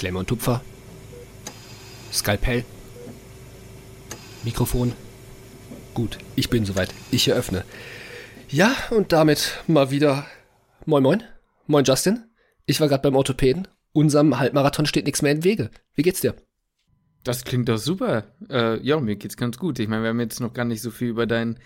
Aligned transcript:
Klemme 0.00 0.20
und 0.20 0.28
Tupfer. 0.28 0.62
Skalpell. 2.10 2.64
Mikrofon. 4.44 4.94
Gut, 5.92 6.16
ich 6.36 6.48
bin 6.48 6.64
soweit. 6.64 6.94
Ich 7.10 7.28
eröffne. 7.28 7.66
Ja, 8.48 8.74
und 8.88 9.12
damit 9.12 9.62
mal 9.66 9.90
wieder. 9.90 10.24
Moin, 10.86 11.02
moin. 11.02 11.22
Moin, 11.66 11.84
Justin. 11.84 12.24
Ich 12.64 12.80
war 12.80 12.88
gerade 12.88 13.02
beim 13.02 13.14
Orthopäden. 13.14 13.68
Unserem 13.92 14.38
Halbmarathon 14.38 14.86
steht 14.86 15.04
nichts 15.04 15.20
mehr 15.20 15.32
im 15.32 15.44
Wege. 15.44 15.70
Wie 15.94 16.02
geht's 16.02 16.22
dir? 16.22 16.34
Das 17.22 17.44
klingt 17.44 17.68
doch 17.68 17.76
super. 17.76 18.24
Äh, 18.48 18.80
ja, 18.80 18.98
mir 19.00 19.16
geht's 19.16 19.36
ganz 19.36 19.58
gut. 19.58 19.78
Ich 19.80 19.88
meine, 19.88 20.02
wir 20.04 20.08
haben 20.08 20.20
jetzt 20.20 20.40
noch 20.40 20.54
gar 20.54 20.64
nicht 20.64 20.80
so 20.80 20.90
viel 20.90 21.08
über 21.08 21.26
deinen 21.26 21.58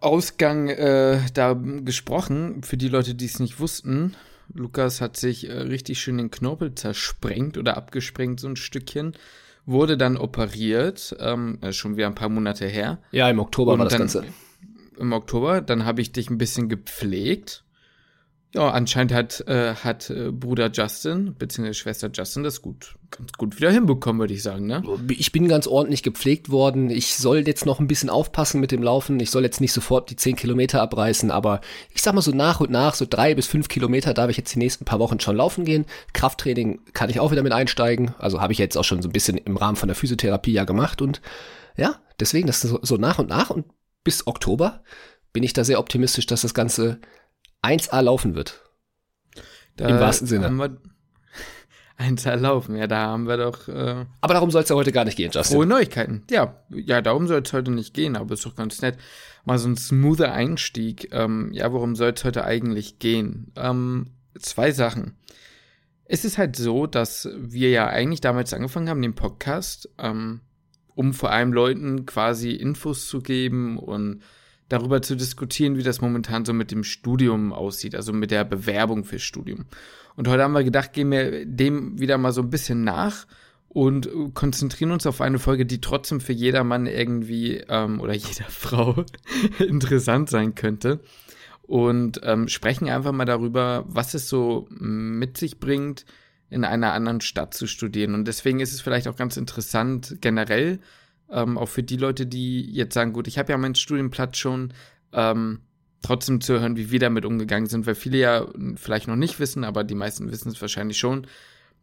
Ausgang 0.00 0.68
äh, 0.68 1.18
da 1.34 1.54
gesprochen. 1.54 2.62
Für 2.62 2.76
die 2.76 2.88
Leute, 2.88 3.16
die 3.16 3.26
es 3.26 3.40
nicht 3.40 3.58
wussten, 3.58 4.14
Lukas 4.52 5.00
hat 5.00 5.16
sich 5.16 5.48
äh, 5.48 5.52
richtig 5.52 6.00
schön 6.00 6.18
den 6.18 6.30
Knorpel 6.30 6.74
zersprengt 6.74 7.58
oder 7.58 7.76
abgesprengt, 7.76 8.40
so 8.40 8.48
ein 8.48 8.56
Stückchen. 8.56 9.16
Wurde 9.66 9.96
dann 9.96 10.16
operiert, 10.16 11.16
ähm, 11.20 11.58
schon 11.70 11.96
wieder 11.96 12.06
ein 12.06 12.14
paar 12.14 12.28
Monate 12.28 12.66
her. 12.66 12.98
Ja, 13.12 13.30
im 13.30 13.38
Oktober 13.38 13.72
Und 13.72 13.78
war 13.78 13.86
das 13.86 13.92
dann, 13.92 14.00
Ganze. 14.02 14.24
Im 14.98 15.12
Oktober, 15.12 15.60
dann 15.62 15.86
habe 15.86 16.02
ich 16.02 16.12
dich 16.12 16.28
ein 16.30 16.38
bisschen 16.38 16.68
gepflegt. 16.68 17.63
Ja, 18.54 18.70
anscheinend 18.70 19.12
hat, 19.12 19.40
äh, 19.48 19.74
hat 19.74 20.10
äh, 20.10 20.30
Bruder 20.30 20.70
Justin, 20.72 21.34
beziehungsweise 21.36 21.74
Schwester 21.74 22.08
Justin, 22.14 22.44
das 22.44 22.62
gut, 22.62 22.94
ganz 23.10 23.32
gut 23.32 23.56
wieder 23.56 23.72
hinbekommen, 23.72 24.20
würde 24.20 24.32
ich 24.32 24.44
sagen, 24.44 24.66
ne? 24.66 24.80
Ich 25.08 25.32
bin 25.32 25.48
ganz 25.48 25.66
ordentlich 25.66 26.04
gepflegt 26.04 26.50
worden. 26.50 26.88
Ich 26.88 27.16
soll 27.16 27.48
jetzt 27.48 27.66
noch 27.66 27.80
ein 27.80 27.88
bisschen 27.88 28.10
aufpassen 28.10 28.60
mit 28.60 28.70
dem 28.70 28.80
Laufen. 28.80 29.18
Ich 29.18 29.32
soll 29.32 29.42
jetzt 29.42 29.60
nicht 29.60 29.72
sofort 29.72 30.08
die 30.08 30.14
10 30.14 30.36
Kilometer 30.36 30.80
abreißen, 30.82 31.32
aber 31.32 31.62
ich 31.92 32.00
sag 32.00 32.14
mal 32.14 32.22
so 32.22 32.30
nach 32.30 32.60
und 32.60 32.70
nach, 32.70 32.94
so 32.94 33.06
drei 33.10 33.34
bis 33.34 33.48
fünf 33.48 33.66
Kilometer 33.66 34.14
darf 34.14 34.30
ich 34.30 34.36
jetzt 34.36 34.54
die 34.54 34.60
nächsten 34.60 34.84
paar 34.84 35.00
Wochen 35.00 35.18
schon 35.18 35.36
laufen 35.36 35.64
gehen. 35.64 35.84
Krafttraining 36.12 36.78
kann 36.92 37.10
ich 37.10 37.18
auch 37.18 37.32
wieder 37.32 37.42
mit 37.42 37.52
einsteigen. 37.52 38.14
Also 38.18 38.40
habe 38.40 38.52
ich 38.52 38.60
jetzt 38.60 38.78
auch 38.78 38.84
schon 38.84 39.02
so 39.02 39.08
ein 39.08 39.12
bisschen 39.12 39.36
im 39.36 39.56
Rahmen 39.56 39.76
von 39.76 39.88
der 39.88 39.96
Physiotherapie 39.96 40.52
ja 40.52 40.62
gemacht 40.62 41.02
und 41.02 41.20
ja, 41.76 41.96
deswegen, 42.20 42.46
das 42.46 42.60
so, 42.60 42.78
so 42.82 42.98
nach 42.98 43.18
und 43.18 43.30
nach 43.30 43.50
und 43.50 43.66
bis 44.04 44.28
Oktober 44.28 44.84
bin 45.32 45.42
ich 45.42 45.54
da 45.54 45.64
sehr 45.64 45.80
optimistisch, 45.80 46.26
dass 46.26 46.42
das 46.42 46.54
Ganze 46.54 47.00
1A 47.64 48.00
laufen 48.02 48.34
wird. 48.34 48.62
Da 49.76 49.88
Im 49.88 49.98
wahrsten 49.98 50.26
Sinne. 50.26 50.46
Haben 50.46 50.56
wir 50.56 50.76
eins 51.96 52.26
erlaufen, 52.26 52.76
ja, 52.76 52.86
da 52.86 53.06
haben 53.06 53.26
wir 53.26 53.36
doch 53.36 53.68
äh, 53.68 54.04
Aber 54.20 54.34
darum 54.34 54.50
soll 54.50 54.62
es 54.62 54.68
ja 54.68 54.76
heute 54.76 54.92
gar 54.92 55.04
nicht 55.04 55.16
gehen, 55.16 55.30
Justin. 55.32 55.56
frohe 55.56 55.66
Neuigkeiten. 55.66 56.24
Ja, 56.30 56.62
ja, 56.70 57.00
darum 57.00 57.26
soll 57.26 57.42
es 57.44 57.52
heute 57.52 57.70
nicht 57.70 57.94
gehen, 57.94 58.16
aber 58.16 58.34
ist 58.34 58.46
doch 58.46 58.56
ganz 58.56 58.80
nett. 58.82 58.98
Mal 59.44 59.58
so 59.58 59.68
ein 59.68 59.76
smoother 59.76 60.32
Einstieg. 60.32 61.08
Ähm, 61.12 61.50
ja, 61.52 61.72
worum 61.72 61.96
soll 61.96 62.12
es 62.14 62.24
heute 62.24 62.44
eigentlich 62.44 62.98
gehen? 62.98 63.52
Ähm, 63.56 64.10
zwei 64.38 64.72
Sachen. 64.72 65.16
Es 66.06 66.24
ist 66.24 66.38
halt 66.38 66.56
so, 66.56 66.86
dass 66.86 67.28
wir 67.36 67.70
ja 67.70 67.86
eigentlich 67.86 68.20
damals 68.20 68.52
angefangen 68.52 68.88
haben, 68.88 69.02
den 69.02 69.14
Podcast, 69.14 69.88
ähm, 69.98 70.40
um 70.94 71.12
vor 71.14 71.30
allem 71.30 71.52
Leuten 71.52 72.06
quasi 72.06 72.52
Infos 72.52 73.08
zu 73.08 73.20
geben 73.20 73.78
und 73.78 74.22
darüber 74.68 75.02
zu 75.02 75.16
diskutieren, 75.16 75.76
wie 75.76 75.82
das 75.82 76.00
momentan 76.00 76.44
so 76.44 76.52
mit 76.52 76.70
dem 76.70 76.84
Studium 76.84 77.52
aussieht, 77.52 77.94
also 77.94 78.12
mit 78.12 78.30
der 78.30 78.44
Bewerbung 78.44 79.04
fürs 79.04 79.22
Studium. 79.22 79.66
Und 80.16 80.28
heute 80.28 80.42
haben 80.42 80.52
wir 80.52 80.64
gedacht, 80.64 80.92
gehen 80.92 81.10
wir 81.10 81.44
dem 81.44 81.98
wieder 81.98 82.18
mal 82.18 82.32
so 82.32 82.40
ein 82.40 82.50
bisschen 82.50 82.84
nach 82.84 83.26
und 83.68 84.08
konzentrieren 84.34 84.92
uns 84.92 85.06
auf 85.06 85.20
eine 85.20 85.40
Folge, 85.40 85.66
die 85.66 85.80
trotzdem 85.80 86.20
für 86.20 86.32
jedermann 86.32 86.86
irgendwie 86.86 87.56
ähm, 87.68 88.00
oder 88.00 88.12
jeder 88.14 88.48
Frau 88.48 89.04
interessant 89.58 90.30
sein 90.30 90.54
könnte. 90.54 91.00
Und 91.66 92.20
ähm, 92.24 92.48
sprechen 92.48 92.88
einfach 92.90 93.12
mal 93.12 93.24
darüber, 93.24 93.84
was 93.88 94.12
es 94.12 94.28
so 94.28 94.68
mit 94.70 95.38
sich 95.38 95.60
bringt, 95.60 96.04
in 96.50 96.62
einer 96.64 96.92
anderen 96.92 97.22
Stadt 97.22 97.54
zu 97.54 97.66
studieren. 97.66 98.14
Und 98.14 98.28
deswegen 98.28 98.60
ist 98.60 98.74
es 98.74 98.82
vielleicht 98.82 99.08
auch 99.08 99.16
ganz 99.16 99.38
interessant 99.38 100.18
generell, 100.20 100.78
ähm, 101.34 101.58
auch 101.58 101.68
für 101.68 101.82
die 101.82 101.96
Leute, 101.96 102.26
die 102.26 102.62
jetzt 102.72 102.94
sagen, 102.94 103.12
gut, 103.12 103.26
ich 103.26 103.38
habe 103.38 103.52
ja 103.52 103.58
meinen 103.58 103.74
Studienplatz 103.74 104.38
schon, 104.38 104.72
ähm, 105.12 105.60
trotzdem 106.00 106.40
zu 106.40 106.60
hören, 106.60 106.76
wie 106.76 106.90
wir 106.90 107.00
damit 107.00 107.24
umgegangen 107.24 107.66
sind, 107.66 107.86
weil 107.86 107.94
viele 107.94 108.18
ja 108.18 108.46
vielleicht 108.76 109.08
noch 109.08 109.16
nicht 109.16 109.40
wissen, 109.40 109.64
aber 109.64 109.84
die 109.84 109.94
meisten 109.94 110.30
wissen 110.30 110.50
es 110.50 110.60
wahrscheinlich 110.60 110.98
schon, 110.98 111.26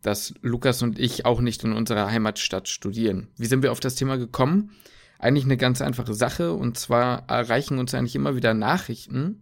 dass 0.02 0.34
Lukas 0.42 0.82
und 0.82 1.00
ich 1.00 1.26
auch 1.26 1.42
nicht 1.42 1.64
in 1.64 1.74
unserer 1.74 2.10
Heimatstadt 2.10 2.70
studieren. 2.70 3.28
Wie 3.38 3.48
sind 3.48 3.64
wir 3.64 3.72
auf 3.72 3.80
das 3.80 3.96
Thema 3.96 4.18
gekommen? 4.18 4.72
Eigentlich 5.20 5.46
eine 5.46 5.58
ganz 5.58 5.82
einfache 5.82 6.14
Sache 6.14 6.54
und 6.54 6.78
zwar 6.78 7.28
erreichen 7.30 7.78
uns 7.78 7.94
eigentlich 7.94 8.16
immer 8.16 8.36
wieder 8.36 8.54
Nachrichten, 8.54 9.42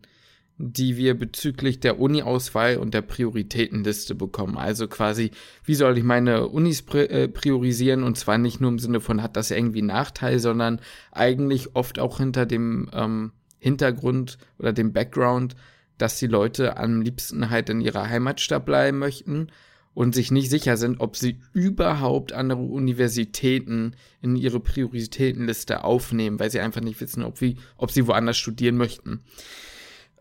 die 0.61 0.97
wir 0.97 1.17
bezüglich 1.17 1.79
der 1.79 2.01
Uni-Auswahl 2.01 2.77
und 2.77 2.93
der 2.93 3.01
Prioritätenliste 3.01 4.13
bekommen. 4.13 4.57
Also 4.57 4.89
quasi, 4.89 5.31
wie 5.63 5.73
soll 5.73 5.97
ich 5.97 6.03
meine 6.03 6.49
Unis 6.49 6.83
äh, 6.93 7.29
priorisieren? 7.29 8.03
Und 8.03 8.17
zwar 8.17 8.37
nicht 8.37 8.59
nur 8.59 8.69
im 8.69 8.77
Sinne 8.77 8.99
von, 8.99 9.23
hat 9.23 9.37
das 9.37 9.51
irgendwie 9.51 9.81
Nachteil, 9.81 10.39
sondern 10.39 10.81
eigentlich 11.13 11.77
oft 11.77 11.97
auch 11.97 12.17
hinter 12.17 12.45
dem 12.45 12.89
ähm, 12.91 13.31
Hintergrund 13.57 14.37
oder 14.57 14.73
dem 14.73 14.91
Background, 14.91 15.55
dass 15.97 16.19
die 16.19 16.27
Leute 16.27 16.75
am 16.75 17.01
liebsten 17.01 17.49
halt 17.49 17.69
in 17.69 17.79
ihrer 17.79 18.09
Heimatstadt 18.09 18.65
bleiben 18.65 18.99
möchten 18.99 19.47
und 19.93 20.13
sich 20.13 20.29
nicht 20.29 20.49
sicher 20.49 20.75
sind, 20.75 20.99
ob 20.99 21.15
sie 21.15 21.39
überhaupt 21.53 22.33
andere 22.33 22.61
Universitäten 22.61 23.95
in 24.21 24.35
ihre 24.35 24.59
Prioritätenliste 24.59 25.85
aufnehmen, 25.85 26.37
weil 26.37 26.51
sie 26.51 26.59
einfach 26.59 26.81
nicht 26.81 26.99
wissen, 26.99 27.23
ob, 27.23 27.39
wie, 27.39 27.55
ob 27.77 27.91
sie 27.91 28.07
woanders 28.07 28.37
studieren 28.37 28.75
möchten. 28.75 29.23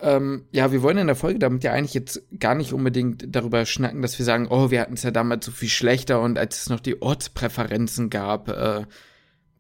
Ähm, 0.01 0.45
ja, 0.53 0.71
wir 0.71 0.83
wollen 0.83 0.99
in 0.99 1.09
der 1.09 1.17
Folge 1.17 1.39
damit 1.39 1.65
ja 1.65 1.73
eigentlich 1.73 1.95
jetzt 1.95 2.23
gar 2.39 2.55
nicht 2.55 2.73
unbedingt 2.73 3.35
darüber 3.35 3.67
schnacken, 3.67 4.03
dass 4.03 4.19
wir 4.19 4.25
sagen, 4.25 4.47
oh, 4.49 4.71
wir 4.71 4.81
hatten 4.81 4.95
es 4.95 5.03
ja 5.03 5.11
damals 5.11 5.45
so 5.45 5.53
viel 5.53 5.69
schlechter 5.69 6.21
und 6.21 6.39
als 6.39 6.63
es 6.63 6.69
noch 6.69 6.81
die 6.81 7.03
Ortspräferenzen 7.03 8.09
gab, 8.09 8.49
äh, 8.49 8.85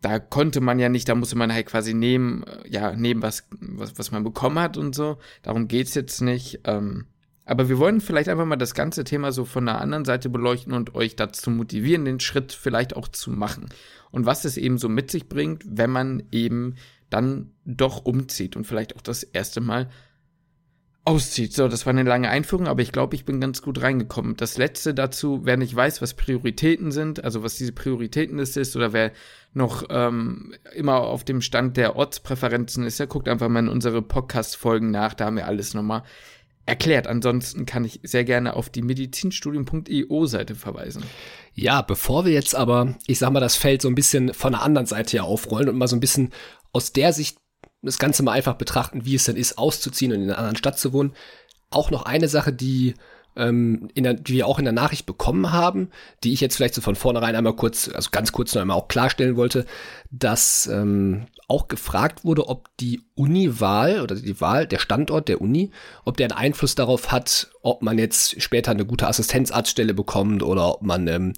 da 0.00 0.18
konnte 0.20 0.60
man 0.60 0.78
ja 0.78 0.88
nicht, 0.88 1.08
da 1.08 1.14
musste 1.14 1.36
man 1.36 1.52
halt 1.52 1.66
quasi 1.66 1.92
nehmen, 1.92 2.44
äh, 2.44 2.68
ja, 2.68 2.94
nehmen, 2.94 3.22
was, 3.22 3.48
was, 3.60 3.98
was 3.98 4.12
man 4.12 4.22
bekommen 4.22 4.58
hat 4.60 4.76
und 4.76 4.94
so. 4.94 5.18
Darum 5.42 5.66
geht's 5.66 5.94
jetzt 5.94 6.20
nicht. 6.20 6.60
Ähm, 6.64 7.06
aber 7.44 7.68
wir 7.68 7.78
wollen 7.78 8.00
vielleicht 8.00 8.28
einfach 8.28 8.44
mal 8.44 8.56
das 8.56 8.74
ganze 8.74 9.04
Thema 9.04 9.32
so 9.32 9.44
von 9.44 9.66
der 9.66 9.80
anderen 9.80 10.04
Seite 10.04 10.28
beleuchten 10.28 10.72
und 10.72 10.94
euch 10.94 11.16
dazu 11.16 11.50
motivieren, 11.50 12.04
den 12.04 12.20
Schritt 12.20 12.52
vielleicht 12.52 12.94
auch 12.94 13.08
zu 13.08 13.30
machen. 13.30 13.70
Und 14.10 14.26
was 14.26 14.44
es 14.44 14.56
eben 14.56 14.78
so 14.78 14.88
mit 14.88 15.10
sich 15.10 15.28
bringt, 15.28 15.64
wenn 15.66 15.90
man 15.90 16.22
eben 16.30 16.74
dann 17.10 17.52
doch 17.64 18.04
umzieht 18.04 18.54
und 18.54 18.66
vielleicht 18.66 18.94
auch 18.96 19.00
das 19.00 19.22
erste 19.22 19.60
Mal 19.60 19.88
auszieht. 21.08 21.54
So, 21.54 21.68
das 21.68 21.86
war 21.86 21.90
eine 21.90 22.02
lange 22.02 22.28
Einführung, 22.28 22.66
aber 22.66 22.82
ich 22.82 22.92
glaube, 22.92 23.16
ich 23.16 23.24
bin 23.24 23.40
ganz 23.40 23.62
gut 23.62 23.80
reingekommen. 23.80 24.36
Das 24.36 24.58
letzte 24.58 24.92
dazu, 24.92 25.40
wer 25.42 25.56
nicht 25.56 25.74
weiß, 25.74 26.02
was 26.02 26.12
Prioritäten 26.12 26.92
sind, 26.92 27.24
also 27.24 27.42
was 27.42 27.56
diese 27.56 27.72
Prioritätenliste 27.72 28.60
ist, 28.60 28.76
oder 28.76 28.92
wer 28.92 29.12
noch 29.54 29.84
ähm, 29.88 30.54
immer 30.74 31.00
auf 31.00 31.24
dem 31.24 31.40
Stand 31.40 31.78
der 31.78 31.96
Ortspräferenzen 31.96 32.84
ist, 32.84 33.00
der 33.00 33.06
guckt 33.06 33.26
einfach 33.26 33.48
mal 33.48 33.60
in 33.60 33.68
unsere 33.70 34.02
Podcast-Folgen 34.02 34.90
nach, 34.90 35.14
da 35.14 35.24
haben 35.24 35.36
wir 35.36 35.46
alles 35.46 35.72
nochmal 35.72 36.02
erklärt. 36.66 37.06
Ansonsten 37.06 37.64
kann 37.64 37.86
ich 37.86 38.00
sehr 38.02 38.24
gerne 38.24 38.54
auf 38.54 38.68
die 38.68 38.82
medizinstudium.io 38.82 40.26
Seite 40.26 40.54
verweisen. 40.54 41.02
Ja, 41.54 41.80
bevor 41.80 42.26
wir 42.26 42.32
jetzt 42.32 42.54
aber, 42.54 42.96
ich 43.06 43.18
sag 43.18 43.30
mal, 43.30 43.40
das 43.40 43.56
Feld 43.56 43.80
so 43.80 43.88
ein 43.88 43.94
bisschen 43.94 44.34
von 44.34 44.52
der 44.52 44.62
anderen 44.62 44.86
Seite 44.86 45.12
hier 45.12 45.24
aufrollen 45.24 45.70
und 45.70 45.78
mal 45.78 45.88
so 45.88 45.96
ein 45.96 46.00
bisschen 46.00 46.32
aus 46.72 46.92
der 46.92 47.14
Sicht 47.14 47.38
das 47.82 47.98
Ganze 47.98 48.22
mal 48.22 48.32
einfach 48.32 48.54
betrachten, 48.54 49.04
wie 49.04 49.14
es 49.14 49.24
denn 49.24 49.36
ist, 49.36 49.58
auszuziehen 49.58 50.12
und 50.12 50.22
in 50.22 50.30
einer 50.30 50.38
anderen 50.38 50.56
Stadt 50.56 50.78
zu 50.78 50.92
wohnen. 50.92 51.12
Auch 51.70 51.90
noch 51.90 52.04
eine 52.04 52.28
Sache, 52.28 52.52
die, 52.52 52.94
ähm, 53.36 53.88
in 53.94 54.04
der, 54.04 54.14
die 54.14 54.34
wir 54.34 54.46
auch 54.46 54.58
in 54.58 54.64
der 54.64 54.72
Nachricht 54.72 55.06
bekommen 55.06 55.52
haben, 55.52 55.90
die 56.24 56.32
ich 56.32 56.40
jetzt 56.40 56.56
vielleicht 56.56 56.74
so 56.74 56.80
von 56.80 56.96
vornherein 56.96 57.36
einmal 57.36 57.54
kurz, 57.54 57.88
also 57.88 58.10
ganz 58.10 58.32
kurz 58.32 58.54
noch 58.54 58.62
einmal 58.62 58.76
auch 58.76 58.88
klarstellen 58.88 59.36
wollte, 59.36 59.64
dass 60.10 60.66
ähm, 60.66 61.26
auch 61.46 61.68
gefragt 61.68 62.24
wurde, 62.24 62.48
ob 62.48 62.68
die 62.78 63.02
Uni-Wahl 63.14 64.02
oder 64.02 64.16
die 64.16 64.40
Wahl, 64.40 64.66
der 64.66 64.78
Standort 64.78 65.28
der 65.28 65.40
Uni, 65.40 65.70
ob 66.04 66.16
der 66.16 66.26
einen 66.26 66.38
Einfluss 66.38 66.74
darauf 66.74 67.12
hat, 67.12 67.50
ob 67.62 67.82
man 67.82 67.98
jetzt 67.98 68.40
später 68.42 68.72
eine 68.72 68.84
gute 68.84 69.06
Assistenzarztstelle 69.06 69.94
bekommt 69.94 70.42
oder 70.42 70.74
ob 70.74 70.82
man 70.82 71.06
ähm, 71.06 71.32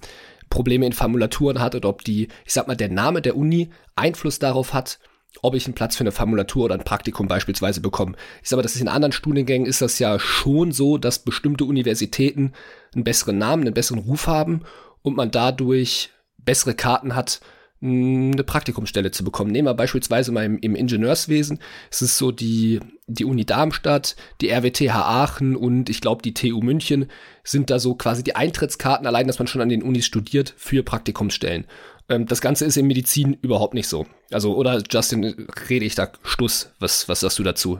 Probleme 0.49 0.85
in 0.85 0.93
Formulaturen 0.93 1.59
hat 1.59 1.75
oder 1.75 1.89
ob 1.89 2.03
die, 2.03 2.27
ich 2.45 2.53
sag 2.53 2.67
mal, 2.67 2.75
der 2.75 2.89
Name 2.89 3.21
der 3.21 3.37
Uni 3.37 3.69
Einfluss 3.95 4.39
darauf 4.39 4.73
hat, 4.73 4.99
ob 5.41 5.55
ich 5.55 5.65
einen 5.65 5.75
Platz 5.75 5.95
für 5.95 6.03
eine 6.03 6.11
Formulatur 6.11 6.65
oder 6.65 6.75
ein 6.75 6.83
Praktikum 6.83 7.27
beispielsweise 7.27 7.81
bekomme. 7.81 8.15
Ich 8.43 8.49
sage 8.49 8.57
mal, 8.57 8.63
das 8.63 8.75
ist 8.75 8.81
in 8.81 8.87
anderen 8.87 9.11
Studiengängen 9.11 9.67
ist 9.67 9.81
das 9.81 9.99
ja 9.99 10.19
schon 10.19 10.71
so, 10.71 10.97
dass 10.97 11.19
bestimmte 11.19 11.65
Universitäten 11.65 12.53
einen 12.93 13.03
besseren 13.03 13.37
Namen, 13.37 13.63
einen 13.63 13.73
besseren 13.73 13.99
Ruf 13.99 14.27
haben 14.27 14.61
und 15.01 15.15
man 15.15 15.31
dadurch 15.31 16.09
bessere 16.37 16.73
Karten 16.73 17.15
hat, 17.15 17.39
eine 17.83 18.43
Praktikumsstelle 18.43 19.09
zu 19.09 19.23
bekommen. 19.23 19.51
Nehmen 19.51 19.67
wir 19.67 19.73
beispielsweise 19.73 20.31
mal 20.31 20.45
im, 20.45 20.59
im 20.59 20.75
Ingenieurswesen. 20.75 21.59
Es 21.89 22.03
ist 22.03 22.17
so 22.17 22.31
die, 22.31 22.79
die 23.07 23.25
Uni 23.25 23.43
Darmstadt, 23.43 24.15
die 24.39 24.49
RWTH 24.49 24.93
Aachen 24.93 25.55
und 25.55 25.89
ich 25.89 25.99
glaube 25.99 26.21
die 26.21 26.35
TU 26.35 26.61
München 26.61 27.07
sind 27.43 27.71
da 27.71 27.79
so 27.79 27.95
quasi 27.95 28.23
die 28.23 28.35
Eintrittskarten, 28.35 29.07
allein, 29.07 29.25
dass 29.25 29.39
man 29.39 29.47
schon 29.47 29.61
an 29.61 29.69
den 29.69 29.81
Unis 29.81 30.05
studiert, 30.05 30.53
für 30.57 30.83
Praktikumsstellen. 30.83 31.65
Ähm, 32.11 32.25
das 32.25 32.41
Ganze 32.41 32.65
ist 32.65 32.77
in 32.77 32.87
Medizin 32.87 33.37
überhaupt 33.41 33.73
nicht 33.73 33.87
so. 33.87 34.05
Also, 34.31 34.55
oder 34.55 34.83
Justin, 34.89 35.47
rede 35.69 35.85
ich 35.85 35.95
da 35.95 36.11
Stuss? 36.23 36.71
Was, 36.79 37.07
was 37.07 37.21
sagst 37.21 37.39
du 37.39 37.43
dazu? 37.43 37.79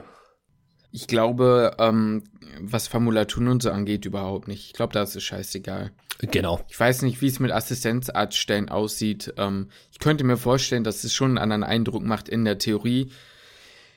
Ich 0.90 1.06
glaube, 1.06 1.74
ähm, 1.78 2.24
was 2.60 2.88
Formulaturen 2.88 3.48
und 3.48 3.62
so 3.62 3.70
angeht, 3.70 4.04
überhaupt 4.04 4.48
nicht. 4.48 4.66
Ich 4.66 4.72
glaube, 4.72 4.92
da 4.92 5.02
ist 5.02 5.16
es 5.16 5.22
scheißegal. 5.22 5.92
Genau. 6.20 6.60
Ich 6.68 6.78
weiß 6.78 7.02
nicht, 7.02 7.20
wie 7.20 7.26
es 7.26 7.40
mit 7.40 7.50
Assistenzarztstellen 7.50 8.68
aussieht. 8.68 9.34
Ähm, 9.38 9.68
ich 9.90 9.98
könnte 9.98 10.24
mir 10.24 10.36
vorstellen, 10.36 10.84
dass 10.84 11.04
es 11.04 11.14
schon 11.14 11.30
einen 11.30 11.38
anderen 11.38 11.64
Eindruck 11.64 12.04
macht 12.04 12.28
in 12.28 12.44
der 12.44 12.58
Theorie. 12.58 13.10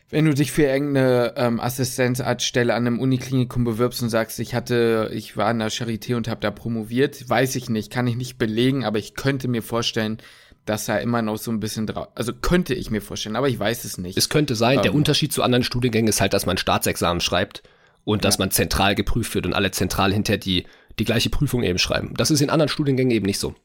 Wenn 0.10 0.26
du 0.26 0.34
dich 0.34 0.52
für 0.52 0.64
irgendeine 0.64 1.34
ähm, 1.36 1.60
Assistenzarztstelle 1.60 2.74
an 2.74 2.86
einem 2.86 3.00
Uniklinikum 3.00 3.64
bewirbst 3.64 4.04
und 4.04 4.10
sagst, 4.10 4.40
ich 4.40 4.54
hatte, 4.54 5.10
ich 5.14 5.36
war 5.36 5.50
in 5.50 5.60
der 5.60 5.72
Charité 5.72 6.16
und 6.16 6.28
habe 6.28 6.42
da 6.42 6.52
promoviert, 6.52 7.28
weiß 7.28 7.56
ich 7.56 7.70
nicht, 7.70 7.92
kann 7.92 8.06
ich 8.06 8.16
nicht 8.16 8.38
belegen, 8.38 8.86
aber 8.86 9.00
ich 9.00 9.16
könnte 9.16 9.48
mir 9.48 9.64
vorstellen, 9.64 10.20
dass 10.66 10.88
er 10.88 11.02
immer 11.02 11.22
noch 11.22 11.38
so 11.38 11.52
ein 11.52 11.60
bisschen 11.60 11.88
drauf, 11.88 12.08
also 12.16 12.34
könnte 12.34 12.74
ich 12.74 12.92
mir 12.92 13.02
vorstellen, 13.02 13.36
aber 13.36 13.50
ich 13.50 13.58
weiß 13.58 13.84
es 13.84 13.98
nicht. 13.98 14.18
Es 14.18 14.30
könnte 14.30 14.56
sein, 14.56 14.78
ähm, 14.78 14.84
der 14.84 14.94
Unterschied 14.94 15.34
zu 15.34 15.42
anderen 15.42 15.64
Studiengängen 15.64 16.10
ist 16.10 16.22
halt, 16.22 16.34
dass 16.34 16.46
man 16.46 16.58
Staatsexamen 16.58 17.22
schreibt 17.22 17.64
und 18.04 18.24
ja. 18.24 18.28
dass 18.28 18.38
man 18.38 18.52
zentral 18.52 18.96
geprüft 18.96 19.34
wird 19.34 19.46
und 19.46 19.54
alle 19.54 19.72
zentral 19.72 20.14
hinter 20.14 20.38
die, 20.38 20.66
die 21.00 21.06
gleiche 21.06 21.30
Prüfung 21.30 21.64
eben 21.64 21.80
schreiben. 21.80 22.14
Das 22.16 22.32
ist 22.32 22.42
in 22.42 22.50
anderen 22.50 22.70
Studiengängen 22.70 23.12
eben 23.12 23.26
nicht 23.26 23.40
so. 23.40 23.56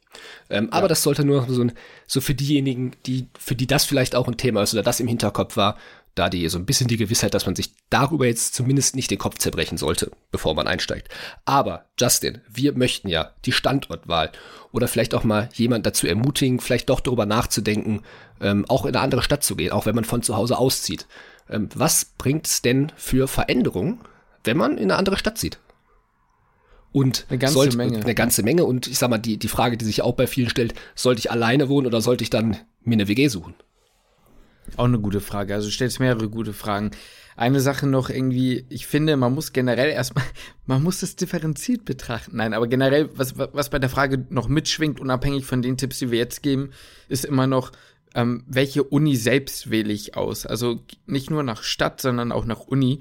Ähm, 0.49 0.69
ja. 0.71 0.73
Aber 0.73 0.89
das 0.89 1.03
sollte 1.03 1.25
nur 1.25 1.47
so, 1.49 1.67
so 2.07 2.21
für 2.21 2.35
diejenigen, 2.35 2.93
die, 3.07 3.29
für 3.39 3.55
die 3.55 3.67
das 3.67 3.85
vielleicht 3.85 4.15
auch 4.15 4.29
ein 4.29 4.37
Thema 4.37 4.63
ist 4.63 4.75
oder 4.75 4.83
das 4.83 5.01
im 5.01 5.07
Hinterkopf 5.07 5.57
war, 5.57 5.77
da 6.15 6.29
die 6.29 6.49
so 6.49 6.59
ein 6.59 6.67
bisschen 6.67 6.89
die 6.89 6.97
Gewissheit, 6.97 7.35
dass 7.35 7.47
man 7.47 7.57
sich 7.57 7.73
darüber 7.89 8.27
jetzt 8.27 8.55
zumindest 8.55 8.97
nicht 8.97 9.11
den 9.11 9.19
Kopf 9.19 9.39
zerbrechen 9.39 9.79
sollte, 9.79 10.11
bevor 10.31 10.55
man 10.55 10.67
einsteigt. 10.67 11.09
Aber 11.45 11.87
Justin, 11.99 12.41
wir 12.49 12.77
möchten 12.77 13.09
ja 13.09 13.33
die 13.45 13.53
Standortwahl 13.53 14.33
oder 14.73 14.89
vielleicht 14.89 15.15
auch 15.15 15.25
mal 15.25 15.49
jemand 15.55 15.87
dazu 15.87 16.07
ermutigen, 16.07 16.61
vielleicht 16.61 16.91
doch 16.91 17.01
darüber 17.01 17.27
nachzudenken, 17.27 18.03
ähm, 18.41 18.65
auch 18.69 18.85
in 18.85 18.95
eine 18.95 19.05
andere 19.05 19.23
Stadt 19.23 19.45
zu 19.45 19.57
gehen, 19.57 19.73
auch 19.73 19.87
wenn 19.87 19.95
man 19.95 20.05
von 20.05 20.23
zu 20.23 20.37
Hause 20.37 20.59
auszieht. 20.59 21.07
Ähm, 21.49 21.69
was 21.75 22.05
bringt 22.05 22.47
es 22.47 22.63
denn 22.63 22.93
für 22.97 23.29
Veränderungen, 23.29 24.01
wenn 24.45 24.57
man 24.57 24.79
in 24.79 24.85
eine 24.85 24.97
andere 24.97 25.17
Stadt 25.17 25.39
zieht. 25.39 25.59
Und 26.93 27.27
eine 27.29 27.39
ganze 27.39 27.55
sollte, 27.55 27.77
Menge. 27.77 28.01
Eine 28.01 28.15
ganze 28.15 28.43
Menge. 28.43 28.65
Und 28.65 28.87
ich 28.89 28.99
sag 28.99 29.11
mal, 29.11 29.19
die, 29.19 29.37
die 29.37 29.49
Frage, 29.49 29.77
die 29.77 29.85
sich 29.85 30.03
auch 30.03 30.15
bei 30.15 30.27
vielen 30.27 30.51
stellt, 30.51 30.75
sollte 30.95 31.21
ich 31.21 31.31
alleine 31.31 31.69
wohnen 31.69 31.87
oder 31.87 32.01
sollte 32.01 32.25
ich 32.25 32.31
dann 32.31 32.57
mir 32.83 32.95
eine 32.95 33.09
WG 33.09 33.29
suchen? 33.29 33.55
Auch 34.77 34.85
eine 34.85 34.99
gute 34.99 35.21
Frage. 35.21 35.55
Also 35.55 35.71
stellst 35.71 36.01
mehrere 36.01 36.29
gute 36.29 36.53
Fragen. 36.53 36.91
Eine 37.37 37.61
Sache 37.61 37.87
noch 37.87 38.11
irgendwie, 38.11 38.67
ich 38.69 38.87
finde, 38.87 39.17
man 39.17 39.35
muss 39.35 39.53
generell 39.53 39.91
erstmal, 39.91 40.25
man 40.67 40.83
muss 40.83 41.01
das 41.01 41.17
differenziert 41.17 41.85
betrachten. 41.85 42.37
Nein, 42.37 42.55
aber 42.55 42.67
generell, 42.67 43.11
was, 43.15 43.39
was 43.39 43.71
bei 43.71 43.79
der 43.79 43.89
Frage 43.89 44.27
noch 44.29 44.49
mitschwingt, 44.49 45.01
unabhängig 45.01 45.47
von 45.47 45.63
den 45.63 45.77
Tipps, 45.77 45.99
die 45.99 46.11
wir 46.11 46.19
jetzt 46.19 46.43
geben, 46.43 46.71
ist 47.09 47.25
immer 47.25 47.47
noch, 47.47 47.73
ähm, 48.15 48.45
welche 48.47 48.83
Uni 48.83 49.17
selbst 49.17 49.71
wähle 49.71 49.93
ich 49.93 50.17
aus? 50.17 50.45
Also 50.45 50.81
nicht 51.07 51.31
nur 51.31 51.43
nach 51.43 51.63
Stadt, 51.63 52.01
sondern 52.01 52.33
auch 52.33 52.45
nach 52.45 52.61
Uni. 52.61 52.99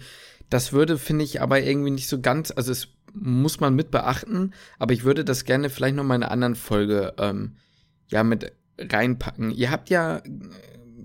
Das 0.49 0.71
würde, 0.71 0.97
finde 0.97 1.25
ich, 1.25 1.41
aber 1.41 1.61
irgendwie 1.61 1.91
nicht 1.91 2.07
so 2.07 2.21
ganz, 2.21 2.51
also 2.51 2.71
es 2.71 2.89
muss 3.13 3.59
man 3.59 3.75
mit 3.75 3.91
beachten, 3.91 4.53
aber 4.77 4.93
ich 4.93 5.03
würde 5.03 5.25
das 5.25 5.45
gerne 5.45 5.69
vielleicht 5.69 5.95
noch 5.95 6.03
mal 6.03 6.15
in 6.15 6.23
einer 6.23 6.31
anderen 6.31 6.55
Folge 6.55 7.13
ähm, 7.17 7.57
ja 8.07 8.23
mit 8.23 8.51
reinpacken. 8.77 9.51
Ihr 9.51 9.71
habt 9.71 9.89
ja 9.89 10.21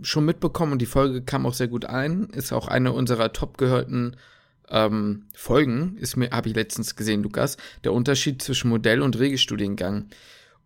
schon 0.04 0.24
mitbekommen 0.24 0.72
und 0.72 0.82
die 0.82 0.86
Folge 0.86 1.22
kam 1.22 1.46
auch 1.46 1.54
sehr 1.54 1.68
gut 1.68 1.84
ein, 1.84 2.28
ist 2.30 2.52
auch 2.52 2.68
eine 2.68 2.92
unserer 2.92 3.32
top 3.32 3.58
gehörten 3.58 4.16
ähm, 4.70 5.24
Folgen, 5.34 5.96
ist 5.98 6.16
mir, 6.16 6.30
habe 6.30 6.48
ich 6.48 6.54
letztens 6.54 6.96
gesehen, 6.96 7.22
Lukas, 7.22 7.56
der 7.84 7.92
Unterschied 7.92 8.42
zwischen 8.42 8.70
Modell- 8.70 9.02
und 9.02 9.18
Regelstudiengang. 9.18 10.06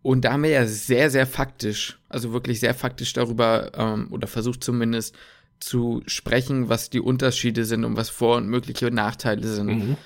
Und 0.01 0.23
da 0.23 0.33
haben 0.33 0.43
wir 0.43 0.49
ja 0.49 0.65
sehr, 0.65 1.09
sehr 1.09 1.27
faktisch, 1.27 1.99
also 2.07 2.31
wirklich 2.31 2.59
sehr 2.59 2.73
faktisch 2.73 3.13
darüber, 3.13 3.71
ähm, 3.75 4.07
oder 4.11 4.27
versucht 4.27 4.63
zumindest 4.63 5.15
zu 5.59 6.01
sprechen, 6.05 6.69
was 6.69 6.89
die 6.89 7.01
Unterschiede 7.01 7.65
sind 7.65 7.83
und 7.83 7.97
was 7.97 8.09
Vor- 8.09 8.37
und 8.37 8.47
mögliche 8.47 8.91
Nachteile 8.91 9.47
sind. 9.47 9.67
Mhm. 9.67 9.97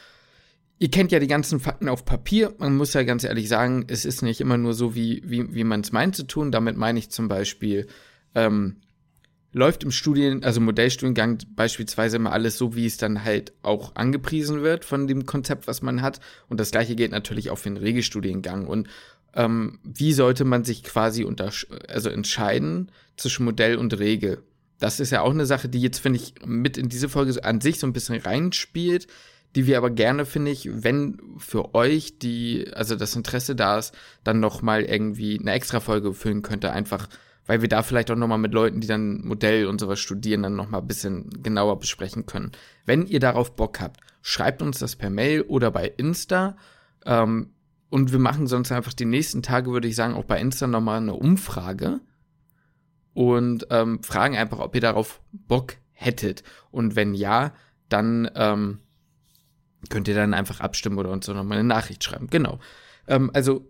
Ihr 0.79 0.89
kennt 0.89 1.11
ja 1.11 1.19
die 1.19 1.27
ganzen 1.27 1.59
Fakten 1.59 1.87
auf 1.87 2.05
Papier. 2.05 2.53
Man 2.57 2.75
muss 2.75 2.93
ja 2.93 3.03
ganz 3.03 3.23
ehrlich 3.23 3.47
sagen, 3.47 3.85
es 3.87 4.03
ist 4.03 4.23
nicht 4.23 4.41
immer 4.41 4.57
nur 4.57 4.73
so, 4.73 4.95
wie, 4.95 5.21
wie, 5.23 5.53
wie 5.53 5.63
man 5.63 5.81
es 5.81 5.91
meint 5.91 6.15
zu 6.15 6.23
tun. 6.23 6.51
Damit 6.51 6.75
meine 6.75 6.97
ich 6.97 7.11
zum 7.11 7.27
Beispiel, 7.27 7.87
ähm, 8.33 8.77
läuft 9.53 9.83
im 9.83 9.91
Studien, 9.91 10.43
also 10.43 10.59
Modellstudiengang 10.59 11.37
beispielsweise 11.55 12.17
immer 12.17 12.33
alles 12.33 12.57
so, 12.57 12.75
wie 12.75 12.87
es 12.87 12.97
dann 12.97 13.23
halt 13.23 13.53
auch 13.61 13.95
angepriesen 13.95 14.63
wird 14.63 14.83
von 14.83 15.07
dem 15.07 15.25
Konzept, 15.25 15.67
was 15.67 15.81
man 15.81 16.01
hat. 16.01 16.19
Und 16.49 16.59
das 16.59 16.71
gleiche 16.71 16.95
gilt 16.95 17.11
natürlich 17.11 17.51
auch 17.51 17.57
für 17.57 17.69
den 17.69 17.77
Regelstudiengang. 17.77 18.65
Und 18.67 18.87
ähm, 19.35 19.79
wie 19.83 20.13
sollte 20.13 20.43
man 20.43 20.63
sich 20.63 20.83
quasi 20.83 21.23
unter, 21.23 21.51
also 21.87 22.09
entscheiden 22.09 22.91
zwischen 23.15 23.45
Modell 23.45 23.77
und 23.77 23.97
Regel? 23.97 24.43
Das 24.79 24.99
ist 24.99 25.11
ja 25.11 25.21
auch 25.21 25.31
eine 25.31 25.45
Sache, 25.45 25.69
die 25.69 25.81
jetzt, 25.81 25.99
finde 25.99 26.19
ich, 26.19 26.33
mit 26.45 26.77
in 26.77 26.89
diese 26.89 27.07
Folge 27.07 27.43
an 27.43 27.61
sich 27.61 27.79
so 27.79 27.87
ein 27.87 27.93
bisschen 27.93 28.19
reinspielt, 28.19 29.07
die 29.55 29.67
wir 29.67 29.77
aber 29.77 29.91
gerne, 29.91 30.25
finde 30.25 30.49
ich, 30.49 30.67
wenn 30.71 31.19
für 31.37 31.75
euch 31.75 32.17
die, 32.17 32.67
also 32.73 32.95
das 32.95 33.15
Interesse 33.15 33.55
da 33.55 33.77
ist, 33.77 33.93
dann 34.23 34.39
noch 34.39 34.63
mal 34.63 34.81
irgendwie 34.81 35.39
eine 35.39 35.51
extra 35.51 35.79
Folge 35.79 36.13
füllen 36.13 36.41
könnte, 36.41 36.71
einfach, 36.71 37.07
weil 37.45 37.61
wir 37.61 37.69
da 37.69 37.83
vielleicht 37.83 38.09
auch 38.09 38.15
noch 38.15 38.27
mal 38.27 38.37
mit 38.37 38.53
Leuten, 38.53 38.79
die 38.79 38.87
dann 38.87 39.25
Modell 39.25 39.67
und 39.67 39.79
sowas 39.79 39.99
studieren, 39.99 40.43
dann 40.43 40.55
noch 40.55 40.69
mal 40.69 40.79
ein 40.79 40.87
bisschen 40.87 41.29
genauer 41.43 41.79
besprechen 41.79 42.25
können. 42.25 42.51
Wenn 42.85 43.05
ihr 43.05 43.19
darauf 43.19 43.55
Bock 43.55 43.79
habt, 43.79 43.99
schreibt 44.21 44.61
uns 44.61 44.79
das 44.79 44.95
per 44.95 45.09
Mail 45.09 45.41
oder 45.41 45.71
bei 45.71 45.87
Insta. 45.97 46.55
Ähm, 47.05 47.49
und 47.89 48.11
wir 48.11 48.19
machen 48.19 48.47
sonst 48.47 48.71
einfach 48.71 48.93
die 48.93 49.05
nächsten 49.05 49.43
Tage, 49.43 49.71
würde 49.71 49.87
ich 49.87 49.95
sagen, 49.95 50.15
auch 50.15 50.23
bei 50.23 50.39
Insta 50.39 50.67
noch 50.67 50.81
mal 50.81 50.97
eine 50.97 51.13
Umfrage 51.13 51.99
und 53.13 53.67
ähm, 53.69 54.01
fragen 54.01 54.35
einfach, 54.35 54.59
ob 54.59 54.73
ihr 54.73 54.81
darauf 54.81 55.21
Bock 55.31 55.75
hättet. 55.91 56.43
Und 56.71 56.95
wenn 56.95 57.13
ja, 57.13 57.53
dann 57.89 58.29
ähm, 58.35 58.79
könnt 59.89 60.07
ihr 60.07 60.15
dann 60.15 60.33
einfach 60.33 60.59
abstimmen 60.59 60.97
oder 60.97 61.11
uns 61.11 61.27
nochmal 61.27 61.59
eine 61.59 61.67
Nachricht 61.67 62.03
schreiben. 62.03 62.27
Genau. 62.27 62.59
Ähm, 63.07 63.29
also, 63.33 63.69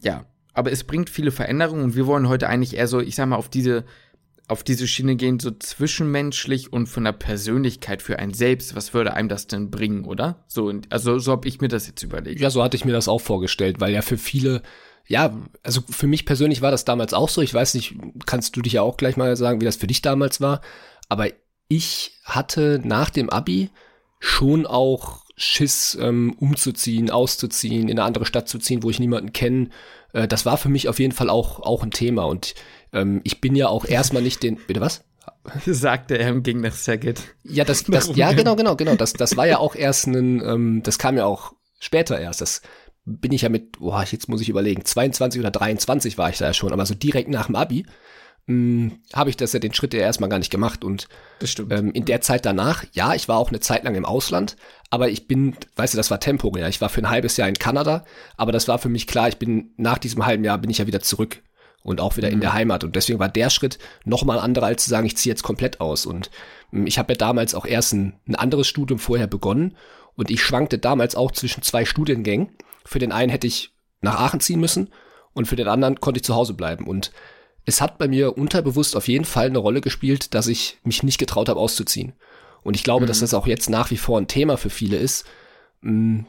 ja. 0.00 0.24
Aber 0.54 0.72
es 0.72 0.84
bringt 0.84 1.10
viele 1.10 1.30
Veränderungen 1.30 1.84
und 1.84 1.96
wir 1.96 2.06
wollen 2.06 2.28
heute 2.28 2.48
eigentlich 2.48 2.76
eher 2.76 2.88
so, 2.88 3.00
ich 3.00 3.14
sag 3.14 3.26
mal, 3.26 3.36
auf 3.36 3.48
diese, 3.48 3.84
auf 4.48 4.62
diese 4.62 4.86
Schiene 4.86 5.16
gehen, 5.16 5.40
so 5.40 5.50
zwischenmenschlich 5.50 6.72
und 6.72 6.86
von 6.86 7.04
der 7.04 7.12
Persönlichkeit 7.12 8.02
für 8.02 8.18
ein 8.18 8.34
selbst. 8.34 8.76
Was 8.76 8.92
würde 8.92 9.14
einem 9.14 9.28
das 9.28 9.46
denn 9.46 9.70
bringen, 9.70 10.04
oder? 10.04 10.44
So, 10.48 10.72
also, 10.90 11.18
so 11.18 11.32
habe 11.32 11.48
ich 11.48 11.60
mir 11.60 11.68
das 11.68 11.86
jetzt 11.86 12.02
überlegt. 12.02 12.40
Ja, 12.40 12.50
so 12.50 12.62
hatte 12.62 12.76
ich 12.76 12.84
mir 12.84 12.92
das 12.92 13.08
auch 13.08 13.20
vorgestellt, 13.20 13.80
weil 13.80 13.92
ja 13.92 14.02
für 14.02 14.18
viele 14.18 14.62
ja, 15.06 15.36
also 15.62 15.80
für 15.88 16.06
mich 16.06 16.24
persönlich 16.24 16.62
war 16.62 16.70
das 16.70 16.84
damals 16.84 17.12
auch 17.12 17.28
so. 17.28 17.42
Ich 17.42 17.52
weiß 17.52 17.74
nicht, 17.74 17.96
kannst 18.26 18.56
du 18.56 18.62
dich 18.62 18.74
ja 18.74 18.82
auch 18.82 18.96
gleich 18.96 19.16
mal 19.16 19.36
sagen, 19.36 19.60
wie 19.60 19.64
das 19.64 19.76
für 19.76 19.86
dich 19.86 20.02
damals 20.02 20.40
war. 20.40 20.60
Aber 21.08 21.26
ich 21.68 22.18
hatte 22.24 22.80
nach 22.84 23.10
dem 23.10 23.30
Abi 23.30 23.70
schon 24.20 24.66
auch 24.66 25.21
Schiss, 25.42 25.98
ähm, 26.00 26.36
umzuziehen, 26.38 27.10
auszuziehen, 27.10 27.88
in 27.88 27.98
eine 27.98 28.04
andere 28.04 28.26
Stadt 28.26 28.48
zu 28.48 28.58
ziehen, 28.58 28.84
wo 28.84 28.90
ich 28.90 29.00
niemanden 29.00 29.32
kenne. 29.32 29.70
Äh, 30.12 30.28
das 30.28 30.46
war 30.46 30.56
für 30.56 30.68
mich 30.68 30.88
auf 30.88 31.00
jeden 31.00 31.12
Fall 31.12 31.28
auch, 31.28 31.58
auch 31.58 31.82
ein 31.82 31.90
Thema. 31.90 32.24
Und 32.24 32.54
ähm, 32.92 33.20
ich 33.24 33.40
bin 33.40 33.56
ja 33.56 33.66
auch 33.66 33.84
erstmal 33.84 34.22
nicht 34.22 34.44
den. 34.44 34.56
Bitte 34.68 34.80
was? 34.80 35.02
Sagte 35.66 36.16
er 36.16 36.32
und 36.32 36.44
ging 36.44 36.60
nach 36.60 36.72
Saget. 36.72 37.22
Ja, 37.42 37.64
das, 37.64 37.82
das, 37.82 38.14
ja, 38.14 38.32
genau, 38.32 38.54
genau, 38.54 38.76
genau. 38.76 38.94
Das, 38.94 39.14
das 39.14 39.36
war 39.36 39.46
ja 39.46 39.58
auch 39.58 39.74
erst 39.74 40.06
ein, 40.06 40.40
ähm, 40.40 40.82
das 40.84 40.98
kam 40.98 41.16
ja 41.16 41.26
auch 41.26 41.54
später 41.80 42.20
erst. 42.20 42.40
Das 42.40 42.62
bin 43.04 43.32
ich 43.32 43.42
ja 43.42 43.48
mit, 43.48 43.80
boah, 43.80 44.04
jetzt 44.08 44.28
muss 44.28 44.40
ich 44.40 44.48
überlegen, 44.48 44.84
22 44.84 45.40
oder 45.40 45.50
23 45.50 46.18
war 46.18 46.30
ich 46.30 46.38
da 46.38 46.46
ja 46.46 46.54
schon, 46.54 46.72
aber 46.72 46.86
so 46.86 46.94
direkt 46.94 47.28
nach 47.28 47.46
dem 47.46 47.56
Abi 47.56 47.84
habe 48.48 49.30
ich 49.30 49.36
das 49.36 49.52
ja 49.52 49.60
den 49.60 49.72
Schritt 49.72 49.94
ja 49.94 50.00
erstmal 50.00 50.28
gar 50.28 50.38
nicht 50.38 50.50
gemacht 50.50 50.84
und 50.84 51.08
ähm, 51.70 51.92
in 51.92 52.04
der 52.04 52.20
Zeit 52.20 52.44
danach, 52.44 52.84
ja, 52.92 53.14
ich 53.14 53.28
war 53.28 53.38
auch 53.38 53.50
eine 53.50 53.60
Zeit 53.60 53.84
lang 53.84 53.94
im 53.94 54.04
Ausland, 54.04 54.56
aber 54.90 55.08
ich 55.08 55.28
bin, 55.28 55.56
weißt 55.76 55.94
du, 55.94 55.96
das 55.96 56.10
war 56.10 56.20
temporär. 56.20 56.68
Ich 56.68 56.80
war 56.80 56.88
für 56.88 57.00
ein 57.00 57.08
halbes 57.08 57.36
Jahr 57.36 57.48
in 57.48 57.54
Kanada, 57.54 58.04
aber 58.36 58.50
das 58.50 58.66
war 58.66 58.78
für 58.78 58.88
mich 58.88 59.06
klar, 59.06 59.28
ich 59.28 59.38
bin 59.38 59.72
nach 59.76 59.98
diesem 59.98 60.26
halben 60.26 60.44
Jahr 60.44 60.58
bin 60.58 60.70
ich 60.70 60.78
ja 60.78 60.86
wieder 60.86 61.00
zurück 61.00 61.42
und 61.84 62.00
auch 62.00 62.16
wieder 62.16 62.28
mhm. 62.28 62.34
in 62.34 62.40
der 62.40 62.52
Heimat 62.52 62.82
und 62.84 62.96
deswegen 62.96 63.20
war 63.20 63.28
der 63.28 63.48
Schritt 63.48 63.78
nochmal 64.04 64.38
anderer 64.38 64.66
als 64.66 64.84
zu 64.84 64.90
sagen, 64.90 65.06
ich 65.06 65.16
ziehe 65.16 65.32
jetzt 65.32 65.44
komplett 65.44 65.80
aus 65.80 66.04
und 66.04 66.30
hm, 66.70 66.86
ich 66.86 66.98
habe 66.98 67.12
ja 67.12 67.16
damals 67.16 67.54
auch 67.54 67.64
erst 67.64 67.92
ein, 67.92 68.20
ein 68.26 68.34
anderes 68.34 68.66
Studium 68.66 68.98
vorher 68.98 69.28
begonnen 69.28 69.76
und 70.14 70.30
ich 70.30 70.42
schwankte 70.42 70.78
damals 70.78 71.14
auch 71.14 71.30
zwischen 71.30 71.62
zwei 71.62 71.84
Studiengängen 71.84 72.50
für 72.84 72.98
den 72.98 73.12
einen 73.12 73.30
hätte 73.30 73.46
ich 73.46 73.74
nach 74.00 74.18
Aachen 74.18 74.40
ziehen 74.40 74.60
müssen 74.60 74.90
und 75.32 75.46
für 75.46 75.56
den 75.56 75.68
anderen 75.68 76.00
konnte 76.00 76.18
ich 76.18 76.24
zu 76.24 76.34
Hause 76.34 76.54
bleiben. 76.54 76.86
Und 76.86 77.12
es 77.64 77.80
hat 77.80 77.98
bei 77.98 78.08
mir 78.08 78.36
unterbewusst 78.36 78.96
auf 78.96 79.08
jeden 79.08 79.24
Fall 79.24 79.46
eine 79.46 79.58
Rolle 79.58 79.80
gespielt, 79.80 80.34
dass 80.34 80.46
ich 80.46 80.78
mich 80.84 81.02
nicht 81.02 81.18
getraut 81.18 81.48
habe 81.48 81.60
auszuziehen. 81.60 82.14
Und 82.62 82.74
ich 82.74 82.84
glaube, 82.84 83.04
mhm. 83.04 83.08
dass 83.08 83.20
das 83.20 83.34
auch 83.34 83.46
jetzt 83.46 83.70
nach 83.70 83.90
wie 83.90 83.96
vor 83.96 84.20
ein 84.20 84.28
Thema 84.28 84.56
für 84.56 84.70
viele 84.70 84.96
ist, 84.96 85.24
mh, 85.80 86.24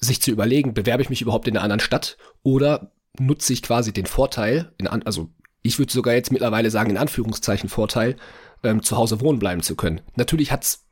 sich 0.00 0.20
zu 0.20 0.30
überlegen, 0.30 0.74
bewerbe 0.74 1.02
ich 1.02 1.10
mich 1.10 1.22
überhaupt 1.22 1.48
in 1.48 1.56
einer 1.56 1.64
anderen 1.64 1.80
Stadt 1.80 2.16
oder 2.42 2.92
nutze 3.18 3.52
ich 3.52 3.62
quasi 3.62 3.92
den 3.92 4.06
Vorteil, 4.06 4.72
in 4.78 4.86
an, 4.86 5.02
also 5.04 5.30
ich 5.62 5.78
würde 5.78 5.92
sogar 5.92 6.14
jetzt 6.14 6.32
mittlerweile 6.32 6.70
sagen, 6.70 6.90
in 6.90 6.98
Anführungszeichen 6.98 7.68
Vorteil, 7.68 8.16
ähm, 8.62 8.82
zu 8.82 8.96
Hause 8.96 9.20
wohnen 9.20 9.38
bleiben 9.38 9.62
zu 9.62 9.76
können. 9.76 10.02
Natürlich 10.16 10.52
hat's 10.52 10.86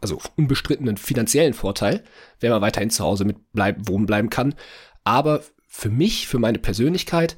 also 0.00 0.20
unbestrittenen 0.36 0.96
finanziellen 0.96 1.54
Vorteil, 1.54 2.02
wenn 2.40 2.50
man 2.50 2.60
weiterhin 2.60 2.90
zu 2.90 3.04
Hause 3.04 3.24
mit 3.24 3.36
bleib, 3.52 3.88
wohnen 3.88 4.06
bleiben 4.06 4.30
kann. 4.30 4.54
Aber 5.04 5.42
für 5.68 5.88
mich, 5.88 6.26
für 6.26 6.38
meine 6.38 6.58
Persönlichkeit, 6.58 7.36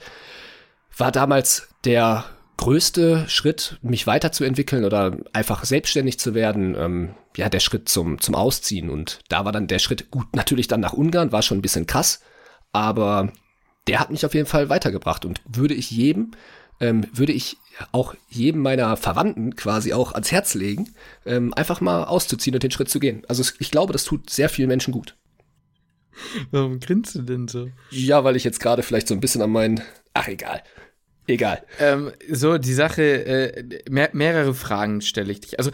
war 0.96 1.12
damals 1.12 1.68
der 1.84 2.24
größte 2.56 3.28
Schritt, 3.28 3.78
mich 3.82 4.06
weiterzuentwickeln 4.06 4.84
oder 4.84 5.16
einfach 5.32 5.64
selbstständig 5.64 6.18
zu 6.18 6.34
werden, 6.34 6.74
ähm, 6.78 7.14
ja, 7.36 7.48
der 7.48 7.60
Schritt 7.60 7.88
zum, 7.88 8.20
zum 8.20 8.34
Ausziehen. 8.34 8.90
Und 8.90 9.18
da 9.28 9.44
war 9.44 9.52
dann 9.52 9.66
der 9.66 9.80
Schritt, 9.80 10.10
gut, 10.10 10.34
natürlich 10.34 10.68
dann 10.68 10.80
nach 10.80 10.92
Ungarn, 10.92 11.32
war 11.32 11.42
schon 11.42 11.58
ein 11.58 11.62
bisschen 11.62 11.86
krass, 11.86 12.20
aber 12.72 13.32
der 13.86 14.00
hat 14.00 14.10
mich 14.10 14.24
auf 14.24 14.34
jeden 14.34 14.46
Fall 14.46 14.68
weitergebracht 14.68 15.24
und 15.24 15.40
würde 15.46 15.74
ich 15.74 15.90
jedem, 15.90 16.30
ähm, 16.80 17.06
würde 17.12 17.32
ich 17.32 17.56
auch 17.92 18.14
jedem 18.28 18.62
meiner 18.62 18.96
Verwandten 18.96 19.56
quasi 19.56 19.92
auch 19.92 20.12
ans 20.12 20.32
Herz 20.32 20.54
legen, 20.54 20.94
ähm, 21.26 21.52
einfach 21.54 21.80
mal 21.80 22.04
auszuziehen 22.04 22.54
und 22.54 22.62
den 22.62 22.70
Schritt 22.70 22.88
zu 22.88 23.00
gehen. 23.00 23.24
Also 23.28 23.44
ich 23.58 23.70
glaube, 23.70 23.92
das 23.92 24.04
tut 24.04 24.30
sehr 24.30 24.48
vielen 24.48 24.68
Menschen 24.68 24.92
gut. 24.92 25.16
Warum 26.52 26.78
grinst 26.78 27.16
du 27.16 27.22
denn 27.22 27.48
so? 27.48 27.70
Ja, 27.90 28.22
weil 28.22 28.36
ich 28.36 28.44
jetzt 28.44 28.60
gerade 28.60 28.84
vielleicht 28.84 29.08
so 29.08 29.14
ein 29.14 29.20
bisschen 29.20 29.42
an 29.42 29.50
meinen, 29.50 29.82
ach 30.14 30.28
egal, 30.28 30.62
Egal. 31.26 31.62
Ähm, 31.80 32.12
so, 32.30 32.58
die 32.58 32.74
Sache, 32.74 33.02
äh, 33.02 33.80
mehr, 33.88 34.10
mehrere 34.12 34.54
Fragen 34.54 35.00
stelle 35.00 35.32
ich 35.32 35.40
dich. 35.40 35.58
Also, 35.58 35.70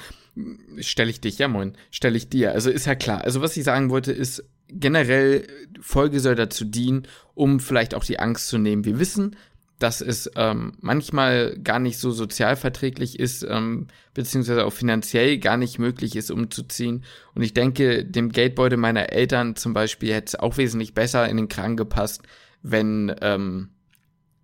stelle 0.79 1.11
ich 1.11 1.21
dich, 1.21 1.39
ja 1.39 1.49
moin, 1.49 1.77
stelle 1.91 2.17
ich 2.17 2.29
dir. 2.29 2.53
Also 2.53 2.71
ist 2.71 2.87
ja 2.87 2.95
klar. 2.95 3.25
Also 3.25 3.41
was 3.41 3.57
ich 3.57 3.65
sagen 3.65 3.91
wollte, 3.91 4.13
ist 4.13 4.45
generell, 4.69 5.47
Folge 5.81 6.21
soll 6.21 6.35
dazu 6.35 6.65
dienen, 6.65 7.07
um 7.35 7.61
vielleicht 7.61 7.95
auch 7.95 8.05
die 8.05 8.19
Angst 8.19 8.49
zu 8.49 8.59
nehmen. 8.59 8.85
Wir 8.85 8.99
wissen, 8.99 9.37
dass 9.79 10.03
es 10.03 10.31
ähm, 10.37 10.75
manchmal 10.81 11.59
gar 11.59 11.79
nicht 11.79 11.99
so 11.99 12.11
sozialverträglich 12.11 13.19
ist, 13.19 13.43
ähm, 13.49 13.89
beziehungsweise 14.13 14.67
auch 14.67 14.73
finanziell 14.73 15.39
gar 15.39 15.57
nicht 15.57 15.79
möglich 15.79 16.17
ist, 16.17 16.31
umzuziehen. 16.31 17.05
Und 17.35 17.43
ich 17.43 17.55
denke, 17.55 18.05
dem 18.05 18.31
Geldbeutel 18.31 18.77
meiner 18.77 19.11
Eltern 19.11 19.57
zum 19.57 19.73
Beispiel 19.73 20.13
hätte 20.13 20.27
es 20.27 20.35
auch 20.37 20.59
wesentlich 20.59 20.93
besser 20.93 21.29
in 21.29 21.39
den 21.39 21.49
Kragen 21.49 21.79
gepasst, 21.79 22.23
wenn 22.63 23.15
ähm, 23.23 23.71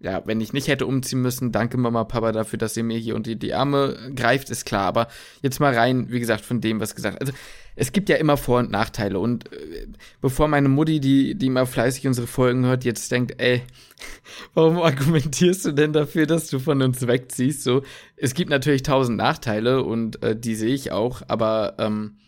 ja, 0.00 0.22
wenn 0.26 0.40
ich 0.40 0.52
nicht 0.52 0.68
hätte 0.68 0.86
umziehen 0.86 1.22
müssen, 1.22 1.52
danke 1.52 1.78
Mama, 1.78 2.04
Papa 2.04 2.32
dafür, 2.32 2.58
dass 2.58 2.76
ihr 2.76 2.84
mir 2.84 2.98
hier 2.98 3.14
unter 3.14 3.34
die 3.34 3.54
Arme 3.54 4.12
greift, 4.14 4.50
ist 4.50 4.66
klar. 4.66 4.84
Aber 4.84 5.08
jetzt 5.40 5.58
mal 5.58 5.74
rein, 5.74 6.10
wie 6.10 6.20
gesagt, 6.20 6.44
von 6.44 6.60
dem, 6.60 6.80
was 6.80 6.94
gesagt. 6.94 7.20
Also 7.20 7.32
es 7.76 7.92
gibt 7.92 8.10
ja 8.10 8.16
immer 8.16 8.36
Vor- 8.36 8.58
und 8.58 8.70
Nachteile. 8.70 9.18
Und 9.18 9.50
äh, 9.52 9.86
bevor 10.20 10.48
meine 10.48 10.68
Mutti, 10.68 11.00
die, 11.00 11.34
die 11.34 11.46
immer 11.46 11.66
fleißig 11.66 12.06
unsere 12.06 12.26
Folgen 12.26 12.66
hört, 12.66 12.84
jetzt 12.84 13.10
denkt, 13.10 13.34
ey, 13.38 13.62
warum 14.54 14.78
argumentierst 14.82 15.64
du 15.64 15.72
denn 15.72 15.94
dafür, 15.94 16.26
dass 16.26 16.48
du 16.48 16.58
von 16.58 16.82
uns 16.82 17.06
wegziehst? 17.06 17.62
So, 17.62 17.82
es 18.16 18.34
gibt 18.34 18.50
natürlich 18.50 18.82
tausend 18.82 19.16
Nachteile 19.16 19.82
und 19.82 20.22
äh, 20.22 20.38
die 20.38 20.56
sehe 20.56 20.74
ich 20.74 20.92
auch, 20.92 21.22
aber 21.28 21.76
ähm, 21.78 22.18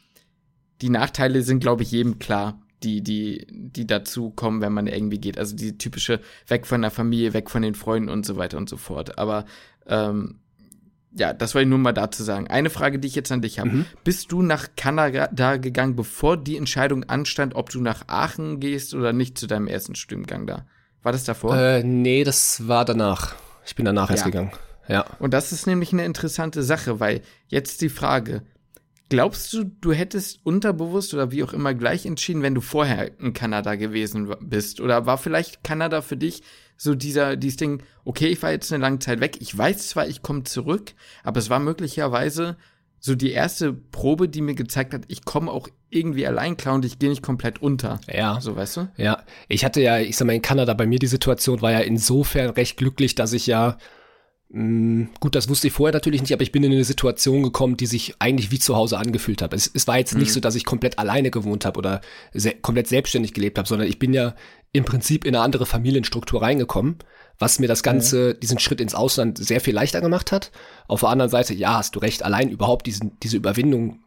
die 0.81 0.91
Nachteile 0.91 1.43
sind, 1.43 1.61
glaube 1.61 1.83
ich, 1.83 1.91
jedem 1.91 2.19
klar 2.19 2.61
die, 2.83 3.03
die, 3.03 3.47
die 3.51 3.87
dazu 3.87 4.31
kommen, 4.31 4.61
wenn 4.61 4.73
man 4.73 4.87
irgendwie 4.87 5.19
geht. 5.19 5.39
Also 5.39 5.57
die 5.57 5.79
typische 5.79 6.21
weg 6.47 6.67
von 6.67 6.83
der 6.83 6.91
Familie, 6.91 7.33
weg 7.35 7.51
von 7.51 7.63
den 7.63 7.75
Freunden 7.75 8.09
und 8.09 8.25
so 8.25 8.37
weiter 8.37 8.57
und 8.57 8.69
so 8.69 8.77
fort. 8.77 9.19
Aber 9.19 9.45
ähm, 9.87 10.39
ja, 11.13 11.33
das 11.33 11.55
wollte 11.55 11.65
ich 11.65 11.71
nur 11.71 11.79
mal 11.79 11.93
dazu 11.93 12.23
sagen. 12.23 12.47
Eine 12.49 12.71
Frage, 12.71 12.99
die 12.99 13.09
ich 13.09 13.15
jetzt 13.15 13.33
an 13.33 13.43
dich 13.43 13.59
habe. 13.59 13.71
Mhm. 13.71 13.87
Bist 14.05 14.31
du 14.31 14.43
nach 14.43 14.69
Kanada 14.77 15.57
gegangen, 15.57 15.97
bevor 15.97 16.37
die 16.37 16.57
Entscheidung 16.57 17.05
anstand, 17.05 17.55
ob 17.55 17.71
du 17.71 17.81
nach 17.81 18.05
Aachen 18.09 18.61
gehst 18.61 18.95
oder 18.95 19.13
nicht 19.13 19.39
zu 19.39 19.47
deinem 19.47 19.67
ersten 19.67 19.95
Studiengang 19.95 20.47
da? 20.47 20.67
War 21.03 21.13
das 21.13 21.25
davor? 21.25 21.57
Äh, 21.57 21.83
nee, 21.83 22.25
das 22.25 22.69
war 22.69 22.85
danach. 22.85 23.35
Ich 23.65 23.75
bin 23.75 23.85
danach 23.85 24.09
ja. 24.09 24.17
erst 24.17 24.25
gegangen. 24.25 24.53
Ja. 24.89 25.05
Und 25.19 25.35
das 25.35 25.53
ist 25.53 25.67
nämlich 25.67 25.93
eine 25.93 26.05
interessante 26.05 26.63
Sache, 26.63 27.01
weil 27.01 27.23
jetzt 27.49 27.83
die 27.83 27.91
Frage, 27.91 28.43
Glaubst 29.09 29.53
du, 29.53 29.65
du 29.65 29.93
hättest 29.93 30.41
unterbewusst 30.45 31.15
oder 31.15 31.31
wie 31.31 31.43
auch 31.43 31.55
immer 31.55 31.73
gleich 31.73 32.05
entschieden, 32.05 32.43
wenn 32.43 32.55
du 32.55 32.61
vorher 32.61 33.19
in 33.19 33.33
Kanada 33.33 33.75
gewesen 33.75 34.35
bist? 34.41 34.81
Oder 34.81 35.07
war 35.07 35.17
vielleicht 35.17 35.65
Kanada 35.65 36.03
für 36.03 36.17
dich 36.17 36.43
so 36.77 36.95
dieser, 36.95 37.37
dieses 37.37 37.57
Ding, 37.57 37.83
okay, 38.05 38.29
ich 38.29 38.43
war 38.43 38.53
jetzt 38.53 38.73
eine 38.73 38.83
lange 38.83 39.01
Zeit 39.01 39.21
weg, 39.21 39.39
ich 39.41 39.57
weiß 39.57 39.89
zwar, 39.89 40.07
ich 40.07 40.23
komme 40.23 40.45
zurück, 40.45 40.93
aber 41.25 41.39
es 41.39 41.51
war 41.51 41.59
möglicherweise 41.59 42.57
so 43.01 43.15
die 43.15 43.33
erste 43.33 43.73
Probe, 43.73 44.29
die 44.29 44.43
mir 44.43 44.55
gezeigt 44.55 44.93
hat, 44.95 45.03
ich 45.09 45.25
komme 45.25 45.51
auch 45.51 45.69
irgendwie 45.91 46.27
allein 46.27 46.57
klar 46.57 46.75
und 46.75 46.85
ich 46.85 46.99
gehe 46.99 47.09
nicht 47.09 47.23
komplett 47.23 47.63
unter. 47.63 48.01
Ja. 48.13 48.41
So, 48.41 48.57
weißt 48.57 48.77
du? 48.77 48.89
Ja. 48.97 49.23
Ich 49.49 49.65
hatte 49.65 49.81
ja, 49.81 49.99
ich 49.99 50.17
sag 50.17 50.27
mal, 50.27 50.35
in 50.35 50.43
Kanada 50.43 50.75
bei 50.75 50.87
mir 50.87 50.99
die 50.99 51.07
Situation 51.07 51.63
war 51.63 51.73
ja 51.73 51.81
insofern 51.81 52.51
recht 52.51 52.77
glücklich, 52.77 53.15
dass 53.15 53.33
ich 53.33 53.47
ja 53.47 53.79
gut, 54.51 55.35
das 55.35 55.51
wusste 55.51 55.67
ich 55.67 55.75
vorher 55.75 55.93
natürlich 55.93 56.23
nicht, 56.23 56.33
aber 56.33 56.43
ich 56.43 56.53
bin 56.53 56.65
in 56.65 56.73
eine 56.73 56.85
Situation 56.85 57.43
gekommen, 57.43 57.77
die 57.77 57.85
sich 57.85 58.15
eigentlich 58.19 58.51
wie 58.51 58.59
zu 58.59 58.77
Hause 58.77 58.99
angefühlt 58.99 59.43
hat. 59.43 59.53
Es, 59.53 59.71
es 59.73 59.87
war 59.87 59.99
jetzt 59.99 60.15
mhm. 60.15 60.21
nicht 60.21 60.33
so, 60.33 60.41
dass 60.41 60.55
ich 60.55 60.65
komplett 60.65 60.99
alleine 60.99 61.31
gewohnt 61.31 61.67
habe 61.67 61.79
oder 61.79 62.01
se 62.33 62.53
komplett 62.53 62.89
selbstständig 62.89 63.35
gelebt 63.35 63.59
habe, 63.59 63.69
sondern 63.69 63.89
ich 63.89 63.99
bin 63.99 64.15
ja 64.15 64.35
im 64.73 64.85
Prinzip 64.85 65.27
in 65.27 65.35
eine 65.35 65.45
andere 65.45 65.67
Familienstruktur 65.67 66.41
reingekommen, 66.41 66.97
was 67.39 67.59
mir 67.59 67.69
das 67.69 67.83
Ganze, 67.83 68.35
mhm. 68.35 68.41
diesen 68.41 68.59
Schritt 68.59 68.81
ins 68.81 68.95
Ausland 68.95 69.37
sehr 69.37 69.61
viel 69.61 69.75
leichter 69.75 70.01
gemacht 70.01 70.33
hat. 70.33 70.51
Auf 70.87 71.01
der 71.01 71.11
anderen 71.11 71.31
Seite, 71.31 71.53
ja, 71.53 71.77
hast 71.77 71.95
du 71.95 71.99
recht, 71.99 72.23
allein 72.23 72.49
überhaupt 72.49 72.87
diesen, 72.87 73.19
diese 73.23 73.37
Überwindung 73.37 74.01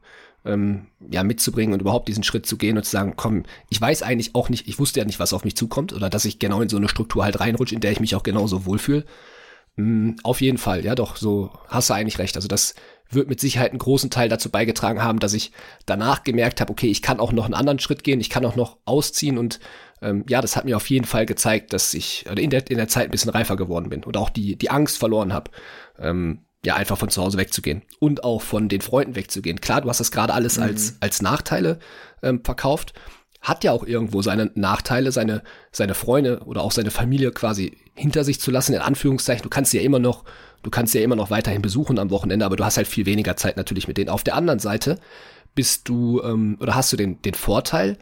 ähm, 0.43 0.87
ja, 1.11 1.23
mitzubringen 1.23 1.73
und 1.73 1.81
überhaupt 1.81 2.07
diesen 2.07 2.23
Schritt 2.23 2.47
zu 2.47 2.57
gehen 2.57 2.77
und 2.77 2.83
zu 2.83 2.91
sagen, 2.91 3.13
komm, 3.15 3.43
ich 3.69 3.79
weiß 3.79 4.01
eigentlich 4.01 4.33
auch 4.33 4.49
nicht, 4.49 4.67
ich 4.67 4.79
wusste 4.79 4.99
ja 4.99 5.05
nicht, 5.05 5.19
was 5.19 5.33
auf 5.33 5.43
mich 5.43 5.55
zukommt 5.55 5.93
oder 5.93 6.09
dass 6.09 6.25
ich 6.25 6.39
genau 6.39 6.61
in 6.61 6.69
so 6.69 6.77
eine 6.77 6.89
Struktur 6.89 7.23
halt 7.23 7.39
reinrutsche, 7.39 7.75
in 7.75 7.81
der 7.81 7.91
ich 7.91 7.99
mich 7.99 8.15
auch 8.15 8.23
genauso 8.23 8.65
wohlfühle. 8.65 9.05
Mm, 9.75 10.11
auf 10.23 10.41
jeden 10.41 10.57
Fall, 10.57 10.83
ja 10.83 10.95
doch, 10.95 11.15
so 11.15 11.51
hast 11.67 11.89
du 11.89 11.93
eigentlich 11.93 12.19
recht. 12.19 12.35
Also 12.35 12.47
das 12.47 12.75
wird 13.09 13.29
mit 13.29 13.39
Sicherheit 13.39 13.71
einen 13.71 13.79
großen 13.79 14.09
Teil 14.09 14.29
dazu 14.29 14.49
beigetragen 14.49 15.03
haben, 15.03 15.19
dass 15.19 15.33
ich 15.33 15.51
danach 15.85 16.23
gemerkt 16.23 16.61
habe, 16.61 16.71
okay, 16.71 16.87
ich 16.87 17.01
kann 17.01 17.19
auch 17.19 17.31
noch 17.31 17.45
einen 17.45 17.53
anderen 17.53 17.79
Schritt 17.79 18.03
gehen, 18.03 18.21
ich 18.21 18.29
kann 18.29 18.45
auch 18.45 18.55
noch 18.55 18.77
ausziehen 18.85 19.37
und 19.37 19.59
ähm, 20.01 20.25
ja, 20.27 20.41
das 20.41 20.55
hat 20.55 20.65
mir 20.65 20.77
auf 20.77 20.89
jeden 20.89 21.05
Fall 21.05 21.25
gezeigt, 21.25 21.73
dass 21.73 21.93
ich 21.93 22.25
in 22.25 22.49
der, 22.49 22.69
in 22.69 22.77
der 22.77 22.87
Zeit 22.87 23.05
ein 23.05 23.11
bisschen 23.11 23.31
reifer 23.31 23.55
geworden 23.55 23.89
bin 23.89 24.03
und 24.03 24.17
auch 24.17 24.29
die, 24.29 24.55
die 24.55 24.71
Angst 24.71 24.97
verloren 24.97 25.33
habe, 25.33 25.51
ähm, 25.99 26.39
ja, 26.65 26.75
einfach 26.75 26.97
von 26.97 27.09
zu 27.09 27.21
Hause 27.21 27.37
wegzugehen 27.37 27.81
und 27.99 28.23
auch 28.23 28.41
von 28.41 28.69
den 28.69 28.81
Freunden 28.81 29.15
wegzugehen. 29.15 29.61
Klar, 29.61 29.81
du 29.81 29.89
hast 29.89 29.99
das 29.99 30.11
gerade 30.11 30.33
alles 30.33 30.57
mhm. 30.57 30.63
als, 30.63 30.95
als 30.99 31.21
Nachteile 31.21 31.79
ähm, 32.21 32.43
verkauft, 32.43 32.93
hat 33.41 33.63
ja 33.63 33.71
auch 33.71 33.85
irgendwo 33.85 34.21
seine 34.21 34.51
Nachteile, 34.53 35.11
seine, 35.11 35.41
seine 35.71 35.95
Freunde 35.95 36.41
oder 36.45 36.61
auch 36.61 36.71
seine 36.71 36.91
Familie 36.91 37.31
quasi 37.31 37.77
hinter 37.95 38.23
sich 38.23 38.39
zu 38.39 38.51
lassen, 38.51 38.73
in 38.73 38.81
Anführungszeichen. 38.81 39.43
Du 39.43 39.49
kannst 39.49 39.71
sie 39.71 39.77
ja 39.77 39.83
immer 39.83 39.99
noch, 39.99 40.23
du 40.63 40.69
kannst 40.69 40.93
sie 40.93 40.99
ja 40.99 41.03
immer 41.03 41.15
noch 41.15 41.31
weiterhin 41.31 41.61
besuchen 41.61 41.97
am 41.97 42.11
Wochenende, 42.11 42.45
aber 42.45 42.55
du 42.55 42.63
hast 42.63 42.77
halt 42.77 42.87
viel 42.87 43.07
weniger 43.07 43.35
Zeit 43.35 43.57
natürlich 43.57 43.87
mit 43.87 43.97
denen. 43.97 44.09
Auf 44.09 44.23
der 44.23 44.35
anderen 44.35 44.59
Seite 44.59 44.99
bist 45.55 45.89
du, 45.89 46.21
ähm, 46.21 46.57
oder 46.59 46.75
hast 46.75 46.93
du 46.93 46.97
den, 46.97 47.21
den 47.23 47.33
Vorteil, 47.33 47.97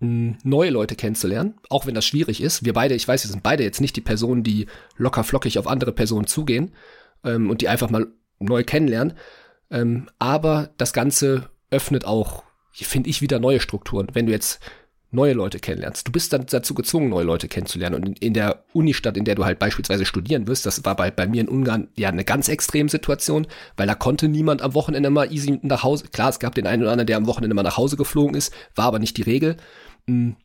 neue 0.00 0.70
Leute 0.70 0.94
kennenzulernen, 0.94 1.54
auch 1.70 1.86
wenn 1.86 1.94
das 1.94 2.06
schwierig 2.06 2.40
ist. 2.40 2.64
Wir 2.64 2.72
beide, 2.72 2.94
ich 2.94 3.08
weiß, 3.08 3.24
wir 3.24 3.30
sind 3.30 3.42
beide 3.42 3.64
jetzt 3.64 3.80
nicht 3.80 3.96
die 3.96 4.00
Personen, 4.00 4.44
die 4.44 4.66
locker 4.96 5.24
flockig 5.24 5.58
auf 5.58 5.66
andere 5.66 5.92
Personen 5.92 6.28
zugehen 6.28 6.72
ähm, 7.24 7.50
und 7.50 7.62
die 7.62 7.68
einfach 7.68 7.90
mal 7.90 8.06
neu 8.38 8.62
kennenlernen. 8.62 9.14
Ähm, 9.70 10.08
aber 10.20 10.70
das 10.76 10.92
Ganze 10.92 11.50
öffnet 11.70 12.04
auch 12.04 12.44
finde 12.72 13.10
ich, 13.10 13.22
wieder 13.22 13.38
neue 13.38 13.60
Strukturen. 13.60 14.08
Wenn 14.12 14.26
du 14.26 14.32
jetzt 14.32 14.60
neue 15.10 15.32
Leute 15.32 15.58
kennenlernst. 15.58 16.06
Du 16.06 16.12
bist 16.12 16.32
dann 16.32 16.44
dazu 16.46 16.74
gezwungen, 16.74 17.08
neue 17.08 17.24
Leute 17.24 17.48
kennenzulernen. 17.48 18.04
Und 18.04 18.18
in, 18.18 18.34
der 18.34 18.64
Unistadt, 18.72 19.16
in 19.16 19.24
der 19.24 19.34
du 19.34 19.44
halt 19.44 19.58
beispielsweise 19.58 20.04
studieren 20.04 20.46
wirst, 20.46 20.66
das 20.66 20.84
war 20.84 20.96
bei, 20.96 21.10
bei 21.10 21.26
mir 21.26 21.40
in 21.40 21.48
Ungarn 21.48 21.88
ja 21.96 22.08
eine 22.08 22.24
ganz 22.24 22.48
extreme 22.48 22.90
Situation, 22.90 23.46
weil 23.76 23.86
da 23.86 23.94
konnte 23.94 24.28
niemand 24.28 24.60
am 24.60 24.74
Wochenende 24.74 25.10
mal 25.10 25.32
easy 25.32 25.58
nach 25.62 25.82
Hause. 25.82 26.08
Klar, 26.08 26.28
es 26.28 26.40
gab 26.40 26.54
den 26.54 26.66
einen 26.66 26.82
oder 26.82 26.92
anderen, 26.92 27.06
der 27.06 27.16
am 27.16 27.26
Wochenende 27.26 27.54
mal 27.54 27.62
nach 27.62 27.78
Hause 27.78 27.96
geflogen 27.96 28.34
ist, 28.34 28.52
war 28.74 28.86
aber 28.86 28.98
nicht 28.98 29.16
die 29.16 29.22
Regel. 29.22 29.56
Hm. 30.06 30.36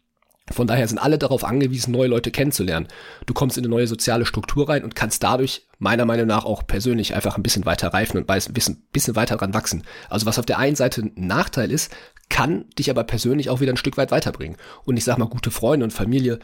Von 0.51 0.67
daher 0.67 0.85
sind 0.89 0.97
alle 0.97 1.17
darauf 1.17 1.45
angewiesen, 1.45 1.93
neue 1.93 2.09
Leute 2.09 2.29
kennenzulernen. 2.29 2.89
Du 3.25 3.33
kommst 3.33 3.57
in 3.57 3.63
eine 3.63 3.73
neue 3.73 3.87
soziale 3.87 4.25
Struktur 4.25 4.67
rein 4.67 4.83
und 4.83 4.93
kannst 4.93 5.23
dadurch 5.23 5.65
meiner 5.79 6.03
Meinung 6.03 6.27
nach 6.27 6.43
auch 6.43 6.67
persönlich 6.67 7.15
einfach 7.15 7.37
ein 7.37 7.43
bisschen 7.43 7.65
weiter 7.65 7.93
reifen 7.93 8.17
und 8.17 8.29
ein 8.29 8.53
bisschen 8.53 9.15
weiter 9.15 9.37
dran 9.37 9.53
wachsen. 9.53 9.83
Also 10.09 10.25
was 10.25 10.39
auf 10.39 10.45
der 10.45 10.59
einen 10.59 10.75
Seite 10.75 11.01
ein 11.01 11.13
Nachteil 11.15 11.71
ist, 11.71 11.95
kann 12.33 12.65
dich 12.79 12.89
aber 12.89 13.03
persönlich 13.03 13.51
auch 13.51 13.61
wieder 13.61 13.71
ein 13.71 13.77
Stück 13.77 13.95
weit 13.95 14.09
weiterbringen. 14.09 14.57
Und 14.85 14.97
ich 14.97 15.03
sag 15.03 15.19
mal, 15.19 15.27
gute 15.27 15.51
Freunde 15.51 15.83
und 15.83 15.91
Familie, 15.91 16.39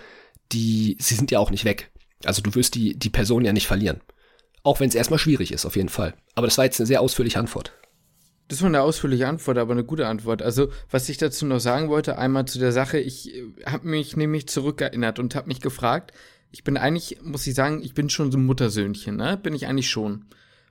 die, 0.52 0.96
sie 1.00 1.16
sind 1.16 1.32
ja 1.32 1.40
auch 1.40 1.50
nicht 1.50 1.66
weg. 1.66 1.92
Also 2.24 2.44
du 2.44 2.54
wirst 2.54 2.76
die, 2.76 2.98
die 2.98 3.10
Person 3.10 3.44
ja 3.44 3.54
nicht 3.54 3.66
verlieren. 3.66 4.00
Auch 4.62 4.80
wenn 4.80 4.88
es 4.88 4.94
erstmal 4.94 5.18
schwierig 5.18 5.52
ist, 5.52 5.66
auf 5.66 5.76
jeden 5.76 5.90
Fall. 5.90 6.14
Aber 6.36 6.46
das 6.46 6.60
war 6.60 6.66
jetzt 6.66 6.80
eine 6.80 6.86
sehr 6.86 7.02
ausführliche 7.02 7.40
Antwort. 7.40 7.74
Das 8.50 8.62
war 8.62 8.68
eine 8.68 8.84
ausführliche 8.84 9.28
Antwort, 9.28 9.58
aber 9.58 9.72
eine 9.72 9.84
gute 9.84 10.06
Antwort. 10.06 10.44
Also, 10.44 10.70
was 10.92 11.10
ich 11.10 11.18
dazu 11.18 11.48
noch 11.48 11.60
sagen 11.60 11.90
wollte, 11.90 12.20
einmal 12.20 12.46
zu 12.46 12.60
der 12.60 12.72
Sache, 12.72 13.00
ich 13.00 13.34
äh, 13.34 13.46
habe 13.66 13.88
mich 13.88 14.16
nämlich 14.16 14.48
zurückerinnert 14.48 15.18
und 15.18 15.34
habe 15.34 15.48
mich 15.48 15.60
gefragt, 15.60 16.14
ich 16.52 16.64
bin 16.64 16.78
eigentlich, 16.78 17.18
muss 17.24 17.48
ich 17.48 17.56
sagen, 17.56 17.82
ich 17.84 17.96
bin 17.96 18.12
schon 18.12 18.32
so 18.32 18.38
ein 18.38 18.46
Muttersöhnchen, 18.46 19.16
ne? 19.16 19.38
Bin 19.38 19.56
ich 19.56 19.66
eigentlich 19.66 19.90
schon. 19.90 20.26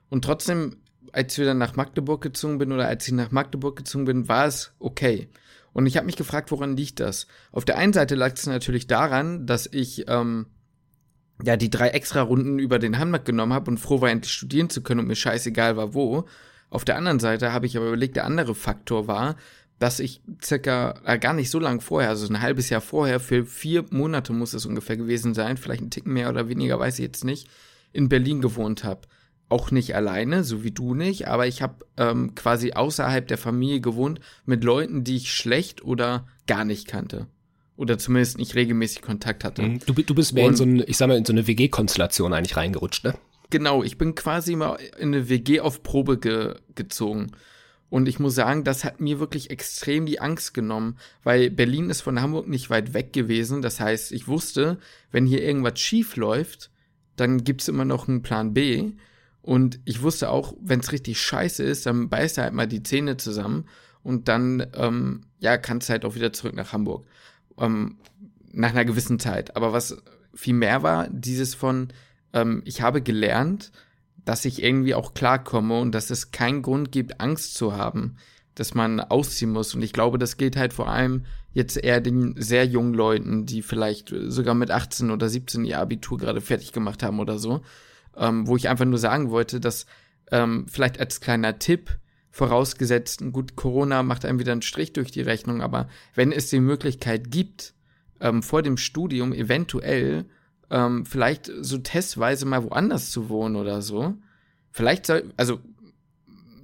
Und 0.07 0.23
trotzdem 0.23 0.77
als 1.11 1.37
wir 1.37 1.45
dann 1.45 1.57
nach 1.57 1.75
Magdeburg 1.75 2.21
gezogen 2.21 2.57
bin 2.57 2.71
oder 2.71 2.87
als 2.87 3.07
ich 3.07 3.13
nach 3.13 3.31
Magdeburg 3.31 3.75
gezogen 3.75 4.05
bin, 4.05 4.27
war 4.27 4.45
es 4.45 4.73
okay. 4.79 5.29
Und 5.73 5.85
ich 5.85 5.97
habe 5.97 6.05
mich 6.05 6.15
gefragt, 6.15 6.51
woran 6.51 6.75
liegt 6.75 6.99
das? 6.99 7.27
Auf 7.51 7.65
der 7.65 7.77
einen 7.77 7.93
Seite 7.93 8.15
lag 8.15 8.33
es 8.33 8.47
natürlich 8.47 8.87
daran, 8.87 9.45
dass 9.45 9.67
ich 9.67 10.05
ähm, 10.07 10.47
ja 11.43 11.57
die 11.57 11.69
drei 11.69 11.89
extra 11.89 12.21
Runden 12.21 12.59
über 12.59 12.79
den 12.79 12.97
Hamburg 12.97 13.25
genommen 13.25 13.53
habe 13.53 13.71
und 13.71 13.77
froh 13.77 14.01
war, 14.01 14.09
endlich 14.09 14.33
studieren 14.33 14.69
zu 14.69 14.81
können 14.81 15.01
und 15.01 15.07
mir 15.07 15.15
scheißegal 15.15 15.77
war 15.77 15.93
wo. 15.93 16.25
Auf 16.69 16.85
der 16.85 16.97
anderen 16.97 17.19
Seite 17.19 17.53
habe 17.53 17.65
ich 17.65 17.77
aber 17.77 17.87
überlegt, 17.87 18.15
der 18.15 18.25
andere 18.25 18.55
Faktor 18.55 19.07
war, 19.07 19.35
dass 19.79 19.99
ich 19.99 20.21
circa 20.43 20.95
äh, 21.05 21.17
gar 21.17 21.33
nicht 21.33 21.49
so 21.49 21.59
lang 21.59 21.81
vorher, 21.81 22.09
also 22.09 22.27
ein 22.27 22.41
halbes 22.41 22.69
Jahr 22.69 22.81
vorher, 22.81 23.19
für 23.19 23.45
vier 23.45 23.85
Monate 23.91 24.33
muss 24.33 24.53
es 24.53 24.65
ungefähr 24.65 24.97
gewesen 24.97 25.33
sein, 25.33 25.57
vielleicht 25.57 25.81
ein 25.81 25.89
Ticken 25.89 26.13
mehr 26.13 26.29
oder 26.29 26.49
weniger, 26.49 26.77
weiß 26.77 26.99
ich 26.99 27.05
jetzt 27.05 27.23
nicht, 27.23 27.49
in 27.93 28.09
Berlin 28.09 28.41
gewohnt 28.41 28.83
habe 28.83 29.07
auch 29.49 29.71
nicht 29.71 29.95
alleine, 29.95 30.43
so 30.43 30.63
wie 30.63 30.71
du 30.71 30.93
nicht, 30.93 31.27
aber 31.27 31.47
ich 31.47 31.61
habe 31.61 31.85
ähm, 31.97 32.35
quasi 32.35 32.73
außerhalb 32.73 33.27
der 33.27 33.37
Familie 33.37 33.81
gewohnt 33.81 34.19
mit 34.45 34.63
Leuten, 34.63 35.03
die 35.03 35.17
ich 35.17 35.33
schlecht 35.33 35.83
oder 35.83 36.27
gar 36.47 36.65
nicht 36.65 36.87
kannte. 36.87 37.27
Oder 37.75 37.97
zumindest 37.97 38.37
nicht 38.37 38.55
regelmäßig 38.55 39.01
Kontakt 39.01 39.43
hatte. 39.43 39.61
Mhm. 39.63 39.79
Du, 39.85 39.93
du 39.93 40.15
bist 40.15 40.33
mehr 40.33 40.45
Und, 40.45 40.51
in 40.51 40.55
so 40.57 40.63
eine, 40.63 40.83
ich 40.83 40.97
sag 40.97 41.07
mal, 41.07 41.17
in 41.17 41.25
so 41.25 41.33
eine 41.33 41.47
WG-Konstellation 41.47 42.33
eigentlich 42.33 42.57
reingerutscht, 42.57 43.05
ne? 43.05 43.15
Genau, 43.49 43.83
ich 43.83 43.97
bin 43.97 44.13
quasi 44.13 44.55
mal 44.55 44.75
in 44.99 45.13
eine 45.13 45.29
WG 45.29 45.59
auf 45.61 45.81
Probe 45.81 46.19
ge 46.19 46.55
gezogen. 46.75 47.31
Und 47.89 48.07
ich 48.07 48.19
muss 48.19 48.35
sagen, 48.35 48.63
das 48.63 48.83
hat 48.83 49.01
mir 49.01 49.19
wirklich 49.19 49.49
extrem 49.49 50.05
die 50.05 50.19
Angst 50.19 50.53
genommen, 50.53 50.97
weil 51.23 51.49
Berlin 51.49 51.89
ist 51.89 52.01
von 52.01 52.21
Hamburg 52.21 52.47
nicht 52.47 52.69
weit 52.69 52.93
weg 52.93 53.13
gewesen. 53.13 53.63
Das 53.63 53.79
heißt, 53.79 54.11
ich 54.11 54.27
wusste, 54.27 54.77
wenn 55.11 55.25
hier 55.25 55.41
irgendwas 55.41 55.79
schief 55.79 56.15
läuft, 56.15 56.69
dann 57.15 57.43
gibt's 57.43 57.67
immer 57.67 57.85
noch 57.85 58.07
einen 58.07 58.21
Plan 58.21 58.53
B. 58.53 58.91
Und 59.41 59.79
ich 59.85 60.01
wusste 60.01 60.29
auch, 60.29 60.53
wenn 60.61 60.79
es 60.79 60.91
richtig 60.91 61.21
scheiße 61.21 61.63
ist, 61.63 61.85
dann 61.85 62.09
beißt 62.09 62.37
er 62.37 62.45
halt 62.45 62.53
mal 62.53 62.67
die 62.67 62.83
Zähne 62.83 63.17
zusammen 63.17 63.65
und 64.03 64.27
dann, 64.27 64.65
ähm, 64.75 65.21
ja, 65.39 65.57
kannst 65.57 65.89
du 65.89 65.93
halt 65.93 66.05
auch 66.05 66.15
wieder 66.15 66.33
zurück 66.33 66.55
nach 66.55 66.73
Hamburg. 66.73 67.07
Ähm, 67.57 67.97
nach 68.51 68.71
einer 68.71 68.85
gewissen 68.85 69.19
Zeit. 69.19 69.55
Aber 69.55 69.73
was 69.73 69.97
viel 70.33 70.53
mehr 70.53 70.83
war, 70.83 71.07
dieses 71.09 71.55
von, 71.55 71.89
ähm, 72.33 72.61
ich 72.65 72.81
habe 72.81 73.01
gelernt, 73.01 73.71
dass 74.25 74.45
ich 74.45 74.63
irgendwie 74.63 74.95
auch 74.95 75.13
klarkomme 75.13 75.79
und 75.79 75.93
dass 75.93 76.09
es 76.09 76.31
keinen 76.31 76.61
Grund 76.61 76.91
gibt, 76.91 77.21
Angst 77.21 77.55
zu 77.55 77.75
haben, 77.75 78.17
dass 78.55 78.73
man 78.73 78.99
ausziehen 78.99 79.51
muss. 79.51 79.73
Und 79.73 79.81
ich 79.81 79.93
glaube, 79.93 80.17
das 80.17 80.37
geht 80.37 80.57
halt 80.57 80.73
vor 80.73 80.89
allem 80.89 81.25
jetzt 81.53 81.77
eher 81.77 82.01
den 82.01 82.35
sehr 82.37 82.65
jungen 82.65 82.93
Leuten, 82.93 83.45
die 83.45 83.61
vielleicht 83.61 84.13
sogar 84.27 84.53
mit 84.53 84.71
18 84.71 85.11
oder 85.11 85.29
17 85.29 85.65
ihr 85.65 85.79
Abitur 85.79 86.17
gerade 86.17 86.41
fertig 86.41 86.73
gemacht 86.73 87.03
haben 87.03 87.19
oder 87.19 87.39
so 87.39 87.61
ähm, 88.15 88.47
wo 88.47 88.55
ich 88.55 88.69
einfach 88.69 88.85
nur 88.85 88.99
sagen 88.99 89.29
wollte, 89.29 89.59
dass 89.59 89.85
ähm, 90.31 90.65
vielleicht 90.69 90.99
als 90.99 91.21
kleiner 91.21 91.59
Tipp, 91.59 91.97
vorausgesetzt, 92.31 93.23
gut, 93.31 93.55
Corona 93.55 94.03
macht 94.03 94.23
einem 94.23 94.39
wieder 94.39 94.51
einen 94.51 94.61
Strich 94.61 94.93
durch 94.93 95.11
die 95.11 95.21
Rechnung, 95.21 95.61
aber 95.61 95.89
wenn 96.13 96.31
es 96.31 96.49
die 96.49 96.59
Möglichkeit 96.59 97.31
gibt, 97.31 97.73
ähm, 98.21 98.43
vor 98.43 98.61
dem 98.61 98.77
Studium 98.77 99.33
eventuell 99.33 100.25
ähm, 100.69 101.05
vielleicht 101.05 101.51
so 101.61 101.79
testweise 101.79 102.45
mal 102.45 102.63
woanders 102.63 103.11
zu 103.11 103.29
wohnen 103.29 103.55
oder 103.55 103.81
so, 103.81 104.15
vielleicht 104.71 105.05
soll, 105.07 105.33
also 105.37 105.59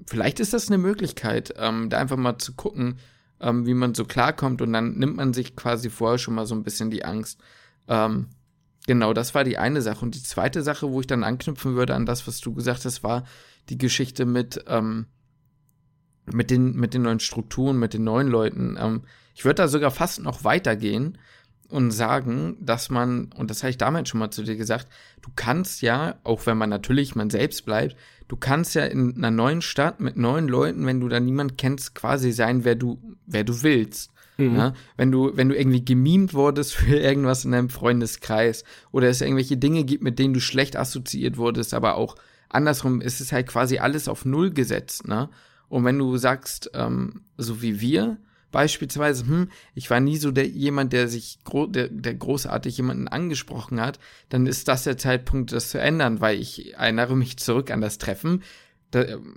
vielleicht 0.06 0.40
ist 0.40 0.54
das 0.54 0.68
eine 0.68 0.78
Möglichkeit, 0.78 1.54
ähm, 1.58 1.90
da 1.90 1.98
einfach 1.98 2.18
mal 2.18 2.38
zu 2.38 2.54
gucken, 2.54 2.98
ähm, 3.42 3.66
wie 3.66 3.74
man 3.74 3.96
so 3.96 4.06
klarkommt 4.06 4.62
und 4.62 4.72
dann 4.74 4.98
nimmt 4.98 5.16
man 5.16 5.34
sich 5.34 5.56
quasi 5.56 5.90
vorher 5.90 6.18
schon 6.18 6.36
mal 6.36 6.46
so 6.46 6.56
ein 6.56 6.64
bisschen 6.64 6.92
die 6.92 7.04
Angst. 7.04 7.40
Ähm, 7.88 8.28
Genau, 8.88 9.14
das 9.14 9.34
war 9.34 9.44
die 9.44 9.58
eine 9.58 9.82
Sache. 9.82 10.06
Und 10.06 10.16
die 10.16 10.24
zweite 10.24 10.62
Sache, 10.62 10.92
wo 10.92 11.02
ich 11.02 11.08
dann 11.08 11.24
anknüpfen 11.24 11.76
würde 11.76 11.96
an 11.96 12.06
das, 12.06 12.28
was 12.28 12.40
du 12.40 12.54
gesagt 12.54 12.86
hast, 12.86 13.04
war 13.04 13.26
die 13.70 13.78
Geschichte 13.78 14.26
mit, 14.26 14.64
ähm, 14.68 15.08
mit, 16.32 16.52
den, 16.52 16.76
mit 16.76 16.94
den 16.94 17.02
neuen 17.02 17.20
Strukturen, 17.20 17.80
mit 17.80 17.94
den 17.94 18.04
neuen 18.04 18.28
Leuten. 18.28 18.78
Ähm, 18.80 19.04
ich 19.34 19.44
würde 19.44 19.64
da 19.64 19.68
sogar 19.68 19.92
fast 19.92 20.22
noch 20.22 20.44
weitergehen 20.44 21.18
und 21.70 21.92
sagen, 21.92 22.58
dass 22.62 22.90
man, 22.90 23.32
und 23.36 23.50
das 23.50 23.64
habe 23.64 23.72
ich 23.72 23.78
damals 23.78 24.10
schon 24.10 24.20
mal 24.20 24.30
zu 24.30 24.44
dir 24.44 24.56
gesagt, 24.56 24.88
du 25.22 25.32
kannst 25.36 25.82
ja, 25.82 26.16
auch 26.24 26.46
wenn 26.46 26.58
man 26.58 26.70
natürlich 26.70 27.16
man 27.16 27.32
selbst 27.32 27.66
bleibt, 27.66 27.96
du 28.28 28.38
kannst 28.38 28.76
ja 28.76 28.86
in 28.86 29.18
einer 29.18 29.32
neuen 29.32 29.62
Stadt 29.62 30.00
mit 30.00 30.16
neuen 30.16 30.48
Leuten, 30.48 30.86
wenn 30.86 31.00
du 31.00 31.08
da 31.08 31.20
niemand 31.20 31.58
kennst, 31.58 31.96
quasi 31.96 32.32
sein, 32.32 32.64
wer 32.66 32.76
du, 32.76 33.00
wer 33.26 33.44
du 33.44 33.64
willst. 33.64 34.12
Mhm. 34.38 34.56
Ja, 34.56 34.74
wenn 34.98 35.12
du, 35.12 35.36
wenn 35.36 35.50
du 35.50 35.58
irgendwie 35.58 35.84
gemimt 35.84 36.34
wurdest 36.34 36.76
für 36.76 36.98
irgendwas 36.98 37.46
in 37.46 37.52
deinem 37.52 37.70
Freundeskreis 37.70 38.64
oder 38.92 39.10
es 39.10 39.22
irgendwelche 39.22 39.58
Dinge 39.58 39.84
gibt, 39.84 40.04
mit 40.04 40.20
denen 40.20 40.34
du 40.34 40.42
schlecht 40.42 40.76
assoziiert 40.76 41.38
wurdest, 41.38 41.74
aber 41.74 41.96
auch 41.96 42.16
andersrum 42.50 43.02
ist 43.02 43.22
es 43.22 43.32
halt 43.32 43.48
quasi 43.48 43.78
alles 43.78 44.08
auf 44.08 44.26
Null 44.26 44.52
gesetzt, 44.52 45.08
ne? 45.08 45.30
Und 45.68 45.84
wenn 45.84 45.98
du 45.98 46.16
sagst, 46.18 46.70
ähm, 46.74 47.22
so 47.38 47.62
wie 47.62 47.82
wir, 47.82 48.18
beispielsweise, 48.52 49.28
hm, 49.28 49.50
ich 49.74 49.90
war 49.90 50.00
nie 50.00 50.16
so 50.16 50.32
der 50.32 50.48
jemand, 50.48 50.94
der 50.94 51.10
sich 51.10 51.40
gro 51.44 51.66
der, 51.66 51.90
der 51.90 52.14
großartig 52.14 52.78
jemanden 52.78 53.10
angesprochen 53.10 53.82
hat, 53.82 54.00
dann 54.30 54.48
ist 54.48 54.68
das 54.70 54.84
der 54.84 54.98
Zeitpunkt, 54.98 55.52
das 55.52 55.70
zu 55.72 55.80
ändern, 55.82 56.22
weil 56.22 56.40
ich 56.40 56.76
erinnere 56.76 57.18
mich 57.18 57.36
zurück 57.38 57.70
an 57.70 57.82
das 57.82 57.98
Treffen 57.98 58.44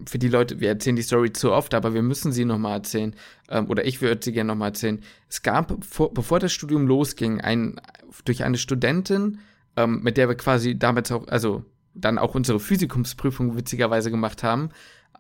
für 0.07 0.19
die 0.19 0.29
Leute, 0.29 0.61
wir 0.61 0.69
erzählen 0.69 0.97
die 0.97 1.03
Story 1.03 1.33
zu 1.33 1.53
oft, 1.53 1.75
aber 1.75 1.95
wir 1.95 2.03
müssen 2.03 2.33
sie 2.33 2.45
nochmal 2.45 2.79
erzählen. 2.79 3.15
Ähm, 3.49 3.69
oder 3.69 3.87
ich 3.87 4.01
würde 4.01 4.21
sie 4.23 4.33
gerne 4.33 4.49
nochmal 4.49 4.69
erzählen. 4.69 5.01
Es 5.29 5.43
gab, 5.43 5.85
vor, 5.85 6.13
bevor 6.13 6.39
das 6.39 6.53
Studium 6.53 6.87
losging, 6.87 7.41
ein, 7.41 7.81
durch 8.25 8.45
eine 8.45 8.59
Studentin, 8.59 9.41
ähm, 9.77 10.03
mit 10.03 10.17
der 10.17 10.29
wir 10.29 10.37
quasi 10.37 10.79
damals 10.79 11.11
auch, 11.13 11.27
also 11.29 11.65
dann 11.95 12.19
auch 12.19 12.35
unsere 12.35 12.61
Physikumsprüfung 12.61 13.57
witzigerweise 13.57 14.11
gemacht 14.11 14.43
haben, 14.43 14.71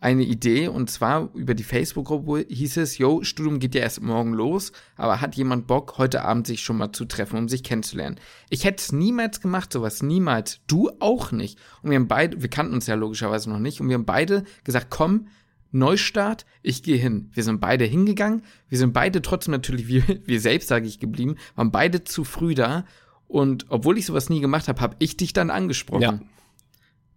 eine 0.00 0.22
Idee 0.22 0.68
und 0.68 0.90
zwar 0.90 1.30
über 1.34 1.54
die 1.54 1.64
Facebook-Gruppe 1.64 2.46
hieß 2.48 2.76
es, 2.78 2.98
yo, 2.98 3.22
Studium 3.22 3.58
geht 3.58 3.74
ja 3.74 3.82
erst 3.82 4.02
morgen 4.02 4.32
los, 4.32 4.72
aber 4.96 5.20
hat 5.20 5.34
jemand 5.34 5.66
Bock, 5.66 5.98
heute 5.98 6.24
Abend 6.24 6.46
sich 6.46 6.62
schon 6.62 6.78
mal 6.78 6.92
zu 6.92 7.04
treffen, 7.04 7.36
um 7.36 7.48
sich 7.48 7.64
kennenzulernen? 7.64 8.20
Ich 8.48 8.64
hätte 8.64 8.82
es 8.82 8.92
niemals 8.92 9.40
gemacht, 9.40 9.72
sowas, 9.72 10.02
niemals. 10.02 10.60
Du 10.66 10.90
auch 11.00 11.32
nicht. 11.32 11.58
Und 11.82 11.90
wir 11.90 11.96
haben 11.96 12.08
beide, 12.08 12.40
wir 12.42 12.48
kannten 12.48 12.74
uns 12.74 12.86
ja 12.86 12.94
logischerweise 12.94 13.50
noch 13.50 13.58
nicht, 13.58 13.80
und 13.80 13.88
wir 13.88 13.94
haben 13.94 14.04
beide 14.04 14.44
gesagt, 14.64 14.86
komm, 14.90 15.28
Neustart, 15.70 16.46
ich 16.62 16.82
gehe 16.82 16.96
hin. 16.96 17.30
Wir 17.34 17.42
sind 17.42 17.60
beide 17.60 17.84
hingegangen, 17.84 18.42
wir 18.68 18.78
sind 18.78 18.94
beide 18.94 19.20
trotzdem 19.20 19.52
natürlich, 19.52 19.88
wir, 19.88 20.02
wir 20.24 20.40
selbst, 20.40 20.68
sage 20.68 20.86
ich, 20.86 21.00
geblieben, 21.00 21.36
waren 21.56 21.72
beide 21.72 22.04
zu 22.04 22.24
früh 22.24 22.54
da 22.54 22.84
und 23.26 23.66
obwohl 23.68 23.98
ich 23.98 24.06
sowas 24.06 24.30
nie 24.30 24.40
gemacht 24.40 24.68
habe, 24.68 24.80
habe 24.80 24.96
ich 25.00 25.16
dich 25.16 25.32
dann 25.32 25.50
angesprochen. 25.50 26.02
Ja 26.02 26.20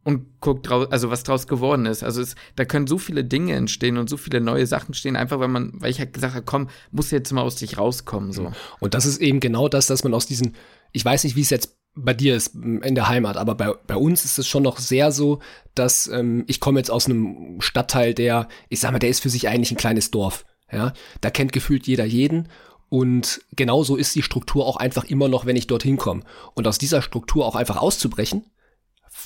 und 0.04 0.40
guckt 0.40 0.68
draus, 0.68 0.92
also 0.92 1.12
was 1.12 1.24
draus 1.24 1.48
geworden 1.48 1.86
ist. 1.86 2.04
Also 2.04 2.22
es, 2.22 2.36
da 2.56 2.66
können 2.66 2.88
so 2.88 2.98
viele 2.98 3.24
Dinge 3.24 3.54
entstehen 3.54 3.98
und 3.98 4.10
so 4.10 4.18
viele 4.18 4.42
neue 4.42 4.66
Sachen 4.66 4.88
entstehen, 4.88 5.16
einfach 5.16 5.40
weil 5.40 5.48
man, 5.48 5.74
weil 5.76 5.92
ich 5.92 6.00
halt 6.00 6.14
gesagt 6.14 6.34
habe, 6.34 6.46
komm, 6.46 6.70
muss 6.92 7.12
jetzt 7.12 7.32
mal 7.32 7.42
aus 7.42 7.56
dich 7.56 7.78
rauskommen, 7.78 8.32
so. 8.32 8.52
Und 8.80 8.94
das 8.94 9.06
ist 9.06 9.22
eben 9.22 9.40
genau 9.40 9.68
das, 9.68 9.88
dass 9.88 10.04
man 10.04 10.14
aus 10.14 10.26
diesen, 10.26 10.56
ich 10.92 11.06
weiß 11.06 11.24
nicht, 11.24 11.36
wie 11.36 11.42
es 11.42 11.50
jetzt 11.50 11.78
bei 11.94 12.14
dir 12.14 12.36
ist 12.36 12.56
in 12.56 12.96
der 12.96 13.10
Heimat, 13.10 13.38
aber 13.38 13.54
bei, 13.54 13.74
bei 13.86 13.96
uns 13.96 14.24
ist 14.24 14.40
es 14.40 14.48
schon 14.48 14.64
noch 14.64 14.80
sehr 14.80 15.12
so, 15.12 15.40
dass 15.76 16.08
ähm, 16.08 16.46
ich 16.48 16.60
komme 16.60 16.80
jetzt 16.80 16.90
aus 16.90 17.06
einem 17.06 17.60
Stadtteil, 17.60 18.14
der, 18.14 18.48
ich 18.70 18.80
sag 18.80 18.92
mal, 18.92 19.00
der 19.00 19.10
ist 19.10 19.22
für 19.22 19.30
sich 19.30 19.50
eigentlich 19.50 19.72
ein 19.72 19.78
kleines 19.78 20.10
Dorf. 20.10 20.46
Ja, 20.72 20.94
da 21.20 21.30
kennt 21.30 21.52
gefühlt 21.52 21.86
jeder 21.86 22.06
jeden 22.06 22.48
und 22.88 23.42
genauso 23.56 23.96
ist 23.96 24.16
die 24.16 24.22
Struktur 24.22 24.66
auch 24.66 24.76
einfach 24.76 25.06
immer 25.06 25.30
noch, 25.30 25.46
wenn 25.46 25.56
ich 25.56 25.68
dorthin 25.68 25.96
komme. 25.96 26.24
Und 26.56 26.68
aus 26.68 26.78
dieser 26.78 27.02
Struktur 27.02 27.46
auch 27.46 27.56
einfach 27.56 27.78
auszubrechen, 27.78 28.46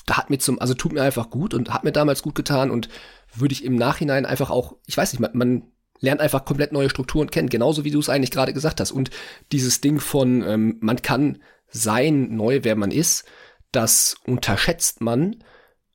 da 0.05 0.17
hat 0.17 0.29
mir 0.29 0.37
zum, 0.37 0.59
also 0.59 0.73
tut 0.73 0.93
mir 0.93 1.01
einfach 1.01 1.29
gut 1.29 1.53
und 1.53 1.73
hat 1.73 1.83
mir 1.83 1.91
damals 1.91 2.21
gut 2.21 2.35
getan 2.35 2.71
und 2.71 2.89
würde 3.33 3.53
ich 3.53 3.63
im 3.63 3.75
Nachhinein 3.75 4.25
einfach 4.25 4.49
auch, 4.49 4.75
ich 4.85 4.95
weiß 4.95 5.13
nicht, 5.13 5.19
man, 5.19 5.31
man 5.33 5.63
lernt 5.99 6.21
einfach 6.21 6.45
komplett 6.45 6.71
neue 6.71 6.89
Strukturen 6.89 7.31
kennen, 7.31 7.49
genauso 7.49 7.83
wie 7.83 7.91
du 7.91 7.99
es 7.99 8.09
eigentlich 8.09 8.31
gerade 8.31 8.53
gesagt 8.53 8.79
hast. 8.79 8.91
Und 8.91 9.09
dieses 9.51 9.81
Ding 9.81 9.99
von, 9.99 10.43
ähm, 10.43 10.77
man 10.81 11.01
kann 11.01 11.39
sein, 11.69 12.35
neu, 12.35 12.59
wer 12.63 12.75
man 12.75 12.91
ist, 12.91 13.25
das 13.71 14.15
unterschätzt 14.25 15.01
man, 15.01 15.43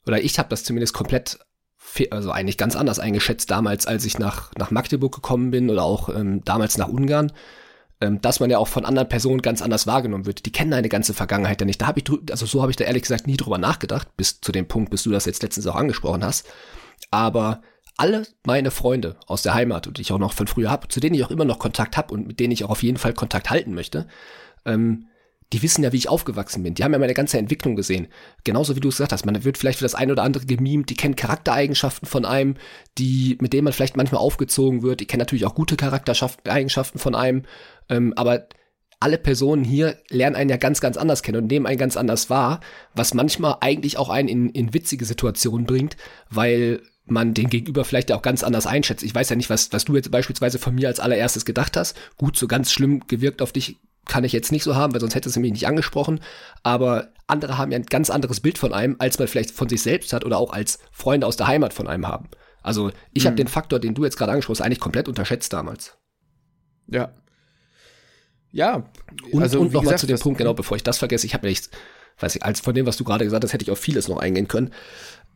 oder 0.06 0.20
ich 0.22 0.38
habe 0.38 0.48
das 0.48 0.64
zumindest 0.64 0.94
komplett, 0.94 1.38
also 2.10 2.30
eigentlich 2.30 2.56
ganz 2.56 2.76
anders 2.76 2.98
eingeschätzt 2.98 3.50
damals, 3.50 3.86
als 3.86 4.04
ich 4.04 4.18
nach, 4.18 4.52
nach 4.56 4.70
Magdeburg 4.70 5.14
gekommen 5.14 5.50
bin 5.50 5.70
oder 5.70 5.84
auch 5.84 6.08
ähm, 6.08 6.42
damals 6.44 6.78
nach 6.78 6.88
Ungarn 6.88 7.32
ähm, 8.00 8.20
dass 8.20 8.40
man 8.40 8.50
ja 8.50 8.58
auch 8.58 8.68
von 8.68 8.84
anderen 8.84 9.08
Personen 9.08 9.42
ganz 9.42 9.62
anders 9.62 9.86
wahrgenommen 9.86 10.26
wird. 10.26 10.46
Die 10.46 10.52
kennen 10.52 10.72
eine 10.72 10.88
ganze 10.88 11.14
Vergangenheit 11.14 11.60
ja 11.60 11.66
nicht. 11.66 11.82
Da 11.82 11.86
habe 11.86 12.00
ich, 12.00 12.10
also 12.30 12.46
so 12.46 12.62
habe 12.62 12.70
ich 12.70 12.76
da 12.76 12.84
ehrlich 12.84 13.02
gesagt 13.02 13.26
nie 13.26 13.36
drüber 13.36 13.58
nachgedacht, 13.58 14.16
bis 14.16 14.40
zu 14.40 14.52
dem 14.52 14.66
Punkt, 14.66 14.90
bis 14.90 15.02
du 15.02 15.10
das 15.10 15.26
jetzt 15.26 15.42
letztens 15.42 15.66
auch 15.66 15.76
angesprochen 15.76 16.24
hast. 16.24 16.46
Aber 17.10 17.62
alle 17.96 18.26
meine 18.46 18.70
Freunde 18.70 19.16
aus 19.26 19.42
der 19.42 19.52
Heimat 19.52 19.86
und 19.86 19.98
die 19.98 20.02
ich 20.02 20.12
auch 20.12 20.18
noch 20.18 20.32
von 20.32 20.46
früher 20.46 20.70
habe, 20.70 20.88
zu 20.88 21.00
denen 21.00 21.14
ich 21.14 21.24
auch 21.24 21.30
immer 21.30 21.44
noch 21.44 21.58
Kontakt 21.58 21.98
habe 21.98 22.14
und 22.14 22.26
mit 22.26 22.40
denen 22.40 22.52
ich 22.52 22.64
auch 22.64 22.70
auf 22.70 22.82
jeden 22.82 22.96
Fall 22.96 23.12
Kontakt 23.12 23.50
halten 23.50 23.74
möchte, 23.74 24.06
ähm, 24.64 25.06
die 25.52 25.62
wissen 25.62 25.82
ja, 25.82 25.92
wie 25.92 25.96
ich 25.96 26.08
aufgewachsen 26.08 26.62
bin. 26.62 26.74
Die 26.74 26.84
haben 26.84 26.92
ja 26.92 26.98
meine 26.98 27.14
ganze 27.14 27.38
Entwicklung 27.38 27.74
gesehen. 27.74 28.08
Genauso 28.44 28.76
wie 28.76 28.80
du 28.80 28.88
es 28.88 28.96
gesagt 28.96 29.12
hast. 29.12 29.26
Man 29.26 29.44
wird 29.44 29.58
vielleicht 29.58 29.78
für 29.78 29.84
das 29.84 29.94
eine 29.96 30.12
oder 30.12 30.22
andere 30.22 30.46
gemimt, 30.46 30.90
die 30.90 30.96
kennen 30.96 31.16
Charaktereigenschaften 31.16 32.06
von 32.06 32.24
einem, 32.24 32.54
die, 32.98 33.36
mit 33.40 33.52
denen 33.52 33.64
man 33.64 33.72
vielleicht 33.72 33.96
manchmal 33.96 34.20
aufgezogen 34.20 34.82
wird. 34.82 35.00
Die 35.00 35.06
kennen 35.06 35.20
natürlich 35.20 35.46
auch 35.46 35.54
gute 35.54 35.76
Charaktereigenschaften 35.76 37.00
von 37.00 37.14
einem. 37.14 37.42
Ähm, 37.88 38.12
aber 38.16 38.46
alle 39.00 39.18
Personen 39.18 39.64
hier 39.64 39.96
lernen 40.08 40.36
einen 40.36 40.50
ja 40.50 40.56
ganz, 40.56 40.80
ganz 40.80 40.96
anders 40.96 41.22
kennen 41.22 41.42
und 41.42 41.50
nehmen 41.50 41.66
einen 41.66 41.78
ganz 41.78 41.96
anders 41.96 42.30
wahr, 42.30 42.60
was 42.94 43.14
manchmal 43.14 43.56
eigentlich 43.60 43.96
auch 43.96 44.10
einen 44.10 44.28
in, 44.28 44.50
in 44.50 44.74
witzige 44.74 45.06
Situationen 45.06 45.66
bringt, 45.66 45.96
weil 46.28 46.82
man 47.06 47.34
den 47.34 47.48
Gegenüber 47.48 47.84
vielleicht 47.84 48.12
auch 48.12 48.22
ganz 48.22 48.44
anders 48.44 48.66
einschätzt. 48.66 49.02
Ich 49.02 49.14
weiß 49.14 49.30
ja 49.30 49.36
nicht, 49.36 49.50
was, 49.50 49.72
was 49.72 49.84
du 49.84 49.96
jetzt 49.96 50.10
beispielsweise 50.10 50.58
von 50.58 50.74
mir 50.74 50.86
als 50.86 51.00
allererstes 51.00 51.44
gedacht 51.44 51.76
hast. 51.76 51.96
Gut, 52.18 52.36
so 52.36 52.46
ganz 52.46 52.70
schlimm 52.70 53.06
gewirkt 53.08 53.42
auf 53.42 53.52
dich 53.52 53.78
kann 54.06 54.24
ich 54.24 54.32
jetzt 54.32 54.52
nicht 54.52 54.64
so 54.64 54.74
haben, 54.74 54.92
weil 54.92 55.00
sonst 55.00 55.14
hätte 55.14 55.28
es 55.28 55.36
mich 55.36 55.52
nicht 55.52 55.66
angesprochen. 55.66 56.20
Aber 56.62 57.08
andere 57.26 57.58
haben 57.58 57.72
ja 57.72 57.78
ein 57.78 57.86
ganz 57.86 58.10
anderes 58.10 58.40
Bild 58.40 58.58
von 58.58 58.72
einem, 58.72 58.96
als 58.98 59.18
man 59.18 59.28
vielleicht 59.28 59.52
von 59.52 59.68
sich 59.68 59.82
selbst 59.82 60.12
hat 60.12 60.24
oder 60.24 60.38
auch 60.38 60.52
als 60.52 60.80
Freunde 60.90 61.26
aus 61.26 61.36
der 61.36 61.46
Heimat 61.46 61.74
von 61.74 61.86
einem 61.86 62.08
haben. 62.08 62.28
Also 62.62 62.90
ich 63.12 63.24
mhm. 63.24 63.28
habe 63.28 63.36
den 63.36 63.48
Faktor, 63.48 63.78
den 63.78 63.94
du 63.94 64.04
jetzt 64.04 64.16
gerade 64.16 64.32
angesprochen 64.32 64.58
hast, 64.58 64.66
eigentlich 64.66 64.80
komplett 64.80 65.08
unterschätzt 65.08 65.52
damals. 65.52 65.96
Ja. 66.86 67.12
Ja. 68.52 68.84
Und, 69.30 69.42
also, 69.42 69.60
und 69.60 69.72
nochmal 69.72 69.96
zu 69.96 70.06
dem 70.06 70.18
Punkt, 70.18 70.38
genau, 70.38 70.54
bevor 70.54 70.76
ich 70.76 70.82
das 70.82 70.98
vergesse, 70.98 71.26
ich 71.26 71.34
habe 71.34 71.46
nämlich 71.46 71.70
weiß 72.22 72.36
ich, 72.36 72.44
als 72.44 72.60
von 72.60 72.74
dem, 72.74 72.86
was 72.86 72.96
du 72.96 73.04
gerade 73.04 73.24
gesagt 73.24 73.44
hast, 73.44 73.52
hätte 73.52 73.64
ich 73.64 73.70
auf 73.70 73.78
vieles 73.78 74.08
noch 74.08 74.18
eingehen 74.18 74.48
können. 74.48 74.72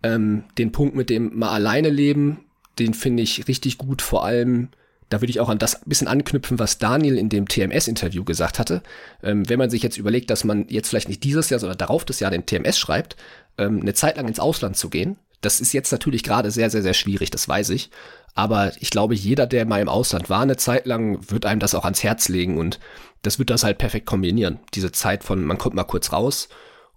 Ähm, 0.02 0.44
den 0.58 0.72
Punkt 0.72 0.94
mit 0.94 1.10
dem 1.10 1.36
mal 1.38 1.50
alleine 1.50 1.90
leben, 1.90 2.44
den 2.78 2.94
finde 2.94 3.22
ich 3.22 3.48
richtig 3.48 3.78
gut, 3.78 4.02
vor 4.02 4.24
allem 4.24 4.68
da 5.08 5.20
würde 5.20 5.30
ich 5.30 5.40
auch 5.40 5.48
an 5.48 5.58
das 5.58 5.80
bisschen 5.84 6.08
anknüpfen, 6.08 6.58
was 6.58 6.78
Daniel 6.78 7.18
in 7.18 7.28
dem 7.28 7.48
TMS-Interview 7.48 8.24
gesagt 8.24 8.58
hatte. 8.58 8.82
Ähm, 9.22 9.48
wenn 9.48 9.58
man 9.58 9.70
sich 9.70 9.82
jetzt 9.82 9.98
überlegt, 9.98 10.30
dass 10.30 10.44
man 10.44 10.66
jetzt 10.68 10.88
vielleicht 10.88 11.08
nicht 11.08 11.24
dieses 11.24 11.50
Jahr, 11.50 11.60
sondern 11.60 11.78
darauf 11.78 12.04
das 12.04 12.20
Jahr 12.20 12.30
den 12.30 12.46
TMS 12.46 12.78
schreibt, 12.78 13.16
ähm, 13.58 13.80
eine 13.80 13.94
Zeit 13.94 14.16
lang 14.16 14.28
ins 14.28 14.40
Ausland 14.40 14.76
zu 14.76 14.90
gehen, 14.90 15.16
das 15.40 15.60
ist 15.60 15.72
jetzt 15.72 15.92
natürlich 15.92 16.22
gerade 16.22 16.50
sehr, 16.50 16.70
sehr, 16.70 16.82
sehr 16.82 16.94
schwierig, 16.94 17.30
das 17.30 17.48
weiß 17.48 17.70
ich. 17.70 17.90
Aber 18.34 18.72
ich 18.80 18.90
glaube, 18.90 19.14
jeder, 19.14 19.46
der 19.46 19.66
mal 19.66 19.80
im 19.80 19.88
Ausland 19.88 20.28
war, 20.30 20.40
eine 20.40 20.56
Zeit 20.56 20.86
lang, 20.86 21.30
wird 21.30 21.46
einem 21.46 21.60
das 21.60 21.74
auch 21.74 21.84
ans 21.84 22.02
Herz 22.02 22.28
legen 22.28 22.58
und 22.58 22.80
das 23.22 23.38
wird 23.38 23.50
das 23.50 23.62
halt 23.62 23.78
perfekt 23.78 24.06
kombinieren. 24.06 24.58
Diese 24.74 24.90
Zeit 24.90 25.22
von, 25.22 25.44
man 25.44 25.58
kommt 25.58 25.76
mal 25.76 25.84
kurz 25.84 26.12
raus 26.12 26.48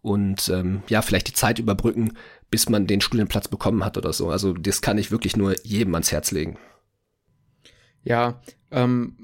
und 0.02 0.50
ähm, 0.50 0.82
ja, 0.88 1.02
vielleicht 1.02 1.28
die 1.28 1.34
Zeit 1.34 1.60
überbrücken, 1.60 2.14
bis 2.50 2.70
man 2.70 2.88
den 2.88 3.02
Studienplatz 3.02 3.50
bekommen 3.50 3.84
hat 3.84 3.98
oder 3.98 4.14
so. 4.14 4.30
Also 4.30 4.54
das 4.54 4.82
kann 4.82 4.98
ich 4.98 5.12
wirklich 5.12 5.36
nur 5.36 5.56
jedem 5.64 5.94
ans 5.94 6.12
Herz 6.12 6.32
legen. 6.32 6.58
Ja, 8.08 8.42
ähm, 8.72 9.16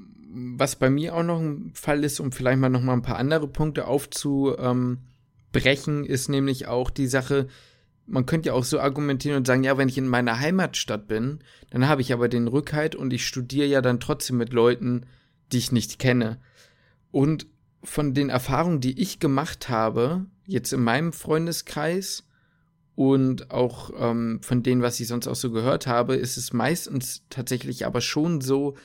was 0.58 0.76
bei 0.76 0.90
mir 0.90 1.14
auch 1.14 1.22
noch 1.22 1.40
ein 1.40 1.72
Fall 1.74 2.04
ist, 2.04 2.20
um 2.20 2.32
vielleicht 2.32 2.58
mal 2.58 2.68
noch 2.68 2.82
mal 2.82 2.92
ein 2.92 3.00
paar 3.00 3.16
andere 3.16 3.48
Punkte 3.48 3.86
aufzubrechen, 3.86 6.04
ist 6.04 6.28
nämlich 6.28 6.66
auch 6.66 6.90
die 6.90 7.06
Sache, 7.06 7.48
man 8.06 8.26
könnte 8.26 8.48
ja 8.48 8.52
auch 8.52 8.64
so 8.64 8.80
argumentieren 8.80 9.38
und 9.38 9.46
sagen, 9.46 9.64
ja, 9.64 9.78
wenn 9.78 9.88
ich 9.88 9.96
in 9.96 10.06
meiner 10.06 10.38
Heimatstadt 10.38 11.08
bin, 11.08 11.38
dann 11.70 11.88
habe 11.88 12.02
ich 12.02 12.12
aber 12.12 12.28
den 12.28 12.46
Rückhalt 12.46 12.94
und 12.94 13.14
ich 13.14 13.26
studiere 13.26 13.68
ja 13.68 13.80
dann 13.80 14.00
trotzdem 14.00 14.36
mit 14.36 14.52
Leuten, 14.52 15.06
die 15.50 15.58
ich 15.58 15.72
nicht 15.72 15.98
kenne. 15.98 16.38
Und 17.10 17.46
von 17.82 18.12
den 18.12 18.28
Erfahrungen, 18.28 18.80
die 18.80 19.00
ich 19.00 19.18
gemacht 19.18 19.70
habe, 19.70 20.26
jetzt 20.46 20.74
in 20.74 20.82
meinem 20.82 21.14
Freundeskreis, 21.14 22.24
und 22.96 23.50
auch 23.50 23.90
ähm, 23.98 24.40
von 24.42 24.62
denen, 24.62 24.82
was 24.82 25.00
ich 25.00 25.08
sonst 25.08 25.26
auch 25.26 25.34
so 25.34 25.50
gehört 25.50 25.86
habe, 25.86 26.14
ist 26.14 26.36
es 26.36 26.52
meistens 26.52 27.24
tatsächlich 27.28 27.86
aber 27.86 28.00
schon 28.00 28.40
so, 28.40 28.76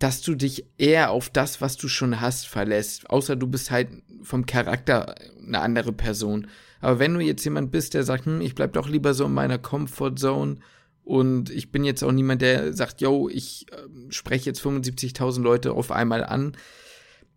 dass 0.00 0.22
du 0.22 0.34
dich 0.34 0.64
eher 0.78 1.10
auf 1.10 1.28
das, 1.28 1.60
was 1.60 1.76
du 1.76 1.86
schon 1.86 2.20
hast, 2.20 2.48
verlässt. 2.48 3.08
Außer 3.10 3.36
du 3.36 3.46
bist 3.46 3.70
halt 3.70 3.88
vom 4.22 4.46
Charakter 4.46 5.14
eine 5.46 5.60
andere 5.60 5.92
Person. 5.92 6.48
Aber 6.80 6.98
wenn 6.98 7.14
du 7.14 7.20
jetzt 7.20 7.44
jemand 7.44 7.70
bist, 7.70 7.94
der 7.94 8.02
sagt, 8.02 8.24
hm, 8.26 8.40
ich 8.40 8.54
bleib 8.54 8.72
doch 8.72 8.88
lieber 8.88 9.14
so 9.14 9.26
in 9.26 9.34
meiner 9.34 9.58
Comfortzone 9.58 10.56
und 11.04 11.50
ich 11.50 11.70
bin 11.70 11.84
jetzt 11.84 12.02
auch 12.02 12.12
niemand, 12.12 12.42
der 12.42 12.72
sagt, 12.72 13.00
yo, 13.00 13.28
ich 13.28 13.66
äh, 13.72 14.10
spreche 14.10 14.46
jetzt 14.46 14.62
75.000 14.62 15.42
Leute 15.42 15.72
auf 15.72 15.92
einmal 15.92 16.24
an, 16.24 16.56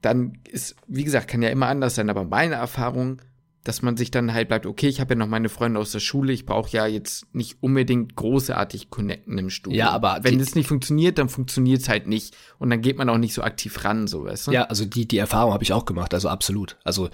dann 0.01 0.39
ist, 0.49 0.75
wie 0.87 1.03
gesagt, 1.03 1.27
kann 1.27 1.41
ja 1.41 1.49
immer 1.49 1.67
anders 1.67 1.95
sein. 1.95 2.09
Aber 2.09 2.23
meine 2.23 2.55
Erfahrung 2.55 3.21
dass 3.63 3.81
man 3.81 3.95
sich 3.95 4.11
dann 4.11 4.33
halt 4.33 4.49
bleibt, 4.49 4.65
okay, 4.65 4.87
ich 4.87 4.99
habe 4.99 5.13
ja 5.13 5.17
noch 5.17 5.27
meine 5.27 5.49
Freunde 5.49 5.79
aus 5.79 5.91
der 5.91 5.99
Schule, 5.99 6.33
ich 6.33 6.45
brauche 6.45 6.69
ja 6.71 6.85
jetzt 6.85 7.33
nicht 7.33 7.57
unbedingt 7.61 8.15
großartig 8.15 8.89
connecten 8.89 9.37
im 9.37 9.49
Studio. 9.49 9.79
Ja, 9.79 9.91
aber 9.91 10.19
wenn 10.23 10.39
es 10.39 10.55
nicht 10.55 10.67
funktioniert, 10.67 11.17
dann 11.17 11.29
funktioniert 11.29 11.81
es 11.81 11.89
halt 11.89 12.07
nicht 12.07 12.35
und 12.59 12.69
dann 12.69 12.81
geht 12.81 12.97
man 12.97 13.09
auch 13.09 13.17
nicht 13.17 13.33
so 13.33 13.41
aktiv 13.41 13.83
ran, 13.85 14.07
so 14.07 14.25
weißt 14.25 14.47
du? 14.47 14.51
Ja, 14.51 14.63
also 14.63 14.85
die 14.85 15.07
die 15.07 15.17
Erfahrung 15.17 15.53
habe 15.53 15.63
ich 15.63 15.73
auch 15.73 15.85
gemacht, 15.85 16.13
also 16.13 16.27
absolut. 16.27 16.77
Also 16.83 17.09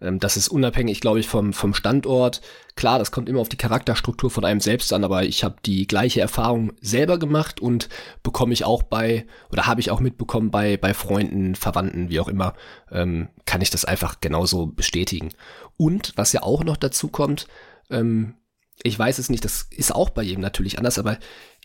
ähm, 0.00 0.18
das 0.18 0.36
ist 0.36 0.48
unabhängig, 0.48 1.00
glaube 1.00 1.20
ich, 1.20 1.28
vom, 1.28 1.52
vom 1.52 1.74
Standort. 1.74 2.40
Klar, 2.76 2.98
das 2.98 3.10
kommt 3.10 3.28
immer 3.28 3.40
auf 3.40 3.48
die 3.48 3.56
Charakterstruktur 3.56 4.30
von 4.30 4.44
einem 4.44 4.60
selbst 4.60 4.92
an, 4.92 5.04
aber 5.04 5.24
ich 5.24 5.44
habe 5.44 5.56
die 5.64 5.86
gleiche 5.86 6.20
Erfahrung 6.20 6.72
selber 6.80 7.18
gemacht 7.18 7.60
und 7.60 7.88
bekomme 8.22 8.52
ich 8.52 8.64
auch 8.64 8.82
bei, 8.82 9.26
oder 9.50 9.66
habe 9.66 9.80
ich 9.80 9.90
auch 9.90 10.00
mitbekommen 10.00 10.50
bei, 10.50 10.76
bei 10.76 10.94
Freunden, 10.94 11.54
Verwandten, 11.54 12.08
wie 12.08 12.20
auch 12.20 12.28
immer, 12.28 12.54
ähm, 12.90 13.28
kann 13.44 13.60
ich 13.60 13.70
das 13.70 13.84
einfach 13.84 14.20
genauso 14.20 14.66
bestätigen. 14.66 15.30
Und 15.76 16.12
was 16.16 16.32
ja 16.32 16.42
auch 16.42 16.64
noch 16.64 16.76
dazu 16.76 17.08
kommt, 17.08 17.46
ähm, 17.90 18.34
ich 18.82 18.98
weiß 18.98 19.18
es 19.18 19.28
nicht, 19.28 19.44
das 19.44 19.66
ist 19.70 19.94
auch 19.94 20.10
bei 20.10 20.22
jedem 20.22 20.40
natürlich 20.40 20.78
anders, 20.78 20.98
aber 20.98 21.18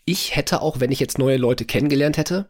ich 0.04 0.36
hätte 0.36 0.60
auch, 0.60 0.80
wenn 0.80 0.92
ich 0.92 1.00
jetzt 1.00 1.18
neue 1.18 1.36
Leute 1.36 1.64
kennengelernt 1.64 2.16
hätte, 2.16 2.48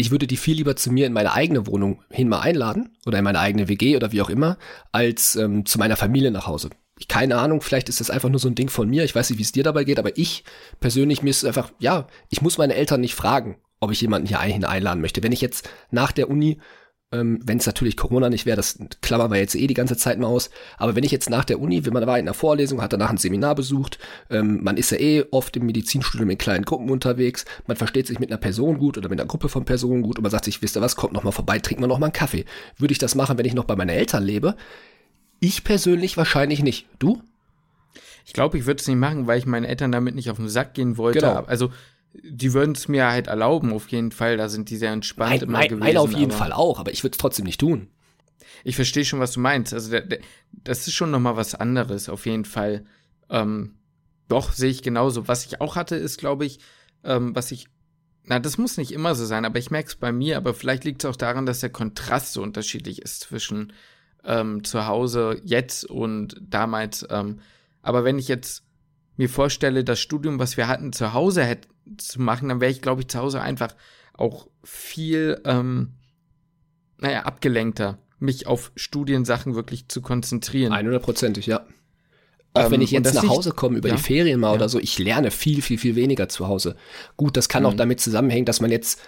ich 0.00 0.10
würde 0.10 0.26
die 0.26 0.38
viel 0.38 0.56
lieber 0.56 0.76
zu 0.76 0.90
mir 0.90 1.06
in 1.06 1.12
meine 1.12 1.34
eigene 1.34 1.66
Wohnung 1.66 2.02
hin 2.10 2.28
mal 2.28 2.40
einladen 2.40 2.96
oder 3.04 3.18
in 3.18 3.24
meine 3.24 3.38
eigene 3.38 3.68
WG 3.68 3.96
oder 3.96 4.12
wie 4.12 4.22
auch 4.22 4.30
immer, 4.30 4.56
als 4.92 5.36
ähm, 5.36 5.66
zu 5.66 5.78
meiner 5.78 5.96
Familie 5.96 6.30
nach 6.30 6.46
Hause. 6.46 6.70
Ich, 6.98 7.06
keine 7.06 7.38
Ahnung, 7.38 7.60
vielleicht 7.60 7.90
ist 7.90 8.00
das 8.00 8.10
einfach 8.10 8.30
nur 8.30 8.40
so 8.40 8.48
ein 8.48 8.54
Ding 8.54 8.70
von 8.70 8.88
mir. 8.88 9.04
Ich 9.04 9.14
weiß 9.14 9.28
nicht, 9.28 9.38
wie 9.38 9.42
es 9.42 9.52
dir 9.52 9.62
dabei 9.62 9.84
geht, 9.84 9.98
aber 9.98 10.16
ich 10.16 10.44
persönlich, 10.80 11.22
mir 11.22 11.30
ist 11.30 11.44
einfach, 11.44 11.70
ja, 11.78 12.06
ich 12.30 12.40
muss 12.40 12.56
meine 12.56 12.74
Eltern 12.74 13.02
nicht 13.02 13.14
fragen, 13.14 13.58
ob 13.78 13.90
ich 13.90 14.00
jemanden 14.00 14.26
hier 14.26 14.40
einladen 14.40 15.00
möchte. 15.02 15.22
Wenn 15.22 15.32
ich 15.32 15.42
jetzt 15.42 15.68
nach 15.90 16.12
der 16.12 16.30
Uni 16.30 16.58
ähm, 17.12 17.40
wenn 17.44 17.58
es 17.58 17.66
natürlich 17.66 17.96
Corona 17.96 18.30
nicht 18.30 18.46
wäre, 18.46 18.56
das 18.56 18.78
klammern 19.02 19.32
wir 19.32 19.38
jetzt 19.38 19.56
eh 19.56 19.66
die 19.66 19.74
ganze 19.74 19.96
Zeit 19.96 20.18
mal 20.18 20.28
aus. 20.28 20.50
Aber 20.78 20.94
wenn 20.94 21.02
ich 21.02 21.10
jetzt 21.10 21.28
nach 21.28 21.44
der 21.44 21.60
Uni, 21.60 21.84
wenn 21.84 21.92
man 21.92 22.06
war 22.06 22.18
in 22.18 22.24
einer 22.26 22.34
Vorlesung, 22.34 22.80
hat 22.80 22.92
danach 22.92 23.10
ein 23.10 23.16
Seminar 23.16 23.56
besucht, 23.56 23.98
ähm, 24.30 24.62
man 24.62 24.76
ist 24.76 24.90
ja 24.90 24.98
eh 24.98 25.24
oft 25.32 25.56
im 25.56 25.66
Medizinstudium 25.66 26.30
in 26.30 26.38
kleinen 26.38 26.64
Gruppen 26.64 26.88
unterwegs, 26.88 27.44
man 27.66 27.76
versteht 27.76 28.06
sich 28.06 28.20
mit 28.20 28.30
einer 28.30 28.38
Person 28.38 28.78
gut 28.78 28.96
oder 28.96 29.08
mit 29.08 29.20
einer 29.20 29.28
Gruppe 29.28 29.48
von 29.48 29.64
Personen 29.64 30.02
gut 30.02 30.18
und 30.18 30.22
man 30.22 30.30
sagt 30.30 30.44
sich, 30.44 30.62
wisst 30.62 30.76
ihr 30.76 30.82
was, 30.82 30.94
kommt 30.94 31.12
noch 31.12 31.24
mal 31.24 31.32
vorbei, 31.32 31.58
trinken 31.58 31.82
wir 31.82 31.88
noch 31.88 31.98
mal 31.98 32.06
einen 32.06 32.12
Kaffee. 32.12 32.44
Würde 32.78 32.92
ich 32.92 32.98
das 32.98 33.16
machen, 33.16 33.38
wenn 33.38 33.46
ich 33.46 33.54
noch 33.54 33.64
bei 33.64 33.74
meinen 33.74 33.90
Eltern 33.90 34.22
lebe? 34.22 34.54
Ich 35.40 35.64
persönlich 35.64 36.16
wahrscheinlich 36.16 36.62
nicht. 36.62 36.86
Du? 36.98 37.22
Ich 38.24 38.34
glaube, 38.34 38.56
ich 38.58 38.66
würde 38.66 38.80
es 38.80 38.86
nicht 38.86 38.98
machen, 38.98 39.26
weil 39.26 39.38
ich 39.38 39.46
meinen 39.46 39.64
Eltern 39.64 39.90
damit 39.90 40.14
nicht 40.14 40.30
auf 40.30 40.36
den 40.36 40.48
Sack 40.48 40.74
gehen 40.74 40.96
wollte. 40.96 41.20
Genau. 41.20 41.42
Also 41.46 41.72
die 42.12 42.52
würden 42.52 42.72
es 42.72 42.88
mir 42.88 43.08
halt 43.08 43.28
erlauben, 43.28 43.72
auf 43.72 43.88
jeden 43.88 44.12
Fall. 44.12 44.36
Da 44.36 44.48
sind 44.48 44.70
die 44.70 44.76
sehr 44.76 44.92
entspannt 44.92 45.30
mein, 45.30 45.40
immer 45.40 45.58
mein, 45.58 45.68
gewesen. 45.68 45.80
Meine 45.80 46.00
auf 46.00 46.12
jeden 46.12 46.32
Fall 46.32 46.52
auch, 46.52 46.78
aber 46.78 46.92
ich 46.92 47.02
würde 47.02 47.14
es 47.14 47.18
trotzdem 47.18 47.44
nicht 47.44 47.60
tun. 47.60 47.88
Ich 48.64 48.76
verstehe 48.76 49.04
schon, 49.04 49.20
was 49.20 49.32
du 49.32 49.40
meinst. 49.40 49.72
Also 49.72 49.90
der, 49.90 50.02
der, 50.02 50.20
das 50.52 50.86
ist 50.86 50.94
schon 50.94 51.10
noch 51.10 51.20
mal 51.20 51.36
was 51.36 51.54
anderes, 51.54 52.08
auf 52.08 52.26
jeden 52.26 52.44
Fall. 52.44 52.84
Ähm, 53.30 53.76
doch, 54.28 54.52
sehe 54.52 54.70
ich 54.70 54.82
genauso. 54.82 55.28
Was 55.28 55.46
ich 55.46 55.60
auch 55.60 55.76
hatte, 55.76 55.96
ist, 55.96 56.18
glaube 56.18 56.44
ich, 56.44 56.58
ähm, 57.04 57.34
was 57.34 57.52
ich 57.52 57.68
na, 58.24 58.38
das 58.38 58.58
muss 58.58 58.76
nicht 58.76 58.92
immer 58.92 59.14
so 59.14 59.24
sein, 59.24 59.44
aber 59.44 59.58
ich 59.58 59.70
merke 59.70 59.88
es 59.88 59.96
bei 59.96 60.12
mir, 60.12 60.36
aber 60.36 60.54
vielleicht 60.54 60.84
liegt 60.84 61.02
es 61.02 61.10
auch 61.10 61.16
daran, 61.16 61.46
dass 61.46 61.60
der 61.60 61.70
Kontrast 61.70 62.34
so 62.34 62.42
unterschiedlich 62.42 63.02
ist 63.02 63.20
zwischen 63.20 63.72
ähm, 64.24 64.62
zu 64.62 64.86
Hause 64.86 65.40
jetzt 65.42 65.84
und 65.84 66.36
damals. 66.40 67.06
Ähm, 67.10 67.40
aber 67.82 68.04
wenn 68.04 68.18
ich 68.18 68.28
jetzt 68.28 68.62
mir 69.20 69.28
vorstelle, 69.28 69.84
das 69.84 70.00
Studium, 70.00 70.38
was 70.38 70.56
wir 70.56 70.66
hatten, 70.66 70.94
zu 70.94 71.12
Hause 71.12 71.44
hätte 71.44 71.68
zu 71.98 72.22
machen, 72.22 72.48
dann 72.48 72.60
wäre 72.62 72.70
ich, 72.70 72.80
glaube 72.80 73.02
ich, 73.02 73.08
zu 73.08 73.18
Hause 73.18 73.42
einfach 73.42 73.74
auch 74.14 74.48
viel, 74.64 75.40
ähm, 75.44 75.96
naja, 76.96 77.24
abgelenkter, 77.24 77.98
mich 78.18 78.46
auf 78.46 78.72
Studiensachen 78.76 79.54
wirklich 79.54 79.88
zu 79.88 80.00
konzentrieren. 80.00 80.72
100%ig, 80.72 81.46
ja. 81.46 81.66
Auch 82.54 82.64
ähm, 82.64 82.70
wenn 82.72 82.80
ich 82.80 82.92
jetzt 82.92 83.12
nach 83.12 83.28
Hause 83.28 83.52
komme 83.52 83.76
über 83.76 83.90
ja, 83.90 83.96
die 83.96 84.02
Ferien 84.02 84.40
mal 84.40 84.48
ja. 84.48 84.54
oder 84.54 84.70
so, 84.70 84.78
ich 84.78 84.98
lerne 84.98 85.30
viel, 85.30 85.60
viel, 85.60 85.76
viel 85.76 85.96
weniger 85.96 86.30
zu 86.30 86.48
Hause. 86.48 86.76
Gut, 87.18 87.36
das 87.36 87.50
kann 87.50 87.64
mhm. 87.64 87.68
auch 87.68 87.74
damit 87.74 88.00
zusammenhängen, 88.00 88.46
dass 88.46 88.62
man 88.62 88.70
jetzt, 88.70 89.02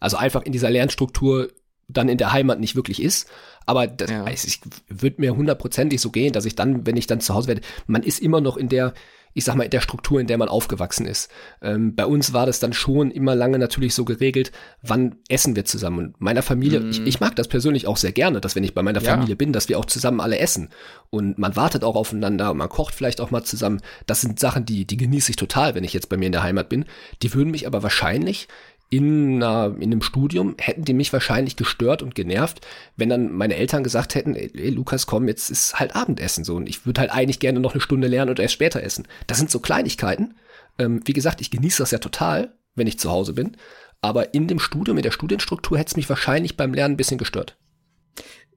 also 0.00 0.18
einfach 0.18 0.42
in 0.42 0.52
dieser 0.52 0.70
Lernstruktur 0.70 1.48
dann 1.88 2.10
in 2.10 2.18
der 2.18 2.32
Heimat 2.32 2.60
nicht 2.60 2.76
wirklich 2.76 3.02
ist. 3.02 3.26
Aber 3.64 3.86
das, 3.86 4.10
ja. 4.10 4.26
ich 4.28 4.60
würde 4.88 5.20
mir 5.20 5.34
hundertprozentig 5.34 6.00
so 6.00 6.10
gehen, 6.10 6.34
dass 6.34 6.44
ich 6.44 6.56
dann, 6.56 6.86
wenn 6.86 6.96
ich 6.96 7.06
dann 7.06 7.20
zu 7.20 7.34
Hause 7.34 7.48
werde, 7.48 7.62
man 7.86 8.02
ist 8.02 8.20
immer 8.20 8.42
noch 8.42 8.58
in 8.58 8.68
der, 8.68 8.92
ich 9.36 9.44
sag 9.44 9.54
mal, 9.54 9.64
in 9.64 9.70
der 9.70 9.82
Struktur, 9.82 10.18
in 10.18 10.26
der 10.26 10.38
man 10.38 10.48
aufgewachsen 10.48 11.04
ist. 11.04 11.30
Ähm, 11.60 11.94
bei 11.94 12.06
uns 12.06 12.32
war 12.32 12.46
das 12.46 12.58
dann 12.58 12.72
schon 12.72 13.10
immer 13.10 13.34
lange 13.34 13.58
natürlich 13.58 13.94
so 13.94 14.06
geregelt, 14.06 14.50
wann 14.80 15.16
essen 15.28 15.54
wir 15.54 15.66
zusammen. 15.66 15.98
Und 15.98 16.20
meiner 16.22 16.40
Familie, 16.40 16.80
mm. 16.80 16.90
ich, 16.90 17.06
ich, 17.06 17.20
mag 17.20 17.36
das 17.36 17.46
persönlich 17.46 17.86
auch 17.86 17.98
sehr 17.98 18.12
gerne, 18.12 18.40
dass 18.40 18.56
wenn 18.56 18.64
ich 18.64 18.72
bei 18.72 18.82
meiner 18.82 19.02
ja. 19.02 19.10
Familie 19.10 19.36
bin, 19.36 19.52
dass 19.52 19.68
wir 19.68 19.78
auch 19.78 19.84
zusammen 19.84 20.22
alle 20.22 20.38
essen. 20.38 20.70
Und 21.10 21.36
man 21.36 21.54
wartet 21.54 21.84
auch 21.84 21.96
aufeinander 21.96 22.50
und 22.50 22.56
man 22.56 22.70
kocht 22.70 22.94
vielleicht 22.94 23.20
auch 23.20 23.30
mal 23.30 23.44
zusammen. 23.44 23.82
Das 24.06 24.22
sind 24.22 24.40
Sachen, 24.40 24.64
die, 24.64 24.86
die 24.86 24.96
genieße 24.96 25.32
ich 25.32 25.36
total, 25.36 25.74
wenn 25.74 25.84
ich 25.84 25.92
jetzt 25.92 26.08
bei 26.08 26.16
mir 26.16 26.26
in 26.26 26.32
der 26.32 26.42
Heimat 26.42 26.70
bin. 26.70 26.86
Die 27.20 27.34
würden 27.34 27.50
mich 27.50 27.66
aber 27.66 27.82
wahrscheinlich 27.82 28.48
in, 28.88 29.42
einer, 29.42 29.74
in 29.76 29.92
einem 29.92 30.02
Studium 30.02 30.54
hätten 30.58 30.84
die 30.84 30.94
mich 30.94 31.12
wahrscheinlich 31.12 31.56
gestört 31.56 32.02
und 32.02 32.14
genervt, 32.14 32.64
wenn 32.96 33.08
dann 33.08 33.32
meine 33.32 33.56
Eltern 33.56 33.82
gesagt 33.82 34.14
hätten, 34.14 34.34
ey, 34.36 34.70
Lukas, 34.70 35.06
komm, 35.06 35.26
jetzt 35.26 35.50
ist 35.50 35.78
halt 35.78 35.96
Abendessen 35.96 36.44
so 36.44 36.54
und 36.56 36.68
ich 36.68 36.86
würde 36.86 37.00
halt 37.00 37.10
eigentlich 37.10 37.40
gerne 37.40 37.58
noch 37.58 37.72
eine 37.72 37.80
Stunde 37.80 38.06
lernen 38.06 38.30
und 38.30 38.38
erst 38.38 38.54
später 38.54 38.82
essen. 38.82 39.08
Das 39.26 39.38
sind 39.38 39.50
so 39.50 39.58
Kleinigkeiten. 39.58 40.36
Ähm, 40.78 41.00
wie 41.04 41.12
gesagt, 41.12 41.40
ich 41.40 41.50
genieße 41.50 41.82
das 41.82 41.90
ja 41.90 41.98
total, 41.98 42.54
wenn 42.74 42.86
ich 42.86 42.98
zu 42.98 43.10
Hause 43.10 43.32
bin, 43.32 43.56
aber 44.02 44.34
in 44.34 44.46
dem 44.46 44.60
Studium, 44.60 44.98
in 44.98 45.02
der 45.02 45.10
Studienstruktur 45.10 45.78
hätte 45.78 45.88
es 45.88 45.96
mich 45.96 46.08
wahrscheinlich 46.08 46.56
beim 46.56 46.74
Lernen 46.74 46.94
ein 46.94 46.98
bisschen 46.98 47.18
gestört. 47.18 47.56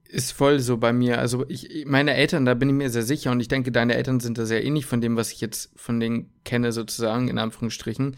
Ist 0.04 0.32
voll 0.32 0.58
so 0.58 0.76
bei 0.76 0.92
mir. 0.92 1.18
Also 1.18 1.44
ich, 1.48 1.84
meine 1.86 2.14
Eltern, 2.14 2.44
da 2.44 2.54
bin 2.54 2.68
ich 2.68 2.74
mir 2.74 2.90
sehr 2.90 3.02
sicher 3.02 3.30
und 3.32 3.40
ich 3.40 3.48
denke, 3.48 3.72
deine 3.72 3.94
Eltern 3.94 4.20
sind 4.20 4.38
da 4.38 4.44
sehr 4.44 4.64
ähnlich 4.64 4.86
von 4.86 5.00
dem, 5.00 5.16
was 5.16 5.32
ich 5.32 5.40
jetzt 5.40 5.70
von 5.76 5.98
denen 5.98 6.32
kenne, 6.44 6.72
sozusagen, 6.72 7.28
in 7.28 7.38
Anführungsstrichen 7.38 8.16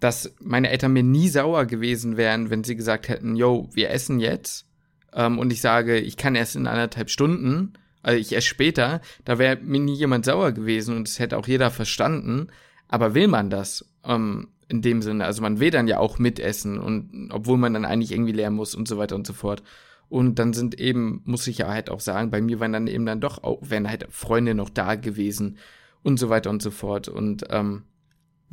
dass 0.00 0.34
meine 0.40 0.70
Eltern 0.70 0.92
mir 0.92 1.02
nie 1.02 1.28
sauer 1.28 1.66
gewesen 1.66 2.16
wären, 2.16 2.50
wenn 2.50 2.64
sie 2.64 2.76
gesagt 2.76 3.08
hätten, 3.08 3.36
yo, 3.36 3.68
wir 3.72 3.90
essen 3.90 4.20
jetzt. 4.20 4.66
Ähm, 5.12 5.38
und 5.38 5.52
ich 5.52 5.60
sage, 5.60 5.98
ich 5.98 6.16
kann 6.16 6.34
erst 6.34 6.56
in 6.56 6.66
anderthalb 6.66 7.10
Stunden, 7.10 7.74
also 8.02 8.18
ich 8.18 8.36
esse 8.36 8.46
später, 8.46 9.00
da 9.24 9.38
wäre 9.38 9.56
mir 9.56 9.80
nie 9.80 9.94
jemand 9.94 10.26
sauer 10.26 10.52
gewesen 10.52 10.96
und 10.96 11.08
es 11.08 11.18
hätte 11.18 11.38
auch 11.38 11.48
jeder 11.48 11.70
verstanden. 11.70 12.48
Aber 12.86 13.14
will 13.14 13.28
man 13.28 13.48
das? 13.48 13.86
Ähm, 14.04 14.48
in 14.68 14.82
dem 14.82 15.02
Sinne, 15.02 15.24
also 15.24 15.42
man 15.42 15.60
will 15.60 15.70
dann 15.70 15.88
ja 15.88 15.98
auch 15.98 16.18
mitessen 16.18 16.78
und 16.78 17.30
obwohl 17.32 17.58
man 17.58 17.74
dann 17.74 17.84
eigentlich 17.84 18.12
irgendwie 18.12 18.32
lernen 18.32 18.56
muss 18.56 18.74
und 18.74 18.88
so 18.88 18.98
weiter 18.98 19.14
und 19.14 19.26
so 19.26 19.32
fort. 19.32 19.62
Und 20.08 20.38
dann 20.38 20.52
sind 20.52 20.78
eben, 20.80 21.22
muss 21.24 21.46
ich 21.46 21.58
ja 21.58 21.68
halt 21.68 21.90
auch 21.90 22.00
sagen, 22.00 22.30
bei 22.30 22.40
mir 22.40 22.60
waren 22.60 22.72
dann 22.72 22.86
eben 22.86 23.06
dann 23.06 23.20
doch 23.20 23.42
auch, 23.42 23.58
wären 23.62 23.88
halt 23.88 24.06
Freunde 24.10 24.54
noch 24.54 24.70
da 24.70 24.94
gewesen 24.94 25.58
und 26.02 26.18
so 26.18 26.28
weiter 26.28 26.50
und 26.50 26.62
so 26.62 26.70
fort. 26.70 27.08
Und 27.08 27.44
ähm, 27.50 27.84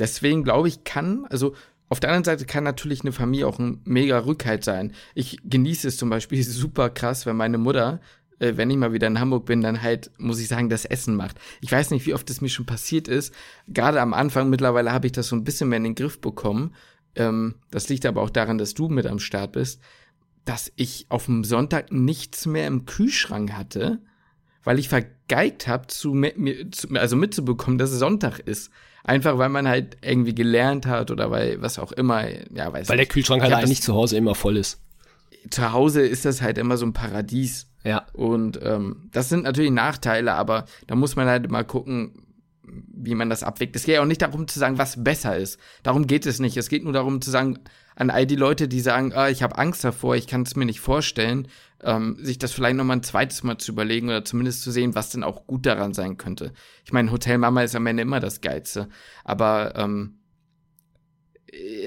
deswegen 0.02 0.44
glaube 0.44 0.68
ich, 0.68 0.84
kann, 0.84 1.26
also 1.30 1.56
auf 1.88 2.00
der 2.00 2.10
anderen 2.10 2.24
Seite 2.24 2.46
kann 2.46 2.64
natürlich 2.64 3.02
eine 3.02 3.12
Familie 3.12 3.48
auch 3.48 3.60
ein 3.60 3.82
mega 3.84 4.20
Rückhalt 4.20 4.64
sein. 4.64 4.94
Ich 5.14 5.38
genieße 5.44 5.88
es 5.88 5.98
zum 5.98 6.10
Beispiel 6.10 6.44
super 6.44 6.90
krass, 6.90 7.26
wenn 7.26 7.36
meine 7.36 7.58
Mutter, 7.58 8.02
äh, 8.40 8.54
wenn 8.56 8.70
ich 8.70 8.78
mal 8.78 8.94
wieder 8.94 9.08
in 9.08 9.20
Hamburg 9.20 9.46
bin, 9.46 9.62
dann 9.62 9.82
halt, 9.82 10.10
muss 10.18 10.40
ich 10.40 10.48
sagen, 10.48 10.70
das 10.70 10.86
Essen 10.86 11.16
macht. 11.16 11.38
Ich 11.62 11.72
weiß 11.72 11.92
nicht, 11.92 12.06
wie 12.06 12.14
oft 12.14 12.30
es 12.30 12.42
mir 12.42 12.50
schon 12.50 12.66
passiert 12.66 13.08
ist. 13.08 13.34
Gerade 13.68 14.02
am 14.02 14.14
Anfang, 14.14 14.50
mittlerweile 14.50 14.92
habe 14.92 15.08
ich 15.08 15.12
das 15.12 15.28
so 15.28 15.36
ein 15.36 15.44
bisschen 15.44 15.70
mehr 15.70 15.78
in 15.78 15.84
den 15.84 15.96
Griff 15.96 16.20
bekommen. 16.20 16.74
Ähm, 17.16 17.56
das 17.70 17.90
liegt 17.90 18.06
aber 18.06 18.22
auch 18.22 18.30
daran, 18.30 18.58
dass 18.58 18.74
du 18.74 18.90
mit 18.90 19.06
am 19.06 19.20
Start 19.20 19.52
bist, 19.52 19.82
dass 20.46 20.72
ich 20.76 21.06
auf 21.10 21.26
dem 21.26 21.44
Sonntag 21.44 21.92
nichts 21.92 22.46
mehr 22.46 22.68
im 22.68 22.86
Kühlschrank 22.86 23.54
hatte, 23.54 24.02
weil 24.64 24.80
ich 24.80 24.90
vergeigt 24.90 25.68
habe, 25.68 25.88
zu, 25.88 26.20
also 26.94 27.16
mitzubekommen, 27.16 27.78
dass 27.78 27.92
es 27.92 28.00
Sonntag 28.00 28.40
ist. 28.40 28.72
Einfach 29.04 29.38
weil 29.38 29.50
man 29.50 29.68
halt 29.68 29.98
irgendwie 30.02 30.36
gelernt 30.36 30.86
hat 30.86 31.10
oder 31.12 31.32
weil 31.32 31.62
was 31.62 31.80
auch 31.80 31.92
immer, 31.92 32.28
ja, 32.30 32.72
weiß 32.72 32.90
Weil 32.90 32.98
nicht. 32.98 33.08
der 33.10 33.14
Kühlschrank 33.14 33.42
halt 33.42 33.54
eigentlich 33.54 33.82
zu 33.82 33.96
Hause 33.96 34.18
immer 34.18 34.36
voll 34.36 34.58
ist. 34.58 34.80
Zu 35.50 35.72
Hause 35.72 36.02
ist 36.02 36.26
das 36.26 36.42
halt 36.42 36.58
immer 36.58 36.78
so 36.78 36.86
ein 36.86 36.94
Paradies. 36.94 37.68
Ja. 37.84 38.06
Und 38.14 38.60
ähm, 38.62 39.10
das 39.12 39.30
sind 39.30 39.44
natürlich 39.44 39.72
Nachteile, 39.72 40.34
aber 40.34 40.66
da 40.86 40.96
muss 40.96 41.16
man 41.16 41.28
halt 41.28 41.50
mal 41.50 41.64
gucken, 41.64 42.28
wie 42.72 43.16
man 43.16 43.30
das 43.30 43.44
abwägt. 43.44 43.76
Es 43.76 43.84
geht 43.84 43.96
ja 43.96 44.02
auch 44.02 44.06
nicht 44.06 44.22
darum 44.22 44.48
zu 44.48 44.60
sagen, 44.60 44.78
was 44.78 45.04
besser 45.04 45.36
ist. 45.38 45.60
Darum 45.84 46.08
geht 46.08 46.26
es 46.26 46.40
nicht. 46.40 46.58
Es 46.58 46.70
geht 46.70 46.84
nur 46.84 46.94
darum 46.94 47.22
zu 47.22 47.30
sagen, 47.30 47.60
an 47.96 48.10
all 48.10 48.26
die 48.26 48.36
Leute, 48.36 48.68
die 48.68 48.80
sagen, 48.80 49.14
ah, 49.14 49.30
ich 49.30 49.44
habe 49.44 49.58
Angst 49.58 49.84
davor, 49.84 50.16
ich 50.16 50.28
kann 50.28 50.44
es 50.44 50.56
mir 50.56 50.66
nicht 50.66 50.80
vorstellen, 50.80 51.48
ähm, 51.84 52.18
sich 52.22 52.38
das 52.38 52.52
vielleicht 52.52 52.78
noch 52.78 52.86
mal 52.86 52.98
ein 52.98 53.04
zweites 53.04 53.44
Mal 53.44 53.58
zu 53.58 53.72
überlegen 53.72 54.08
oder 54.08 54.24
zumindest 54.24 54.62
zu 54.62 54.72
sehen, 54.72 54.96
was 54.96 55.10
denn 55.10 55.24
auch 55.24 55.46
gut 55.48 55.66
daran 55.66 55.94
sein 55.94 56.18
könnte. 56.18 56.54
Ich 56.86 56.94
meine, 56.94 57.12
Hotel 57.12 57.38
Mama 57.38 57.64
ist 57.64 57.76
am 57.76 57.88
Ende 57.88 58.04
immer 58.04 58.20
das 58.20 58.42
Geilste, 58.42 58.88
aber 59.24 59.76
ähm, 59.76 60.20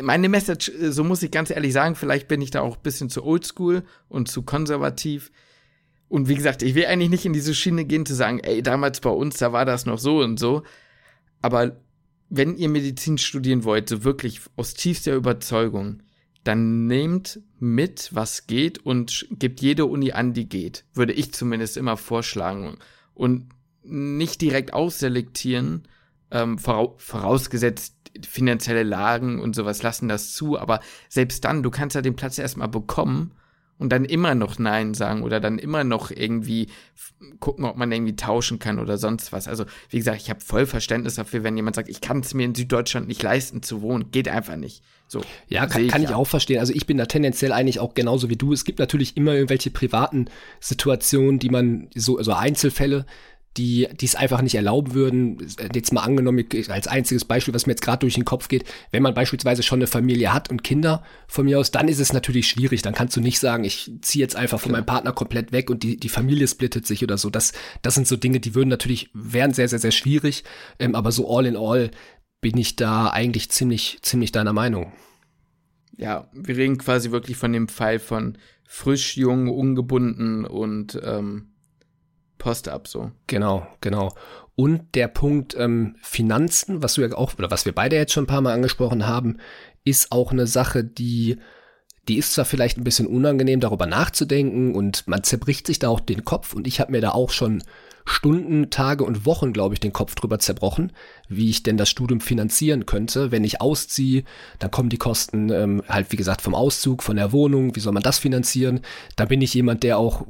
meine 0.03 0.29
Message, 0.29 0.71
so 0.79 1.05
muss 1.05 1.23
ich 1.23 1.31
ganz 1.31 1.51
ehrlich 1.51 1.73
sagen, 1.73 1.95
vielleicht 1.95 2.29
bin 2.29 2.43
ich 2.43 2.51
da 2.51 2.61
auch 2.61 2.77
ein 2.77 2.83
bisschen 2.83 3.09
zu 3.09 3.25
oldschool 3.25 3.85
und 4.09 4.29
zu 4.29 4.43
konservativ. 4.43 5.31
Und 6.15 6.29
wie 6.29 6.37
gesagt, 6.37 6.63
ich 6.63 6.77
will 6.77 6.87
eigentlich 6.87 7.11
nicht 7.11 7.27
in 7.27 7.33
diese 7.33 7.57
Schiene 7.57 7.85
gehen 7.85 8.07
zu 8.07 8.15
sagen, 8.15 8.39
ey, 8.39 8.63
damals 8.63 9.01
bei 9.01 9.11
uns, 9.11 9.39
da 9.39 9.53
war 9.53 9.65
das 9.65 9.85
noch 9.85 9.99
so 9.99 10.21
und 10.21 10.39
so. 10.39 10.63
Aber 11.43 11.77
wenn 12.29 12.57
ihr 12.57 12.69
Medizin 12.69 13.19
studieren 13.19 13.65
wollt, 13.65 13.89
so 13.89 14.05
wirklich 14.05 14.41
aus 14.55 14.75
tiefster 14.75 15.13
Überzeugung, 15.17 16.05
dann 16.45 16.87
nehmt 16.87 17.41
mit, 17.59 18.11
was 18.13 18.47
geht 18.47 18.79
und 18.79 19.27
gebt 19.33 19.61
jede 19.61 19.87
Uni 19.87 20.13
an, 20.13 20.35
die 20.35 20.49
geht. 20.49 20.85
Würde 20.95 21.13
ich 21.13 21.33
zumindest 21.33 21.77
immer 21.77 21.97
vorschlagen. 21.97 22.79
Und 23.15 23.49
nicht 23.83 24.41
direkt 24.41 24.73
ausselektieren, 24.73 25.89
ähm, 26.31 26.59
vorausgesetzt 26.59 27.97
finanzielle 28.25 28.85
Lagen 28.85 29.41
und 29.41 29.57
sowas 29.57 29.83
lassen 29.83 30.07
das 30.07 30.33
zu, 30.33 30.61
aber 30.61 30.79
selbst 31.09 31.45
dann, 31.45 31.65
du 31.65 31.73
kannst 31.73 31.97
ja 31.97 32.03
den 32.03 32.15
Platz 32.15 32.39
erstmal 32.39 32.69
bekommen 32.69 33.33
und 33.79 33.91
dann 33.91 34.05
immer 34.05 34.35
noch 34.35 34.59
Nein 34.59 34.95
sagen 34.95 35.23
oder 35.23 35.41
dann 35.41 35.59
immer 35.59 35.85
noch 35.85 36.11
irgendwie 36.11 36.69
gucken, 37.41 37.65
ob 37.65 37.77
man 37.77 37.91
irgendwie 37.91 38.17
tauschen 38.17 38.59
kann 38.59 38.79
oder 38.79 38.99
sonst 38.99 39.33
was. 39.33 39.49
Also, 39.49 39.65
wie 39.91 39.99
gesagt, 39.99 40.21
ich 40.21 40.31
habe 40.31 40.41
voll 40.41 40.67
Verständnis 40.67 41.17
dafür, 41.17 41.43
wenn 41.43 41.57
jemand 41.57 41.77
sagt, 41.77 41.89
ich 41.89 42.01
kann 42.01 42.21
es 42.21 42.35
mir 42.35 42.45
in 42.45 42.55
Süddeutschland 42.55 43.09
nicht 43.09 43.23
leisten 43.23 43.63
zu 43.63 43.83
wohnen. 43.83 44.11
Geht 44.11 44.29
einfach 44.29 44.57
nicht. 44.57 44.83
So. 45.07 45.23
Ja, 45.49 45.67
kann, 45.67 45.87
kann 45.89 46.03
ich, 46.03 46.11
auch 46.11 46.27
verstehen. 46.27 46.61
Also 46.61 46.73
ich 46.73 46.87
bin 46.87 46.97
da 46.97 47.07
tendenziell 47.07 47.53
eigentlich 47.53 47.79
auch 47.79 47.95
genauso 47.95 48.31
wie 48.31 48.37
du. 48.37 48.53
Es 48.53 48.65
gibt 48.65 48.79
natürlich 48.79 49.17
immer 49.17 49.35
irgendwelche 49.35 49.71
privaten 49.71 50.27
Situationen, 50.61 51.39
die 51.39 51.51
man, 51.51 51.89
so, 51.95 52.23
so 52.23 52.33
Einzelfälle, 52.33 53.07
die 53.57 53.89
die 54.01 54.07
es 54.07 54.15
einfach 54.15 54.43
nicht 54.43 54.55
erlauben 54.55 54.95
würden. 54.95 55.47
Jetzt 55.75 55.93
mal 55.93 56.03
angenommen, 56.03 56.45
als 56.69 56.89
einziges 56.89 57.25
Beispiel, 57.25 57.55
was 57.55 57.67
mir 57.67 57.73
jetzt 57.73 57.83
gerade 57.83 58.01
durch 58.01 58.15
den 58.15 58.25
Kopf 58.25 58.49
geht, 58.49 58.65
wenn 58.91 59.03
man 59.03 59.15
beispielsweise 59.15 59.63
schon 59.63 59.79
eine 59.79 59.87
Familie 59.87 60.33
hat 60.33 60.51
und 60.51 60.65
Kinder 60.65 61.03
von 61.29 61.45
mir 61.45 61.59
aus, 61.59 61.71
dann 61.71 61.89
ist 61.89 62.01
es 62.01 62.13
natürlich 62.13 62.49
schwierig. 62.49 62.83
Dann 62.83 62.95
kannst 62.95 63.17
du 63.17 63.21
nicht 63.21 63.39
sagen, 63.39 63.65
ich 63.65 63.93
ziehe 64.01 64.23
jetzt 64.23 64.37
einfach 64.37 64.61
von 64.61 64.73
meinem 64.73 64.87
Partner 64.87 65.13
komplett 65.13 65.53
weg 65.53 65.71
und 65.71 65.83
die, 65.83 65.97
die 65.97 66.09
Familie 66.09 66.49
splittet 66.49 66.87
sich 66.87 67.03
oder 67.03 67.17
so. 67.17 67.31
Das, 67.31 67.53
das 67.83 67.95
sind 67.95 68.09
so 68.09 68.17
Dinge, 68.17 68.41
die 68.41 68.55
würden 68.55 68.69
natürlich, 68.69 69.11
wären 69.15 69.53
sehr, 69.53 69.69
sehr, 69.69 69.79
sehr 69.79 69.93
schwierig. 69.93 70.45
Ähm, 70.79 70.95
aber 70.95 71.13
so 71.13 71.35
all 71.35 71.47
in 71.47 71.57
all 71.57 71.91
bin 72.41 72.59
ich 72.59 72.77
da 72.77 73.09
eigentlich 73.09 73.51
ziemlich, 73.51 73.99
ziemlich 74.03 74.33
deiner 74.33 74.53
Meinung. 74.53 74.93
Ja, 75.97 76.29
wir 76.33 76.57
reden 76.57 76.79
quasi 76.79 77.13
wirklich 77.13 77.37
von 77.37 77.53
dem 77.53 77.69
Fall 77.69 78.01
von 78.01 78.37
frisch, 78.67 79.17
jung, 79.17 79.49
ungebunden 79.49 80.45
und 80.45 81.01
ähm, 81.05 81.54
Post 82.39 82.69
ab 82.69 82.89
so. 82.89 83.11
Genau, 83.27 83.67
genau. 83.81 84.13
Und 84.57 84.95
der 84.95 85.09
Punkt 85.09 85.57
ähm, 85.59 85.97
Finanzen, 86.03 86.83
was 86.83 86.95
du 86.95 87.03
ja 87.03 87.13
auch, 87.17 87.35
oder 87.39 87.51
was 87.51 87.65
wir 87.65 87.75
beide 87.75 87.97
jetzt 87.97 88.13
schon 88.13 88.25
ein 88.25 88.29
paar 88.29 88.41
Mal 88.41 88.53
angesprochen 88.53 89.07
haben, 89.07 89.39
ist 89.85 90.13
auch 90.13 90.33
eine 90.33 90.47
Sache, 90.47 90.85
die, 90.85 91.39
die 92.09 92.19
ist 92.19 92.35
zwar 92.35 92.45
vielleicht 92.45 92.79
ein 92.79 92.85
bisschen 92.85 93.07
unangenehm, 93.07 93.61
darüber 93.61 93.87
nachzudenken 93.87 94.75
und 94.75 95.07
man 95.09 95.25
zerbricht 95.25 95.67
sich 95.67 95.79
da 95.79 95.89
auch 95.89 96.01
den 96.01 96.25
Kopf 96.25 96.55
und 96.55 96.67
ich 96.67 96.81
habe 96.81 96.93
mir 96.93 97.01
da 97.01 97.11
auch 97.11 97.31
schon 97.31 97.63
Stunden, 98.07 98.69
Tage 98.69 99.03
und 99.03 99.25
Wochen, 99.25 99.55
glaube 99.55 99.75
ich, 99.75 99.81
den 99.81 99.95
Kopf 99.95 100.15
drüber 100.15 100.39
zerbrochen, 100.39 100.93
wie 101.29 101.49
ich 101.49 101.63
denn 101.63 101.79
das 101.79 101.89
Studium 101.89 102.21
finanzieren 102.21 102.85
könnte. 102.85 103.33
Wenn 103.33 103.45
ich 103.45 103.63
ausziehe, 103.63 104.25
dann 104.59 104.71
kommen 104.71 104.91
die 104.91 104.99
Kosten 104.99 105.51
ähm, 105.51 105.83
halt, 105.89 106.13
wie 106.13 106.17
gesagt, 106.17 106.43
vom 106.43 106.55
Auszug, 106.55 107.03
von 107.03 107.17
der 107.17 107.33
Wohnung, 107.33 107.75
wie 107.75 107.81
soll 107.81 107.95
man 107.95 108.03
das 108.03 108.19
finanzieren? 108.19 108.81
Da 109.17 109.25
bin 109.25 109.41
ich 109.41 109.55
jemand, 109.55 109.83
der 109.83 109.97
auch 109.97 110.27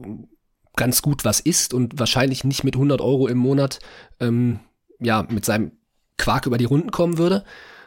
ganz 0.77 1.03
gut 1.03 1.25
was 1.25 1.41
isst 1.41 1.75
und 1.75 1.99
wahrscheinlich 1.99 2.45
nicht 2.45 2.65
mit 2.65 2.75
100 2.75 3.01
Euro 3.01 3.29
im 3.29 3.39
Monat 3.39 3.79
ähm, 4.21 4.61
ja 5.01 5.27
mit 5.29 5.45
seinem 5.45 5.73
Quark 6.19 6.47
über 6.47 6.59
die 6.59 6.65
Runden 6.65 6.91
kommen 6.91 7.19
würde, 7.19 7.45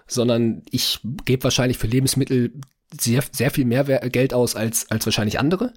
sondern 0.08 0.64
ich 0.70 1.00
gebe 1.26 1.44
wahrscheinlich 1.44 1.78
für 1.78 1.88
Lebensmittel 1.88 2.54
sehr, 3.00 3.24
sehr 3.32 3.52
viel 3.52 3.66
mehr 3.66 3.84
Geld 3.84 4.34
aus 4.34 4.56
als, 4.56 4.90
als 4.90 5.06
wahrscheinlich 5.06 5.40
andere. 5.40 5.74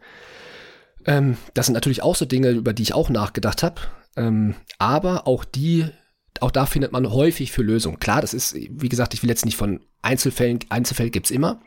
Ähm, 1.07 1.37
das 1.55 1.67
sind 1.67 1.75
natürlich 1.75 2.03
auch 2.03 2.17
so 2.17 2.25
Dinge, 2.25 2.51
über 2.51 2.73
die 2.73 2.83
ich 2.83 2.95
auch 2.95 3.11
nachgedacht 3.11 3.63
habe. 3.63 3.81
Ähm, 4.17 4.55
aber 4.79 5.27
auch 5.27 5.45
die, 5.45 5.87
auch 6.41 6.51
da 6.51 6.67
findet 6.67 6.93
man 6.93 7.11
häufig 7.11 7.53
für 7.53 7.63
Lösungen. 7.63 7.99
Klar, 7.99 8.21
das 8.21 8.35
ist, 8.35 8.55
wie 8.55 8.89
gesagt, 8.89 9.15
ich 9.15 9.23
will 9.23 9.31
jetzt 9.31 9.45
nicht 9.45 9.57
von 9.57 9.81
Einzelfällen, 10.03 10.61
Einzelfälle 10.69 11.11
gibt's 11.11 11.31
immer, 11.31 11.61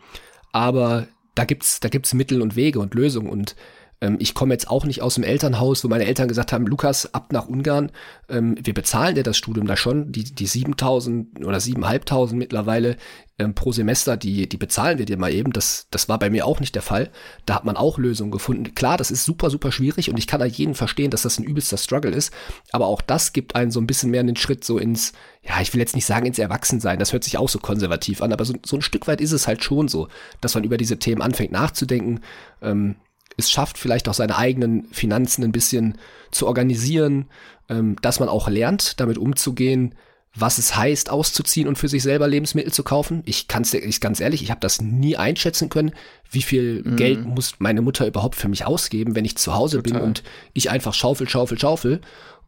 aber 0.52 1.08
da 1.36 1.46
gibt's, 1.46 1.80
da 1.80 1.90
gibt's 1.90 2.14
Mittel 2.14 2.42
und 2.42 2.56
Wege 2.56 2.80
und 2.80 2.94
Lösungen 2.94 3.30
und 3.30 3.56
ähm, 4.04 4.18
ich 4.20 4.34
komme 4.34 4.54
jetzt 4.54 4.70
auch 4.70 4.86
nicht 4.86 5.02
aus 5.02 5.16
dem 5.16 5.24
Elternhaus, 5.24 5.84
wo 5.84 5.88
meine 5.88 6.06
Eltern 6.06 6.28
gesagt 6.28 6.52
haben, 6.52 6.68
Lukas, 6.68 7.14
ab 7.14 7.32
nach 7.32 7.48
Ungarn, 7.48 7.90
ähm, 8.28 8.56
wir 8.62 8.74
bezahlen 8.74 9.16
dir 9.16 9.24
das 9.24 9.38
Studium 9.38 9.66
da 9.66 9.78
schon, 9.78 10.12
die, 10.12 10.26
die 10.26 10.46
7000 10.46 11.46
oder 11.46 11.60
7500 11.60 12.38
mittlerweile 12.38 12.98
ähm, 13.40 13.56
pro 13.56 13.72
Semester, 13.72 14.18
die, 14.18 14.48
die 14.50 14.58
bezahlen 14.58 15.00
wir 15.00 15.06
dir 15.06 15.18
mal 15.18 15.34
eben. 15.34 15.54
Das, 15.54 15.88
das 15.90 16.10
war 16.10 16.20
bei 16.20 16.30
mir 16.30 16.46
auch 16.46 16.60
nicht 16.60 16.76
der 16.76 16.82
Fall. 16.82 17.12
Da 17.46 17.56
hat 17.56 17.64
man 17.64 17.78
auch 17.78 17.98
Lösungen 17.98 18.32
gefunden. 18.32 18.76
Klar, 18.76 18.98
das 18.98 19.10
ist 19.10 19.24
super, 19.24 19.50
super 19.50 19.72
schwierig 19.72 20.10
und 20.10 20.20
ich 20.20 20.28
kann 20.28 20.42
da 20.42 20.46
jeden 20.46 20.76
verstehen, 20.76 21.10
dass 21.10 21.22
das 21.22 21.40
ein 21.40 21.46
übelster 21.46 21.78
Struggle 21.78 22.12
ist. 22.12 22.34
Aber 22.74 22.88
auch 22.88 23.02
das 23.02 23.32
gibt 23.32 23.56
einen 23.56 23.72
so 23.72 23.80
ein 23.80 23.88
bisschen 23.88 24.12
mehr 24.12 24.20
einen 24.20 24.36
Schritt 24.36 24.66
so 24.66 24.78
ins, 24.78 25.14
ja, 25.42 25.62
ich 25.62 25.74
will 25.74 25.80
jetzt 25.80 25.96
nicht 25.96 26.06
sagen 26.06 26.26
ins 26.26 26.40
Erwachsensein. 26.40 27.00
Das 27.00 27.14
hört 27.14 27.24
sich 27.24 27.38
auch 27.38 27.50
so 27.50 27.60
konservativ 27.60 28.22
an, 28.22 28.34
aber 28.34 28.44
so, 28.44 28.54
so 28.66 28.76
ein 28.76 28.82
Stück 28.82 29.08
weit 29.08 29.22
ist 29.22 29.32
es 29.32 29.48
halt 29.48 29.64
schon 29.64 29.88
so, 29.88 30.10
dass 30.42 30.56
man 30.56 30.66
über 30.66 30.76
diese 30.76 31.00
Themen 31.00 31.22
anfängt 31.22 31.54
nachzudenken. 31.54 32.20
Ähm, 32.62 32.98
es 33.38 33.50
schafft, 33.50 33.78
vielleicht 33.78 34.08
auch 34.08 34.14
seine 34.14 34.38
eigenen 34.38 34.86
Finanzen 34.92 35.44
ein 35.44 35.52
bisschen 35.52 35.98
zu 36.32 36.48
organisieren, 36.48 37.28
ähm, 37.70 37.96
dass 38.02 38.20
man 38.20 38.30
auch 38.30 38.48
lernt, 38.48 39.00
damit 39.00 39.18
umzugehen, 39.18 39.96
was 40.36 40.58
es 40.58 40.76
heißt, 40.76 41.12
auszuziehen 41.12 41.68
und 41.68 41.78
für 41.78 41.88
sich 41.88 42.02
selber 42.02 42.28
Lebensmittel 42.28 42.74
zu 42.74 42.84
kaufen. 42.84 43.22
Ich 43.26 43.48
kann 43.48 43.62
es 43.62 43.74
ich 43.74 44.02
ganz 44.02 44.20
ehrlich, 44.20 44.42
ich 44.42 44.50
habe 44.50 44.60
das 44.60 44.82
nie 44.82 45.16
einschätzen 45.16 45.70
können, 45.70 45.92
wie 46.32 46.42
viel 46.42 46.82
mhm. 46.84 46.96
Geld 46.96 47.26
muss 47.26 47.56
meine 47.60 47.82
Mutter 47.82 48.08
überhaupt 48.08 48.36
für 48.36 48.48
mich 48.48 48.66
ausgeben, 48.66 49.16
wenn 49.16 49.26
ich 49.26 49.38
zu 49.38 49.54
Hause 49.54 49.78
Total. 49.78 50.00
bin 50.00 50.02
und 50.02 50.24
ich 50.54 50.72
einfach 50.72 50.94
schaufel, 50.94 51.30
schaufel, 51.30 51.60
schaufel. 51.60 52.02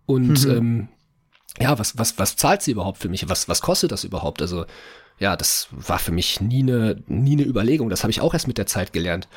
Und 0.08 0.46
mhm. 0.46 0.52
ähm, 0.52 0.88
ja, 1.60 1.78
was, 1.78 1.98
was, 1.98 2.18
was 2.18 2.36
zahlt 2.36 2.64
sie 2.64 2.72
überhaupt 2.72 2.98
für 2.98 3.10
mich? 3.10 3.30
Was, 3.30 3.48
was 3.48 3.62
kostet 3.62 3.92
das 3.92 4.04
überhaupt? 4.04 4.42
Also, 4.42 4.66
ja, 5.20 5.38
das 5.38 5.68
war 5.72 6.00
für 6.00 6.12
mich 6.12 6.42
nie 6.42 6.64
eine, 6.64 7.04
nie 7.08 7.34
eine 7.34 7.46
Überlegung. 7.46 7.90
Das 7.90 8.04
habe 8.04 8.12
ich 8.12 8.20
auch 8.20 8.34
erst 8.34 8.48
mit 8.48 8.58
der 8.58 8.66
Zeit 8.66 8.94
gelernt. 8.94 9.28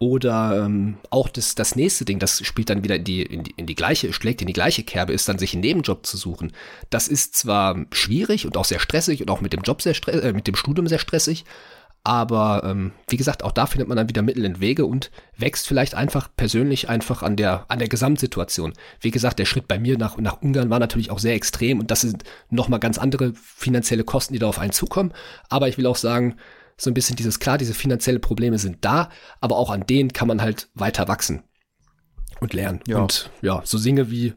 Oder 0.00 0.64
ähm, 0.64 0.98
auch 1.10 1.28
das, 1.28 1.56
das 1.56 1.74
nächste 1.74 2.04
Ding, 2.04 2.20
das 2.20 2.46
spielt 2.46 2.70
dann 2.70 2.84
wieder 2.84 2.96
in 2.96 3.04
die, 3.04 3.22
in, 3.22 3.42
die, 3.42 3.54
in 3.56 3.66
die 3.66 3.74
gleiche, 3.74 4.12
schlägt 4.12 4.40
in 4.40 4.46
die 4.46 4.52
gleiche 4.52 4.84
Kerbe, 4.84 5.12
ist 5.12 5.28
dann 5.28 5.38
sich 5.38 5.54
einen 5.54 5.62
Nebenjob 5.62 6.06
zu 6.06 6.16
suchen. 6.16 6.52
Das 6.90 7.08
ist 7.08 7.34
zwar 7.34 7.84
schwierig 7.90 8.46
und 8.46 8.56
auch 8.56 8.64
sehr 8.64 8.78
stressig 8.78 9.20
und 9.20 9.30
auch 9.30 9.40
mit 9.40 9.52
dem 9.52 9.62
Job 9.62 9.82
sehr 9.82 9.94
äh, 10.08 10.32
mit 10.32 10.46
dem 10.46 10.54
Studium 10.54 10.86
sehr 10.86 11.00
stressig, 11.00 11.44
aber 12.08 12.62
ähm, 12.64 12.92
wie 13.08 13.18
gesagt, 13.18 13.44
auch 13.44 13.52
da 13.52 13.66
findet 13.66 13.88
man 13.88 13.96
dann 13.96 14.08
wieder 14.08 14.22
Mittel 14.22 14.46
und 14.46 14.60
Wege 14.60 14.86
und 14.86 15.10
wächst 15.36 15.68
vielleicht 15.68 15.94
einfach 15.94 16.28
persönlich 16.36 16.88
einfach 16.88 17.22
an 17.22 17.36
der, 17.36 17.66
an 17.68 17.80
der 17.80 17.88
Gesamtsituation. 17.88 18.72
Wie 19.00 19.10
gesagt, 19.10 19.38
der 19.38 19.44
Schritt 19.44 19.68
bei 19.68 19.78
mir 19.78 19.98
nach, 19.98 20.16
nach 20.16 20.40
Ungarn 20.40 20.70
war 20.70 20.78
natürlich 20.78 21.10
auch 21.10 21.18
sehr 21.18 21.34
extrem 21.34 21.80
und 21.80 21.90
das 21.90 22.00
sind 22.00 22.24
nochmal 22.48 22.80
ganz 22.80 22.96
andere 22.96 23.34
finanzielle 23.34 24.04
Kosten, 24.04 24.32
die 24.32 24.38
da 24.38 24.46
auf 24.46 24.58
einen 24.58 24.72
zukommen. 24.72 25.12
Aber 25.50 25.68
ich 25.68 25.76
will 25.76 25.86
auch 25.86 25.96
sagen, 25.96 26.36
so 26.78 26.90
ein 26.90 26.94
bisschen 26.94 27.16
dieses, 27.16 27.40
klar, 27.40 27.58
diese 27.58 27.74
finanzielle 27.74 28.20
Probleme 28.20 28.58
sind 28.58 28.78
da, 28.82 29.10
aber 29.40 29.56
auch 29.56 29.70
an 29.70 29.84
denen 29.86 30.12
kann 30.12 30.28
man 30.28 30.40
halt 30.40 30.68
weiter 30.74 31.08
wachsen. 31.08 31.42
und 32.40 32.52
lernen. 32.52 32.80
Ja. 32.86 32.98
Und 32.98 33.30
ja, 33.42 33.62
so 33.64 33.78
Dinge 33.78 34.10
wie 34.10 34.32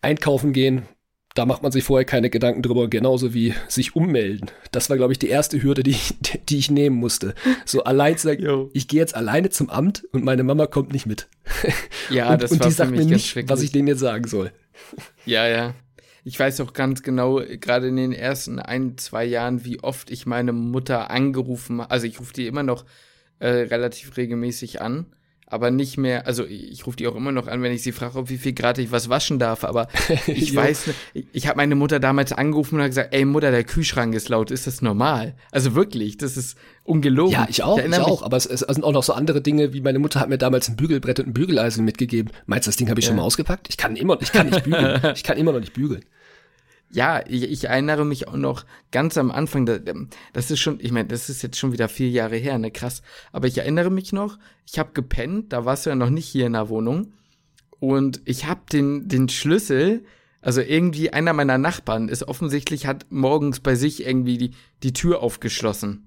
einkaufen 0.00 0.52
gehen, 0.52 0.88
da 1.34 1.46
macht 1.46 1.62
man 1.62 1.70
sich 1.70 1.84
vorher 1.84 2.04
keine 2.04 2.30
Gedanken 2.30 2.62
drüber, 2.62 2.88
genauso 2.88 3.32
wie 3.32 3.54
sich 3.68 3.94
ummelden. 3.94 4.50
Das 4.72 4.90
war, 4.90 4.96
glaube 4.96 5.12
ich, 5.12 5.18
die 5.18 5.28
erste 5.28 5.62
Hürde, 5.62 5.82
die, 5.82 5.96
die 6.48 6.58
ich 6.58 6.70
nehmen 6.70 6.96
musste. 6.96 7.34
So 7.64 7.84
allein 7.84 8.16
zu 8.16 8.28
sagen, 8.28 8.70
ich 8.72 8.88
gehe 8.88 9.00
jetzt 9.00 9.14
alleine 9.14 9.50
zum 9.50 9.70
Amt 9.70 10.04
und 10.12 10.24
meine 10.24 10.42
Mama 10.42 10.66
kommt 10.66 10.92
nicht 10.92 11.06
mit. 11.06 11.28
Ja, 12.10 12.32
und, 12.32 12.42
das 12.42 12.52
und 12.52 12.60
war 12.60 12.68
die 12.68 12.72
sagt 12.72 12.90
mir 12.90 13.04
nicht, 13.04 13.48
was 13.48 13.62
ich 13.62 13.70
denen 13.70 13.88
jetzt 13.88 14.00
sagen 14.00 14.26
soll. 14.26 14.52
Ja, 15.26 15.46
ja. 15.46 15.74
Ich 16.28 16.38
weiß 16.38 16.60
auch 16.60 16.74
ganz 16.74 17.02
genau, 17.02 17.40
gerade 17.58 17.88
in 17.88 17.96
den 17.96 18.12
ersten 18.12 18.58
ein, 18.58 18.98
zwei 18.98 19.24
Jahren, 19.24 19.64
wie 19.64 19.82
oft 19.82 20.10
ich 20.10 20.26
meine 20.26 20.52
Mutter 20.52 21.10
angerufen 21.10 21.80
habe. 21.80 21.90
Also 21.90 22.06
ich 22.06 22.20
rufe 22.20 22.34
die 22.34 22.46
immer 22.46 22.62
noch 22.62 22.84
äh, 23.38 23.48
relativ 23.48 24.14
regelmäßig 24.18 24.82
an 24.82 25.06
aber 25.50 25.70
nicht 25.70 25.96
mehr, 25.96 26.26
also 26.26 26.44
ich 26.44 26.86
rufe 26.86 26.96
die 26.96 27.06
auch 27.08 27.16
immer 27.16 27.32
noch 27.32 27.46
an, 27.46 27.62
wenn 27.62 27.72
ich 27.72 27.82
sie 27.82 27.92
frage, 27.92 28.18
ob 28.18 28.28
wie 28.28 28.36
viel 28.36 28.52
Grad 28.52 28.78
ich 28.78 28.92
was 28.92 29.08
waschen 29.08 29.38
darf, 29.38 29.64
aber 29.64 29.88
ich 30.26 30.54
weiß, 30.54 30.90
ich, 31.14 31.26
ich 31.32 31.46
habe 31.46 31.56
meine 31.56 31.74
Mutter 31.74 32.00
damals 32.00 32.32
angerufen 32.32 32.76
und 32.76 32.82
hat 32.82 32.90
gesagt, 32.90 33.14
ey 33.14 33.24
Mutter, 33.24 33.50
der 33.50 33.64
Kühlschrank 33.64 34.14
ist 34.14 34.28
laut, 34.28 34.50
ist 34.50 34.66
das 34.66 34.82
normal? 34.82 35.34
Also 35.50 35.74
wirklich, 35.74 36.18
das 36.18 36.36
ist 36.36 36.58
ungelogen. 36.84 37.32
Ja, 37.32 37.46
ich 37.48 37.62
auch, 37.62 37.78
ich, 37.78 37.86
ich 37.86 37.98
auch, 37.98 38.22
aber 38.22 38.36
es, 38.36 38.44
es, 38.44 38.60
sind 38.60 38.84
auch 38.84 38.92
noch 38.92 39.02
so 39.02 39.14
andere 39.14 39.40
Dinge, 39.40 39.72
wie 39.72 39.80
meine 39.80 39.98
Mutter 39.98 40.20
hat 40.20 40.28
mir 40.28 40.38
damals 40.38 40.68
ein 40.68 40.76
Bügelbrett 40.76 41.18
und 41.20 41.28
ein 41.28 41.32
Bügeleisen 41.32 41.84
mitgegeben. 41.84 42.30
Meinst 42.46 42.66
du, 42.66 42.68
das 42.68 42.76
Ding 42.76 42.90
habe 42.90 43.00
ich 43.00 43.06
ja. 43.06 43.10
schon 43.10 43.16
mal 43.16 43.22
ausgepackt? 43.22 43.68
Ich 43.70 43.78
kann 43.78 43.96
immer, 43.96 44.20
ich 44.20 44.32
kann 44.32 44.50
nicht 44.50 44.64
bügeln, 44.64 45.00
ich 45.14 45.24
kann 45.24 45.38
immer 45.38 45.52
noch 45.52 45.60
nicht 45.60 45.72
bügeln. 45.72 46.04
Ja, 46.90 47.22
ich, 47.26 47.42
ich 47.44 47.64
erinnere 47.64 48.06
mich 48.06 48.28
auch 48.28 48.36
noch 48.36 48.64
ganz 48.90 49.18
am 49.18 49.30
Anfang, 49.30 49.66
das 50.32 50.50
ist 50.50 50.58
schon, 50.58 50.78
ich 50.80 50.90
meine, 50.90 51.08
das 51.08 51.28
ist 51.28 51.42
jetzt 51.42 51.58
schon 51.58 51.72
wieder 51.72 51.88
vier 51.88 52.08
Jahre 52.08 52.36
her, 52.36 52.58
ne, 52.58 52.70
krass. 52.70 53.02
Aber 53.30 53.46
ich 53.46 53.58
erinnere 53.58 53.90
mich 53.90 54.12
noch, 54.12 54.38
ich 54.66 54.78
habe 54.78 54.92
gepennt, 54.92 55.52
da 55.52 55.64
warst 55.64 55.84
du 55.84 55.90
ja 55.90 55.96
noch 55.96 56.10
nicht 56.10 56.26
hier 56.26 56.46
in 56.46 56.54
der 56.54 56.68
Wohnung. 56.70 57.12
Und 57.78 58.22
ich 58.24 58.46
habe 58.46 58.62
den, 58.72 59.08
den 59.08 59.28
Schlüssel, 59.28 60.04
also 60.40 60.60
irgendwie 60.60 61.12
einer 61.12 61.32
meiner 61.32 61.58
Nachbarn 61.58 62.08
ist 62.08 62.26
offensichtlich, 62.26 62.86
hat 62.86 63.06
morgens 63.10 63.60
bei 63.60 63.74
sich 63.74 64.06
irgendwie 64.06 64.38
die, 64.38 64.50
die 64.82 64.92
Tür 64.92 65.22
aufgeschlossen. 65.22 66.06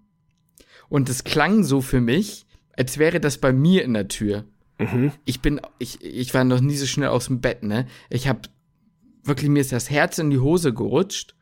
Und 0.90 1.10
es 1.10 1.24
klang 1.24 1.64
so 1.64 1.82
für 1.82 2.02
mich, 2.02 2.46
als 2.76 2.98
wäre 2.98 3.20
das 3.20 3.38
bei 3.38 3.54
mir 3.54 3.84
in 3.84 3.94
der 3.94 4.08
Tür. 4.08 4.46
Mhm. 4.80 5.12
Ich 5.26 5.42
bin, 5.42 5.62
ich, 5.80 6.04
ich 6.04 6.34
war 6.34 6.44
noch 6.44 6.60
nie 6.60 6.76
so 6.76 6.86
schnell 6.86 7.10
aus 7.10 7.28
dem 7.28 7.40
Bett, 7.40 7.64
ne? 7.64 7.88
Ich 8.10 8.28
habe 8.28 8.42
wirklich, 9.24 9.50
mir 9.50 9.60
ist 9.60 9.72
das 9.72 9.90
Herz 9.90 10.18
in 10.18 10.30
die 10.30 10.40
Hose 10.40 10.74
gerutscht. 10.74 11.36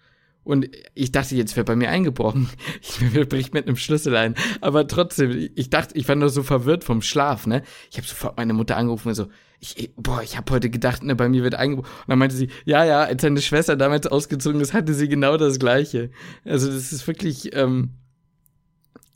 Und 0.44 0.70
ich 0.96 1.12
dachte, 1.12 1.36
jetzt 1.36 1.56
wird 1.58 1.68
bei 1.68 1.76
mir 1.76 1.90
eingebrochen. 1.90 2.50
Ich 2.82 3.30
bricht 3.30 3.54
mit 3.54 3.68
einem 3.68 3.76
Schlüssel 3.76 4.16
ein. 4.16 4.36
Aber 4.62 4.88
trotzdem, 4.88 5.50
ich 5.56 5.70
dachte, 5.70 5.96
ich 5.96 6.08
war 6.08 6.16
nur 6.16 6.30
so 6.30 6.44
verwirrt 6.44 6.84
vom 6.84 7.02
Schlaf, 7.02 7.46
ne? 7.46 7.62
Ich 7.92 7.98
habe 7.98 8.08
sofort 8.08 8.38
meine 8.38 8.54
Mutter 8.54 8.78
angerufen 8.78 9.10
und 9.10 9.16
so, 9.16 9.28
ich, 9.60 9.92
boah, 9.98 10.24
ich 10.24 10.38
habe 10.38 10.52
heute 10.54 10.70
gedacht, 10.70 11.04
ne, 11.04 11.16
bei 11.16 11.30
mir 11.30 11.44
wird 11.44 11.56
eingebrochen. 11.56 11.92
Und 11.92 12.10
dann 12.10 12.20
meinte 12.20 12.36
sie, 12.36 12.50
ja, 12.66 12.86
ja, 12.86 13.04
als 13.04 13.22
seine 13.22 13.42
Schwester 13.42 13.76
damals 13.76 14.08
ausgezogen 14.08 14.62
ist, 14.62 14.74
hatte 14.74 14.94
sie 14.94 15.10
genau 15.10 15.38
das 15.38 15.60
Gleiche. 15.60 16.12
Also 16.46 16.68
das 16.68 16.94
ist 16.94 17.06
wirklich, 17.08 17.56
ähm, 17.56 17.92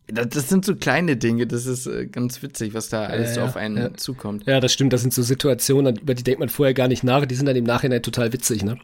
das, 0.07 0.49
sind 0.49 0.65
so 0.65 0.75
kleine 0.75 1.15
Dinge, 1.15 1.47
das 1.47 1.65
ist 1.65 1.87
äh, 1.87 2.05
ganz 2.07 2.41
witzig, 2.41 2.73
was 2.73 2.89
da 2.89 3.05
alles 3.05 3.29
ja, 3.29 3.35
so 3.35 3.41
auf 3.41 3.55
einen 3.55 3.77
ja. 3.77 3.93
zukommt. 3.93 4.45
Ja, 4.45 4.59
das 4.59 4.73
stimmt, 4.73 4.93
das 4.93 5.01
sind 5.01 5.13
so 5.13 5.21
Situationen, 5.21 5.97
über 5.97 6.13
die 6.13 6.23
denkt 6.23 6.39
man 6.39 6.49
vorher 6.49 6.73
gar 6.73 6.87
nicht 6.87 7.03
nach, 7.03 7.25
die 7.25 7.35
sind 7.35 7.45
dann 7.45 7.55
im 7.55 7.63
Nachhinein 7.63 8.03
total 8.03 8.33
witzig, 8.33 8.63
ne? 8.63 8.77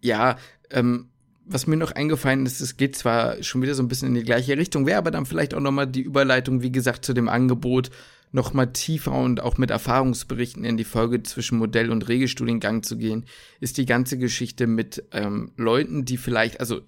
Ja, 0.00 0.36
ähm, 0.70 1.08
was 1.44 1.66
mir 1.66 1.76
noch 1.76 1.92
eingefallen 1.92 2.46
ist, 2.46 2.60
es 2.60 2.76
geht 2.76 2.96
zwar 2.96 3.42
schon 3.42 3.62
wieder 3.62 3.74
so 3.74 3.82
ein 3.82 3.88
bisschen 3.88 4.08
in 4.08 4.14
die 4.14 4.24
gleiche 4.24 4.56
Richtung, 4.56 4.86
wäre 4.86 4.98
aber 4.98 5.10
dann 5.10 5.26
vielleicht 5.26 5.54
auch 5.54 5.60
nochmal 5.60 5.86
die 5.86 6.02
Überleitung, 6.02 6.62
wie 6.62 6.72
gesagt, 6.72 7.04
zu 7.04 7.14
dem 7.14 7.28
Angebot, 7.28 7.90
nochmal 8.30 8.72
tiefer 8.72 9.12
und 9.12 9.40
auch 9.40 9.58
mit 9.58 9.70
Erfahrungsberichten 9.70 10.64
in 10.64 10.76
die 10.76 10.84
Folge 10.84 11.22
zwischen 11.22 11.58
Modell- 11.58 11.90
und 11.90 12.08
Regelstudiengang 12.08 12.82
zu 12.82 12.96
gehen, 12.96 13.24
ist 13.60 13.76
die 13.78 13.86
ganze 13.86 14.18
Geschichte 14.18 14.66
mit 14.66 15.04
ähm, 15.12 15.52
Leuten, 15.56 16.04
die 16.04 16.16
vielleicht, 16.16 16.60
also 16.60 16.80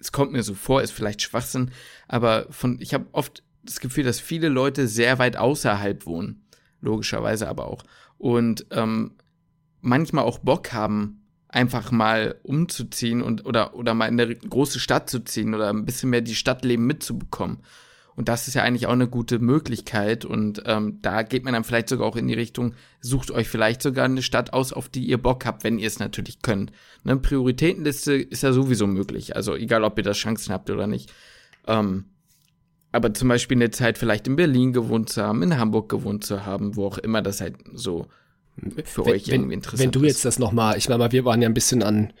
es 0.00 0.12
kommt 0.12 0.32
mir 0.32 0.42
so 0.42 0.54
vor, 0.54 0.82
ist 0.82 0.92
vielleicht 0.92 1.22
Schwachsinn, 1.22 1.70
aber 2.06 2.46
von, 2.50 2.78
ich 2.80 2.94
habe 2.94 3.06
oft 3.12 3.42
das 3.64 3.80
Gefühl, 3.80 4.04
dass 4.04 4.20
viele 4.20 4.48
Leute 4.48 4.88
sehr 4.88 5.18
weit 5.18 5.36
außerhalb 5.36 6.06
wohnen, 6.06 6.46
logischerweise 6.80 7.48
aber 7.48 7.66
auch. 7.66 7.84
Und 8.16 8.66
ähm, 8.70 9.16
manchmal 9.80 10.24
auch 10.24 10.38
Bock 10.38 10.72
haben, 10.72 11.22
einfach 11.48 11.90
mal 11.90 12.36
umzuziehen 12.42 13.22
und 13.22 13.46
oder, 13.46 13.74
oder 13.74 13.94
mal 13.94 14.06
in 14.08 14.20
eine 14.20 14.34
große 14.34 14.80
Stadt 14.80 15.08
zu 15.08 15.20
ziehen 15.20 15.54
oder 15.54 15.70
ein 15.70 15.86
bisschen 15.86 16.10
mehr 16.10 16.20
die 16.20 16.34
Stadtleben 16.34 16.86
mitzubekommen. 16.86 17.60
Und 18.18 18.28
das 18.28 18.48
ist 18.48 18.54
ja 18.54 18.64
eigentlich 18.64 18.88
auch 18.88 18.94
eine 18.94 19.06
gute 19.06 19.38
Möglichkeit. 19.38 20.24
Und 20.24 20.64
ähm, 20.66 20.98
da 21.02 21.22
geht 21.22 21.44
man 21.44 21.52
dann 21.54 21.62
vielleicht 21.62 21.88
sogar 21.88 22.04
auch 22.04 22.16
in 22.16 22.26
die 22.26 22.34
Richtung, 22.34 22.74
sucht 23.00 23.30
euch 23.30 23.48
vielleicht 23.48 23.80
sogar 23.80 24.06
eine 24.06 24.22
Stadt 24.22 24.52
aus, 24.52 24.72
auf 24.72 24.88
die 24.88 25.04
ihr 25.04 25.18
Bock 25.18 25.46
habt, 25.46 25.62
wenn 25.62 25.78
ihr 25.78 25.86
es 25.86 26.00
natürlich 26.00 26.42
könnt. 26.42 26.72
Eine 27.04 27.18
Prioritätenliste 27.18 28.14
ist 28.14 28.42
ja 28.42 28.52
sowieso 28.52 28.88
möglich. 28.88 29.36
Also 29.36 29.54
egal, 29.54 29.84
ob 29.84 29.96
ihr 29.98 30.02
das 30.02 30.16
Chancen 30.16 30.52
habt 30.52 30.68
oder 30.68 30.88
nicht. 30.88 31.12
Ähm, 31.68 32.06
aber 32.90 33.14
zum 33.14 33.28
Beispiel 33.28 33.56
eine 33.56 33.70
Zeit 33.70 33.98
vielleicht 33.98 34.26
in 34.26 34.34
Berlin 34.34 34.72
gewohnt 34.72 35.10
zu 35.10 35.22
haben, 35.22 35.40
in 35.44 35.56
Hamburg 35.56 35.88
gewohnt 35.88 36.24
zu 36.24 36.44
haben, 36.44 36.74
wo 36.74 36.86
auch 36.86 36.98
immer 36.98 37.22
das 37.22 37.40
halt 37.40 37.54
so 37.72 38.08
für 38.82 39.06
wenn, 39.06 39.12
euch 39.12 39.28
irgendwie 39.28 39.54
interessant 39.54 39.80
ist. 39.80 39.84
Wenn 39.94 40.02
du 40.02 40.04
jetzt 40.04 40.24
das 40.24 40.40
nochmal, 40.40 40.76
ich 40.76 40.88
meine 40.88 40.98
mal, 40.98 41.12
wir 41.12 41.24
waren 41.24 41.40
ja 41.40 41.48
ein 41.48 41.54
bisschen 41.54 41.84
an 41.84 42.12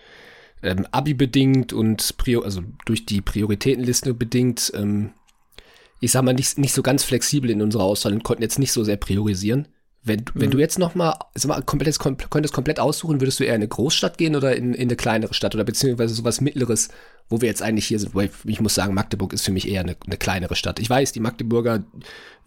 ähm, 0.62 0.86
Abi 0.92 1.14
bedingt 1.14 1.72
und 1.72 2.16
Prior 2.18 2.44
also 2.44 2.62
durch 2.86 3.04
die 3.04 3.20
Prioritätenliste 3.20 4.14
bedingt 4.14 4.70
ähm, 4.76 5.10
ich 6.00 6.12
sag 6.12 6.22
mal, 6.22 6.34
nicht, 6.34 6.58
nicht 6.58 6.72
so 6.72 6.82
ganz 6.82 7.04
flexibel 7.04 7.50
in 7.50 7.62
unserer 7.62 7.84
Auswahl 7.84 8.12
und 8.12 8.24
konnten 8.24 8.42
jetzt 8.42 8.58
nicht 8.58 8.72
so 8.72 8.84
sehr 8.84 8.96
priorisieren. 8.96 9.68
Wenn, 10.04 10.20
mhm. 10.20 10.24
wenn 10.34 10.50
du 10.50 10.58
jetzt 10.58 10.78
noch 10.78 10.94
mal, 10.94 11.18
sag 11.34 11.48
mal 11.48 11.62
komplett, 11.62 11.98
könntest 11.98 12.54
komplett 12.54 12.80
aussuchen, 12.80 13.20
würdest 13.20 13.40
du 13.40 13.44
eher 13.44 13.54
in 13.54 13.62
eine 13.62 13.68
Großstadt 13.68 14.16
gehen 14.16 14.36
oder 14.36 14.54
in, 14.54 14.74
in 14.74 14.88
eine 14.88 14.96
kleinere 14.96 15.34
Stadt 15.34 15.54
oder 15.54 15.64
beziehungsweise 15.64 16.14
sowas 16.14 16.40
Mittleres, 16.40 16.88
wo 17.28 17.40
wir 17.40 17.48
jetzt 17.48 17.62
eigentlich 17.62 17.86
hier 17.86 17.98
sind? 17.98 18.14
Weil 18.14 18.30
ich 18.44 18.60
muss 18.60 18.74
sagen, 18.74 18.94
Magdeburg 18.94 19.32
ist 19.32 19.44
für 19.44 19.52
mich 19.52 19.68
eher 19.68 19.80
eine, 19.80 19.96
eine 20.06 20.16
kleinere 20.16 20.54
Stadt. 20.54 20.78
Ich 20.78 20.88
weiß, 20.88 21.12
die 21.12 21.20
Magdeburger 21.20 21.84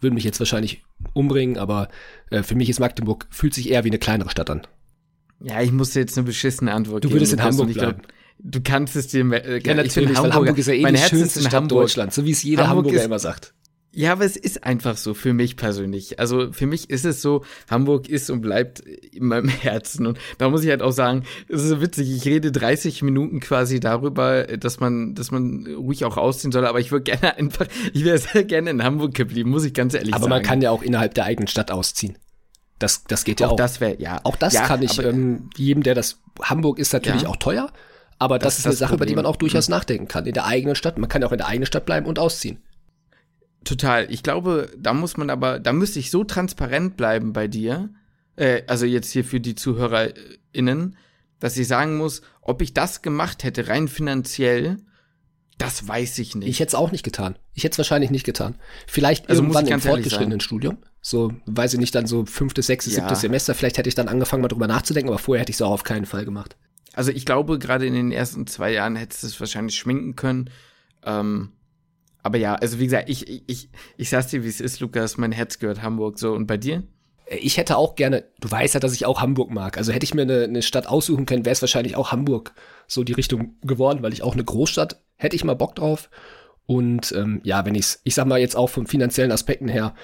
würden 0.00 0.14
mich 0.14 0.24
jetzt 0.24 0.40
wahrscheinlich 0.40 0.82
umbringen, 1.12 1.58
aber 1.58 1.88
äh, 2.30 2.42
für 2.42 2.54
mich 2.54 2.70
ist 2.70 2.80
Magdeburg, 2.80 3.26
fühlt 3.30 3.54
sich 3.54 3.70
eher 3.70 3.84
wie 3.84 3.90
eine 3.90 3.98
kleinere 3.98 4.30
Stadt 4.30 4.50
an. 4.50 4.66
Ja, 5.40 5.60
ich 5.60 5.72
muss 5.72 5.94
jetzt 5.94 6.16
eine 6.16 6.26
beschissene 6.26 6.72
Antwort 6.72 7.04
du 7.04 7.08
geben. 7.08 7.18
Du 7.18 7.20
würdest 7.20 7.32
in 7.32 7.42
Hamburg 7.42 7.72
bleiben. 7.72 7.98
Glaub, 7.98 8.12
Du 8.38 8.60
kannst 8.62 8.96
es 8.96 9.08
dir. 9.08 9.30
Äh, 9.32 9.60
ja, 9.64 9.74
natürlich, 9.74 10.10
ich 10.10 10.16
Hamburg, 10.16 10.34
Hamburg 10.34 10.58
ist 10.58 10.66
ja 10.66 10.74
eh 10.74 10.84
die 10.84 10.98
schönste 10.98 11.40
Stadt 11.40 11.54
Hamburg. 11.54 11.82
Deutschlands, 11.82 12.16
so 12.16 12.24
wie 12.24 12.32
es 12.32 12.42
jeder 12.42 12.68
Hamburg 12.68 12.86
Hamburger 12.86 12.98
ist, 12.98 13.04
immer 13.06 13.18
sagt. 13.18 13.54
Ja, 13.94 14.12
aber 14.12 14.24
es 14.24 14.38
ist 14.38 14.64
einfach 14.64 14.96
so 14.96 15.12
für 15.12 15.34
mich 15.34 15.56
persönlich. 15.56 16.18
Also 16.18 16.50
für 16.50 16.66
mich 16.66 16.88
ist 16.88 17.04
es 17.04 17.20
so, 17.20 17.44
Hamburg 17.70 18.08
ist 18.08 18.30
und 18.30 18.40
bleibt 18.40 18.80
in 18.80 19.26
meinem 19.26 19.48
Herzen. 19.48 20.06
Und 20.06 20.18
da 20.38 20.48
muss 20.48 20.64
ich 20.64 20.70
halt 20.70 20.80
auch 20.80 20.92
sagen, 20.92 21.24
es 21.48 21.62
ist 21.62 21.68
so 21.68 21.80
witzig, 21.82 22.10
ich 22.10 22.24
rede 22.24 22.52
30 22.52 23.02
Minuten 23.02 23.40
quasi 23.40 23.80
darüber, 23.80 24.44
dass 24.44 24.80
man, 24.80 25.14
dass 25.14 25.30
man 25.30 25.66
ruhig 25.66 26.06
auch 26.06 26.16
ausziehen 26.16 26.52
soll, 26.52 26.66
aber 26.66 26.80
ich 26.80 26.90
würde 26.90 27.04
gerne 27.04 27.36
einfach, 27.36 27.66
ich 27.92 28.04
wäre 28.04 28.16
sehr 28.16 28.44
gerne 28.44 28.70
in 28.70 28.82
Hamburg 28.82 29.12
geblieben, 29.14 29.50
muss 29.50 29.64
ich 29.64 29.74
ganz 29.74 29.92
ehrlich 29.92 30.14
aber 30.14 30.22
sagen. 30.22 30.32
Aber 30.32 30.40
man 30.40 30.48
kann 30.48 30.62
ja 30.62 30.70
auch 30.70 30.82
innerhalb 30.82 31.14
der 31.14 31.24
eigenen 31.24 31.48
Stadt 31.48 31.70
ausziehen. 31.70 32.16
Das, 32.78 33.04
das 33.04 33.24
geht 33.24 33.40
ja 33.40 33.48
auch. 33.48 33.52
Auch 33.52 33.56
das 33.56 33.80
wäre, 33.80 34.00
ja. 34.00 34.20
Auch 34.24 34.36
das 34.36 34.54
ja, 34.54 34.66
kann 34.66 34.82
ich, 34.82 34.98
ähm, 34.98 35.50
jedem, 35.56 35.82
der 35.82 35.94
das, 35.94 36.18
Hamburg 36.42 36.78
ist 36.78 36.92
natürlich 36.94 37.22
ja. 37.22 37.28
auch 37.28 37.36
teuer. 37.36 37.70
Aber 38.22 38.38
das, 38.38 38.54
das 38.54 38.58
ist 38.60 38.66
eine 38.66 38.74
Sache, 38.76 38.90
Problem. 38.90 38.98
über 38.98 39.06
die 39.06 39.16
man 39.16 39.26
auch 39.26 39.34
durchaus 39.34 39.66
mhm. 39.66 39.72
nachdenken 39.72 40.06
kann. 40.06 40.26
In 40.26 40.32
der 40.32 40.46
eigenen 40.46 40.76
Stadt. 40.76 40.96
Man 40.96 41.08
kann 41.08 41.22
ja 41.22 41.28
auch 41.28 41.32
in 41.32 41.38
der 41.38 41.48
eigenen 41.48 41.66
Stadt 41.66 41.84
bleiben 41.84 42.06
und 42.06 42.20
ausziehen. 42.20 42.58
Total. 43.64 44.06
Ich 44.10 44.22
glaube, 44.22 44.70
da 44.78 44.94
muss 44.94 45.16
man 45.16 45.28
aber, 45.28 45.58
da 45.58 45.72
müsste 45.72 45.98
ich 45.98 46.12
so 46.12 46.22
transparent 46.22 46.96
bleiben 46.96 47.32
bei 47.32 47.48
dir, 47.48 47.90
äh, 48.36 48.62
also 48.68 48.86
jetzt 48.86 49.10
hier 49.10 49.24
für 49.24 49.40
die 49.40 49.56
ZuhörerInnen, 49.56 50.96
dass 51.40 51.56
ich 51.56 51.66
sagen 51.66 51.96
muss, 51.96 52.22
ob 52.42 52.62
ich 52.62 52.72
das 52.74 53.02
gemacht 53.02 53.42
hätte, 53.42 53.66
rein 53.66 53.88
finanziell, 53.88 54.76
das 55.58 55.88
weiß 55.88 56.20
ich 56.20 56.36
nicht. 56.36 56.48
Ich 56.48 56.60
hätte 56.60 56.68
es 56.68 56.74
auch 56.76 56.92
nicht 56.92 57.02
getan. 57.02 57.34
Ich 57.54 57.64
hätte 57.64 57.72
es 57.72 57.78
wahrscheinlich 57.78 58.12
nicht 58.12 58.24
getan. 58.24 58.54
Vielleicht 58.86 59.28
also 59.28 59.42
irgendwann 59.42 59.66
im 59.66 59.80
fortgeschrittenen 59.80 60.38
Studium. 60.38 60.78
So, 61.00 61.32
weiß 61.46 61.74
ich 61.74 61.80
nicht, 61.80 61.94
dann 61.96 62.06
so 62.06 62.24
fünftes, 62.24 62.68
sechstes, 62.68 62.94
ja. 62.94 63.00
siebtes 63.00 63.22
Semester. 63.22 63.54
Vielleicht 63.54 63.78
hätte 63.78 63.88
ich 63.88 63.96
dann 63.96 64.06
angefangen, 64.06 64.42
mal 64.42 64.48
drüber 64.48 64.68
nachzudenken, 64.68 65.08
aber 65.10 65.18
vorher 65.18 65.40
hätte 65.40 65.50
ich 65.50 65.56
es 65.56 65.62
auch 65.62 65.72
auf 65.72 65.82
keinen 65.82 66.06
Fall 66.06 66.24
gemacht. 66.24 66.56
Also 66.94 67.10
ich 67.10 67.24
glaube, 67.24 67.58
gerade 67.58 67.86
in 67.86 67.94
den 67.94 68.12
ersten 68.12 68.46
zwei 68.46 68.72
Jahren 68.72 68.96
hättest 68.96 69.22
du 69.22 69.26
es 69.28 69.40
wahrscheinlich 69.40 69.76
schminken 69.76 70.16
können. 70.16 70.50
Ähm, 71.04 71.52
aber 72.22 72.38
ja, 72.38 72.54
also 72.54 72.78
wie 72.78 72.84
gesagt, 72.84 73.08
ich, 73.08 73.28
ich, 73.28 73.42
ich, 73.46 73.68
ich 73.96 74.08
sag's 74.10 74.28
dir, 74.28 74.44
wie 74.44 74.48
es 74.48 74.60
ist, 74.60 74.80
Lukas, 74.80 75.16
mein 75.16 75.32
Herz 75.32 75.58
gehört 75.58 75.82
Hamburg 75.82 76.18
so. 76.18 76.32
Und 76.32 76.46
bei 76.46 76.56
dir? 76.56 76.82
Ich 77.28 77.56
hätte 77.56 77.78
auch 77.78 77.94
gerne, 77.94 78.24
du 78.40 78.50
weißt 78.50 78.74
ja, 78.74 78.80
dass 78.80 78.92
ich 78.92 79.06
auch 79.06 79.20
Hamburg 79.20 79.50
mag. 79.50 79.78
Also 79.78 79.92
hätte 79.92 80.04
ich 80.04 80.14
mir 80.14 80.22
eine, 80.22 80.44
eine 80.44 80.62
Stadt 80.62 80.86
aussuchen 80.86 81.24
können, 81.24 81.44
wäre 81.44 81.52
es 81.52 81.62
wahrscheinlich 81.62 81.96
auch 81.96 82.12
Hamburg 82.12 82.52
so 82.86 83.04
die 83.04 83.14
Richtung 83.14 83.56
geworden, 83.62 84.02
weil 84.02 84.12
ich 84.12 84.22
auch 84.22 84.34
eine 84.34 84.44
Großstadt 84.44 85.00
hätte 85.16 85.36
ich 85.36 85.44
mal 85.44 85.54
Bock 85.54 85.74
drauf. 85.74 86.10
Und 86.66 87.12
ähm, 87.12 87.40
ja, 87.42 87.64
wenn 87.64 87.74
ich's, 87.74 88.00
ich 88.04 88.14
sag 88.14 88.26
mal 88.26 88.38
jetzt 88.38 88.56
auch 88.56 88.68
von 88.68 88.86
finanziellen 88.86 89.32
Aspekten 89.32 89.68
her 89.68 89.94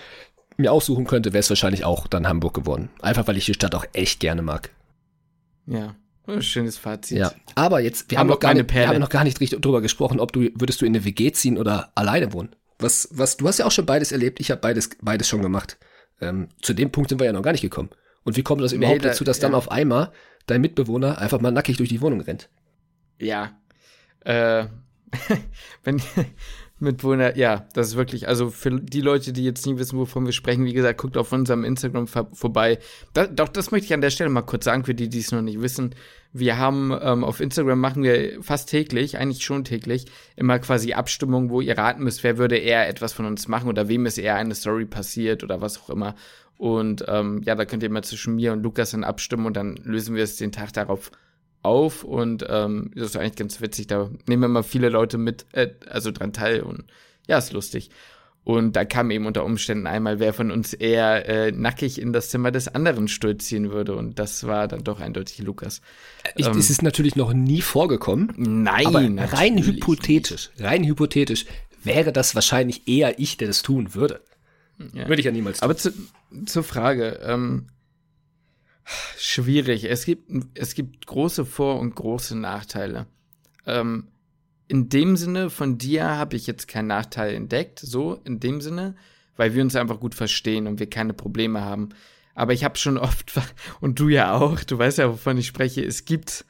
mir 0.56 0.72
aussuchen 0.72 1.06
könnte, 1.06 1.32
wäre 1.32 1.40
es 1.40 1.50
wahrscheinlich 1.50 1.84
auch 1.84 2.06
dann 2.06 2.26
Hamburg 2.26 2.54
geworden. 2.54 2.90
Einfach 3.00 3.28
weil 3.28 3.36
ich 3.36 3.46
die 3.46 3.54
Stadt 3.54 3.74
auch 3.74 3.84
echt 3.92 4.20
gerne 4.20 4.42
mag. 4.42 4.70
Ja. 5.66 5.94
Schönes 6.40 6.76
Fazit. 6.76 7.18
Ja, 7.18 7.32
aber 7.54 7.80
jetzt, 7.80 8.10
wir 8.10 8.18
haben, 8.18 8.26
noch 8.28 8.38
gar 8.40 8.54
nicht, 8.54 8.72
wir 8.72 8.86
haben 8.88 9.00
noch 9.00 9.08
gar 9.08 9.24
nicht 9.24 9.40
richtig 9.40 9.60
drüber 9.62 9.80
gesprochen, 9.80 10.20
ob 10.20 10.32
du, 10.32 10.48
würdest 10.54 10.80
du 10.80 10.86
in 10.86 10.94
eine 10.94 11.04
WG 11.04 11.32
ziehen 11.32 11.56
oder 11.58 11.90
alleine 11.94 12.32
wohnen? 12.32 12.54
Was, 12.78 13.08
was, 13.12 13.36
du 13.36 13.48
hast 13.48 13.58
ja 13.58 13.64
auch 13.66 13.70
schon 13.72 13.86
beides 13.86 14.12
erlebt, 14.12 14.38
ich 14.40 14.50
habe 14.50 14.60
beides, 14.60 14.90
beides 15.00 15.28
schon 15.28 15.42
gemacht. 15.42 15.78
Ähm, 16.20 16.48
zu 16.62 16.74
dem 16.74 16.92
Punkt 16.92 17.08
sind 17.10 17.18
wir 17.20 17.26
ja 17.26 17.32
noch 17.32 17.42
gar 17.42 17.52
nicht 17.52 17.62
gekommen. 17.62 17.90
Und 18.24 18.36
wie 18.36 18.42
kommt 18.42 18.60
das 18.62 18.72
überhaupt 18.72 18.98
Nee, 18.98 19.02
da- 19.02 19.08
dazu, 19.10 19.24
dass 19.24 19.40
dann 19.40 19.52
ja. 19.52 19.58
auf 19.58 19.70
einmal 19.70 20.12
dein 20.46 20.60
Mitbewohner 20.60 21.18
einfach 21.18 21.40
mal 21.40 21.50
nackig 21.50 21.76
durch 21.78 21.88
die 21.88 22.00
Wohnung 22.00 22.20
rennt? 22.20 22.48
Ja. 23.18 23.58
Äh, 24.24 24.66
wenn 25.84 26.00
Mitwohner, 26.80 27.36
ja, 27.36 27.66
das 27.74 27.88
ist 27.88 27.96
wirklich, 27.96 28.28
also 28.28 28.50
für 28.50 28.70
die 28.80 29.00
Leute, 29.00 29.32
die 29.32 29.44
jetzt 29.44 29.66
nie 29.66 29.78
wissen, 29.78 29.98
wovon 29.98 30.24
wir 30.26 30.32
sprechen, 30.32 30.64
wie 30.64 30.72
gesagt, 30.72 31.00
guckt 31.00 31.16
auf 31.16 31.32
unserem 31.32 31.64
Instagram 31.64 32.06
vor- 32.06 32.28
vorbei. 32.32 32.78
Da, 33.14 33.26
doch, 33.26 33.48
das 33.48 33.70
möchte 33.72 33.86
ich 33.86 33.94
an 33.94 34.00
der 34.00 34.10
Stelle 34.10 34.30
mal 34.30 34.42
kurz 34.42 34.64
sagen, 34.66 34.84
für 34.84 34.94
die, 34.94 35.08
die 35.08 35.18
es 35.18 35.32
noch 35.32 35.42
nicht 35.42 35.60
wissen. 35.60 35.94
Wir 36.32 36.58
haben 36.58 36.96
ähm, 37.00 37.24
auf 37.24 37.40
Instagram 37.40 37.80
machen 37.80 38.02
wir 38.02 38.42
fast 38.42 38.68
täglich, 38.68 39.16
eigentlich 39.16 39.44
schon 39.44 39.64
täglich, 39.64 40.06
immer 40.36 40.58
quasi 40.58 40.92
Abstimmungen, 40.92 41.48
wo 41.50 41.60
ihr 41.60 41.78
raten 41.78 42.04
müsst, 42.04 42.22
wer 42.22 42.36
würde 42.36 42.56
eher 42.56 42.88
etwas 42.88 43.14
von 43.14 43.24
uns 43.24 43.48
machen 43.48 43.68
oder 43.68 43.88
wem 43.88 44.04
ist 44.04 44.18
eher 44.18 44.36
eine 44.36 44.54
Story 44.54 44.84
passiert 44.84 45.42
oder 45.42 45.60
was 45.60 45.80
auch 45.80 45.90
immer. 45.90 46.14
Und 46.58 47.04
ähm, 47.08 47.40
ja, 47.44 47.54
da 47.54 47.64
könnt 47.64 47.82
ihr 47.82 47.90
mal 47.90 48.04
zwischen 48.04 48.34
mir 48.36 48.52
und 48.52 48.62
Lukas 48.62 48.90
dann 48.90 49.04
abstimmen 49.04 49.46
und 49.46 49.56
dann 49.56 49.76
lösen 49.76 50.14
wir 50.16 50.24
es 50.24 50.36
den 50.36 50.52
Tag 50.52 50.72
darauf 50.72 51.10
auf 51.62 52.04
und 52.04 52.44
ähm, 52.48 52.90
das 52.94 53.06
ist 53.10 53.16
eigentlich 53.16 53.36
ganz 53.36 53.60
witzig. 53.60 53.86
Da 53.86 54.10
nehmen 54.26 54.44
immer 54.44 54.62
viele 54.62 54.88
Leute 54.90 55.18
mit, 55.18 55.46
äh, 55.52 55.70
also 55.88 56.10
dran 56.10 56.32
teil 56.32 56.60
und 56.60 56.84
ja, 57.26 57.38
ist 57.38 57.52
lustig. 57.52 57.90
Und 58.45 58.76
da 58.76 58.86
kam 58.86 59.11
eben 59.11 59.26
unter 59.26 59.45
Umständen 59.45 59.86
einmal, 59.86 60.20
wer 60.20 60.32
von 60.32 60.51
uns 60.51 60.72
eher 60.72 61.28
äh, 61.28 61.53
nackig 61.53 62.01
in 62.01 62.14
das 62.14 62.30
Zimmer 62.30 62.51
des 62.51 62.68
anderen 62.68 63.07
stolzieren 63.09 63.70
würde. 63.70 63.95
Und 63.95 64.18
das 64.18 64.47
war 64.47 64.68
dann 64.68 64.84
doch 64.84 65.01
eindeutig 65.01 65.39
Lukas. 65.41 65.82
Ich, 66.34 66.47
Ähm. 66.47 66.57
es 66.57 66.70
ist 66.70 66.82
natürlich 66.82 67.14
noch 67.14 67.34
nie 67.34 67.61
vorgekommen, 67.61 68.32
Nein, 68.36 69.18
rein 69.18 69.62
hypothetisch, 69.62 70.51
rein 70.59 70.84
hypothetisch 70.84 71.45
wäre 71.84 72.12
das 72.12 72.34
wahrscheinlich 72.34 72.89
eher 72.89 73.18
ich, 73.18 73.36
der 73.36 73.49
das 73.49 73.62
tun 73.62 73.95
würde. 73.95 74.22
nicht. 74.78 74.95
Ja. 74.95 75.09
Würde 75.09 75.20
ich 75.20 75.26
ja 75.26 75.32
niemals 75.32 75.59
tun. 75.59 75.64
Aber 75.64 75.76
zu, 75.76 75.93
zur 76.47 76.62
Frage, 76.62 77.20
ähm, 77.22 77.66
schwierig. 79.16 79.84
Es 79.84 80.05
gibt, 80.05 80.30
es 80.55 80.74
gibt 80.74 81.07
große 81.07 81.45
Vor- 81.45 81.78
und 81.78 81.95
große 81.95 82.36
Nachteile. 82.36 83.07
Ähm, 83.66 84.09
in 84.68 84.90
dem 84.90 85.16
Sinne, 85.16 85.50
von 85.50 85.78
dir 85.78 86.04
habe 86.04 86.36
ich 86.36 86.46
jetzt 86.46 86.68
keinen 86.68 86.88
Nachteil 86.88 87.34
entdeckt, 87.34 87.80
so 87.80 88.20
in 88.24 88.38
dem 88.38 88.60
Sinne, 88.60 88.94
weil 89.36 89.54
wir 89.54 89.62
uns 89.62 89.74
einfach 89.74 89.98
gut 89.98 90.14
verstehen 90.14 90.66
und 90.66 90.78
wir 90.78 90.90
keine 90.90 91.14
Probleme 91.14 91.62
haben. 91.62 91.90
Aber 92.34 92.52
ich 92.52 92.64
habe 92.64 92.78
schon 92.78 92.98
oft, 92.98 93.32
und 93.80 93.98
du 93.98 94.08
ja 94.08 94.34
auch, 94.34 94.62
du 94.62 94.78
weißt 94.78 94.98
ja, 94.98 95.08
wovon 95.08 95.38
ich 95.38 95.46
spreche, 95.46 95.84
es 95.84 96.04
gibt 96.04 96.44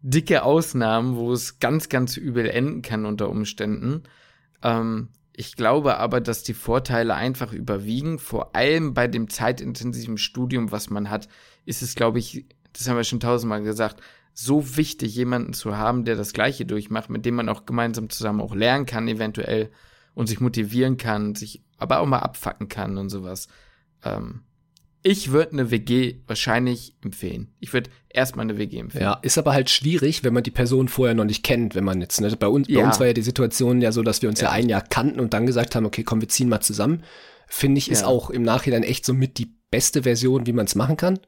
dicke 0.00 0.42
Ausnahmen, 0.42 1.16
wo 1.16 1.32
es 1.32 1.58
ganz, 1.60 1.88
ganz 1.88 2.16
übel 2.16 2.48
enden 2.48 2.82
kann 2.82 3.04
unter 3.04 3.28
Umständen. 3.28 4.04
Ähm, 4.62 5.08
ich 5.32 5.54
glaube 5.54 5.98
aber, 5.98 6.20
dass 6.20 6.42
die 6.42 6.54
Vorteile 6.54 7.14
einfach 7.14 7.52
überwiegen. 7.52 8.18
Vor 8.18 8.56
allem 8.56 8.94
bei 8.94 9.06
dem 9.06 9.28
zeitintensiven 9.28 10.18
Studium, 10.18 10.72
was 10.72 10.90
man 10.90 11.10
hat, 11.10 11.28
ist 11.64 11.82
es, 11.82 11.94
glaube 11.94 12.18
ich, 12.18 12.46
das 12.72 12.88
haben 12.88 12.96
wir 12.96 13.04
schon 13.04 13.20
tausendmal 13.20 13.62
gesagt, 13.62 14.00
so 14.40 14.76
wichtig, 14.76 15.16
jemanden 15.16 15.52
zu 15.52 15.76
haben, 15.76 16.04
der 16.04 16.14
das 16.14 16.32
Gleiche 16.32 16.64
durchmacht, 16.64 17.10
mit 17.10 17.26
dem 17.26 17.34
man 17.34 17.48
auch 17.48 17.66
gemeinsam 17.66 18.08
zusammen 18.08 18.40
auch 18.40 18.54
lernen 18.54 18.86
kann, 18.86 19.08
eventuell, 19.08 19.70
und 20.14 20.28
sich 20.28 20.38
motivieren 20.40 20.96
kann, 20.96 21.34
sich 21.34 21.64
aber 21.76 21.98
auch 21.98 22.06
mal 22.06 22.20
abfacken 22.20 22.68
kann 22.68 22.98
und 22.98 23.08
sowas. 23.08 23.48
Ähm, 24.04 24.42
ich 25.02 25.32
würde 25.32 25.52
eine 25.52 25.72
WG 25.72 26.18
wahrscheinlich 26.28 26.94
empfehlen. 27.02 27.52
Ich 27.58 27.72
würde 27.72 27.90
erstmal 28.08 28.44
eine 28.44 28.58
WG 28.58 28.78
empfehlen. 28.78 29.02
Ja, 29.02 29.14
ist 29.22 29.38
aber 29.38 29.54
halt 29.54 29.70
schwierig, 29.70 30.22
wenn 30.22 30.34
man 30.34 30.44
die 30.44 30.52
Person 30.52 30.86
vorher 30.86 31.16
noch 31.16 31.24
nicht 31.24 31.42
kennt, 31.42 31.74
wenn 31.74 31.84
man 31.84 32.00
jetzt, 32.00 32.20
ne, 32.20 32.30
bei 32.38 32.46
uns, 32.46 32.68
bei 32.68 32.74
Ja. 32.74 32.84
uns 32.86 33.00
war 33.00 33.08
ja 33.08 33.12
die 33.14 33.22
Situation 33.22 33.80
ja 33.80 33.90
so, 33.90 34.02
dass 34.04 34.22
wir 34.22 34.28
uns 34.28 34.40
ja. 34.40 34.48
Ja. 34.48 34.52
ein 34.52 34.68
Jahr 34.68 34.82
kannten 34.82 35.18
und 35.18 35.34
dann 35.34 35.46
gesagt 35.46 35.74
haben, 35.74 35.84
okay, 35.84 36.04
komm, 36.04 36.20
wir 36.20 36.28
ziehen 36.28 36.48
mal 36.48 36.60
zusammen. 36.60 37.02
Finde 37.48 37.78
ich, 37.78 37.90
ist 37.90 38.02
Ja. 38.02 38.06
auch 38.06 38.30
im 38.30 38.42
Nachhinein 38.42 38.84
echt 38.84 39.04
so 39.04 39.14
mit 39.14 39.38
die 39.38 39.52
beste 39.72 40.04
Version, 40.04 40.46
wie 40.46 40.52
man 40.52 40.66
es 40.66 40.76
machen 40.76 40.96
kann, 40.96 41.18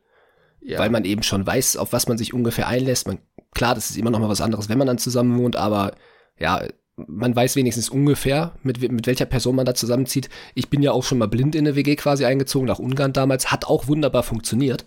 Ja. 0.62 0.78
weil 0.78 0.90
man 0.90 1.04
eben 1.04 1.22
schon 1.22 1.46
weiß, 1.46 1.76
auf 1.76 1.92
was 1.92 2.06
man 2.08 2.18
sich 2.18 2.34
ungefähr 2.34 2.68
einlässt. 2.68 3.06
Man, 3.06 3.18
klar, 3.52 3.74
das 3.74 3.90
ist 3.90 3.96
immer 3.96 4.10
noch 4.10 4.18
mal 4.20 4.28
was 4.28 4.40
anderes, 4.40 4.68
wenn 4.68 4.78
man 4.78 4.86
dann 4.86 4.98
zusammen 4.98 5.38
wohnt, 5.38 5.56
aber 5.56 5.92
ja, 6.38 6.62
man 6.96 7.34
weiß 7.34 7.56
wenigstens 7.56 7.88
ungefähr, 7.88 8.52
mit, 8.62 8.80
mit 8.90 9.06
welcher 9.06 9.24
Person 9.24 9.56
man 9.56 9.64
da 9.66 9.74
zusammenzieht. 9.74 10.28
Ich 10.54 10.68
bin 10.68 10.82
ja 10.82 10.92
auch 10.92 11.04
schon 11.04 11.18
mal 11.18 11.28
blind 11.28 11.54
in 11.54 11.66
eine 11.66 11.76
WG 11.76 11.96
quasi 11.96 12.24
eingezogen, 12.24 12.66
nach 12.66 12.78
Ungarn 12.78 13.12
damals, 13.12 13.50
hat 13.50 13.64
auch 13.64 13.88
wunderbar 13.88 14.22
funktioniert. 14.22 14.84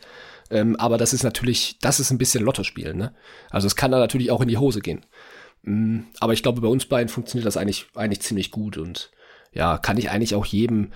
Ähm, 0.51 0.75
aber 0.75 0.97
das 0.97 1.13
ist 1.13 1.23
natürlich, 1.23 1.79
das 1.81 1.99
ist 1.99 2.11
ein 2.11 2.17
bisschen 2.17 2.43
Lottospielen, 2.43 2.97
ne? 2.97 3.15
Also 3.49 3.65
es 3.65 3.75
kann 3.75 3.91
da 3.91 3.97
natürlich 3.97 4.29
auch 4.29 4.41
in 4.41 4.49
die 4.49 4.57
Hose 4.57 4.81
gehen. 4.81 5.05
Mm, 5.63 6.01
Aber 6.19 6.33
ich 6.33 6.43
glaube, 6.43 6.61
bei 6.61 6.67
uns 6.67 6.85
beiden 6.85 7.09
funktioniert 7.09 7.47
das 7.47 7.57
eigentlich, 7.57 7.87
eigentlich 7.95 8.21
ziemlich 8.21 8.51
gut 8.51 8.77
und 8.77 9.11
ja, 9.53 9.77
kann 9.77 9.97
ich 9.97 10.09
eigentlich 10.09 10.35
auch 10.35 10.45
jedem, 10.45 10.91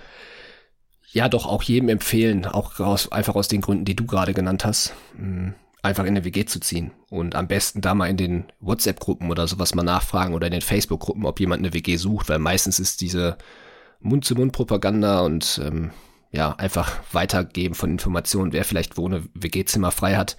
ja 1.11 1.29
doch 1.29 1.45
auch 1.45 1.63
jedem 1.63 1.89
empfehlen, 1.89 2.45
auch 2.45 2.79
aus, 2.79 3.11
einfach 3.11 3.35
aus 3.35 3.47
den 3.47 3.61
Gründen, 3.61 3.85
die 3.85 3.95
du 3.95 4.05
gerade 4.05 4.33
genannt 4.33 4.65
hast, 4.65 4.93
mm, 5.17 5.49
einfach 5.81 6.03
in 6.03 6.09
eine 6.09 6.25
WG 6.25 6.45
zu 6.45 6.59
ziehen 6.59 6.91
und 7.09 7.35
am 7.35 7.47
besten 7.47 7.81
da 7.81 7.95
mal 7.95 8.09
in 8.09 8.17
den 8.17 8.45
WhatsApp-Gruppen 8.59 9.31
oder 9.31 9.47
sowas 9.47 9.73
mal 9.73 9.83
nachfragen 9.83 10.33
oder 10.33 10.47
in 10.47 10.51
den 10.51 10.61
Facebook-Gruppen, 10.61 11.25
ob 11.25 11.39
jemand 11.39 11.61
eine 11.61 11.73
WG 11.73 11.95
sucht, 11.95 12.29
weil 12.29 12.39
meistens 12.39 12.79
ist 12.79 13.01
diese 13.01 13.37
Mund-zu-Mund-Propaganda 14.01 15.21
und 15.21 15.61
ähm, 15.63 15.91
ja, 16.31 16.53
einfach 16.53 16.99
weitergeben 17.13 17.73
von 17.73 17.91
Informationen, 17.91 18.53
wer 18.53 18.65
vielleicht 18.65 18.97
wo 18.97 19.07
eine 19.07 19.23
WG-Zimmer 19.33 19.91
frei 19.91 20.15
hat. 20.15 20.35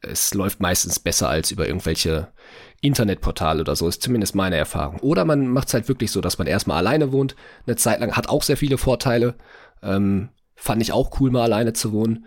Es 0.00 0.34
läuft 0.34 0.60
meistens 0.60 0.98
besser 0.98 1.28
als 1.28 1.50
über 1.50 1.66
irgendwelche 1.66 2.28
Internetportale 2.80 3.60
oder 3.60 3.76
so, 3.76 3.88
ist 3.88 4.02
zumindest 4.02 4.34
meine 4.34 4.56
Erfahrung. 4.56 5.00
Oder 5.00 5.24
man 5.24 5.48
macht 5.48 5.68
es 5.68 5.74
halt 5.74 5.88
wirklich 5.88 6.10
so, 6.10 6.20
dass 6.20 6.38
man 6.38 6.46
erstmal 6.46 6.78
alleine 6.78 7.12
wohnt, 7.12 7.34
eine 7.66 7.76
Zeit 7.76 8.00
lang, 8.00 8.16
hat 8.16 8.28
auch 8.28 8.42
sehr 8.42 8.56
viele 8.56 8.78
Vorteile. 8.78 9.34
Ähm, 9.86 10.30
fand 10.54 10.82
ich 10.82 10.92
auch 10.92 11.20
cool, 11.20 11.30
mal 11.30 11.42
alleine 11.42 11.72
zu 11.72 11.92
wohnen. 11.92 12.26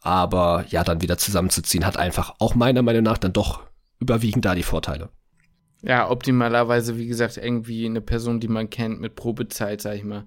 Aber 0.00 0.64
ja, 0.68 0.84
dann 0.84 1.02
wieder 1.02 1.18
zusammenzuziehen, 1.18 1.84
hat 1.84 1.96
einfach 1.96 2.34
auch 2.38 2.54
meiner 2.54 2.82
Meinung 2.82 3.02
nach 3.02 3.18
dann 3.18 3.32
doch 3.32 3.62
überwiegend 3.98 4.44
da 4.44 4.54
die 4.54 4.62
Vorteile. 4.62 5.10
Ja, 5.82 6.10
optimalerweise, 6.10 6.96
wie 6.98 7.06
gesagt, 7.06 7.36
irgendwie 7.36 7.86
eine 7.86 8.00
Person, 8.00 8.40
die 8.40 8.48
man 8.48 8.70
kennt 8.70 9.00
mit 9.00 9.14
Probezeit, 9.14 9.80
sag 9.80 9.96
ich 9.96 10.04
mal. 10.04 10.26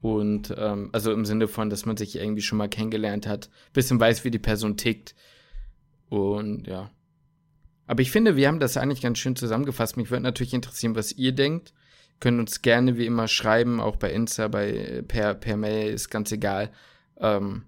Und 0.00 0.52
ähm, 0.56 0.90
also 0.92 1.12
im 1.12 1.24
Sinne 1.24 1.46
von, 1.46 1.70
dass 1.70 1.86
man 1.86 1.96
sich 1.96 2.16
irgendwie 2.16 2.42
schon 2.42 2.58
mal 2.58 2.68
kennengelernt 2.68 3.26
hat, 3.26 3.50
bisschen 3.72 4.00
weiß, 4.00 4.24
wie 4.24 4.30
die 4.30 4.38
Person 4.38 4.76
tickt. 4.76 5.14
Und 6.08 6.66
ja. 6.66 6.90
Aber 7.86 8.02
ich 8.02 8.10
finde, 8.10 8.36
wir 8.36 8.48
haben 8.48 8.60
das 8.60 8.76
eigentlich 8.76 9.00
ganz 9.00 9.18
schön 9.18 9.36
zusammengefasst. 9.36 9.96
Mich 9.96 10.10
würde 10.10 10.24
natürlich 10.24 10.54
interessieren, 10.54 10.96
was 10.96 11.12
ihr 11.12 11.32
denkt. 11.32 11.72
Könnt 12.22 12.38
uns 12.38 12.62
gerne 12.62 12.96
wie 12.96 13.06
immer 13.06 13.26
schreiben, 13.26 13.80
auch 13.80 13.96
bei 13.96 14.12
Insta, 14.12 14.46
bei 14.46 15.02
per, 15.08 15.34
per 15.34 15.56
Mail, 15.56 15.92
ist 15.92 16.08
ganz 16.08 16.30
egal. 16.30 16.70
Ähm, 17.18 17.64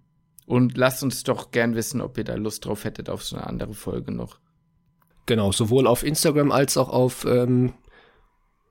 und 0.46 0.78
lasst 0.78 1.02
uns 1.02 1.24
doch 1.24 1.50
gern 1.50 1.74
wissen, 1.74 2.00
ob 2.00 2.16
ihr 2.18 2.22
da 2.22 2.36
Lust 2.36 2.64
drauf 2.64 2.84
hättet 2.84 3.10
auf 3.10 3.24
so 3.24 3.34
eine 3.34 3.48
andere 3.48 3.74
Folge 3.74 4.12
noch. 4.12 4.38
Genau, 5.26 5.50
sowohl 5.50 5.88
auf 5.88 6.04
Instagram 6.04 6.52
als 6.52 6.76
auch 6.76 6.88
auf, 6.88 7.24
ähm, 7.24 7.72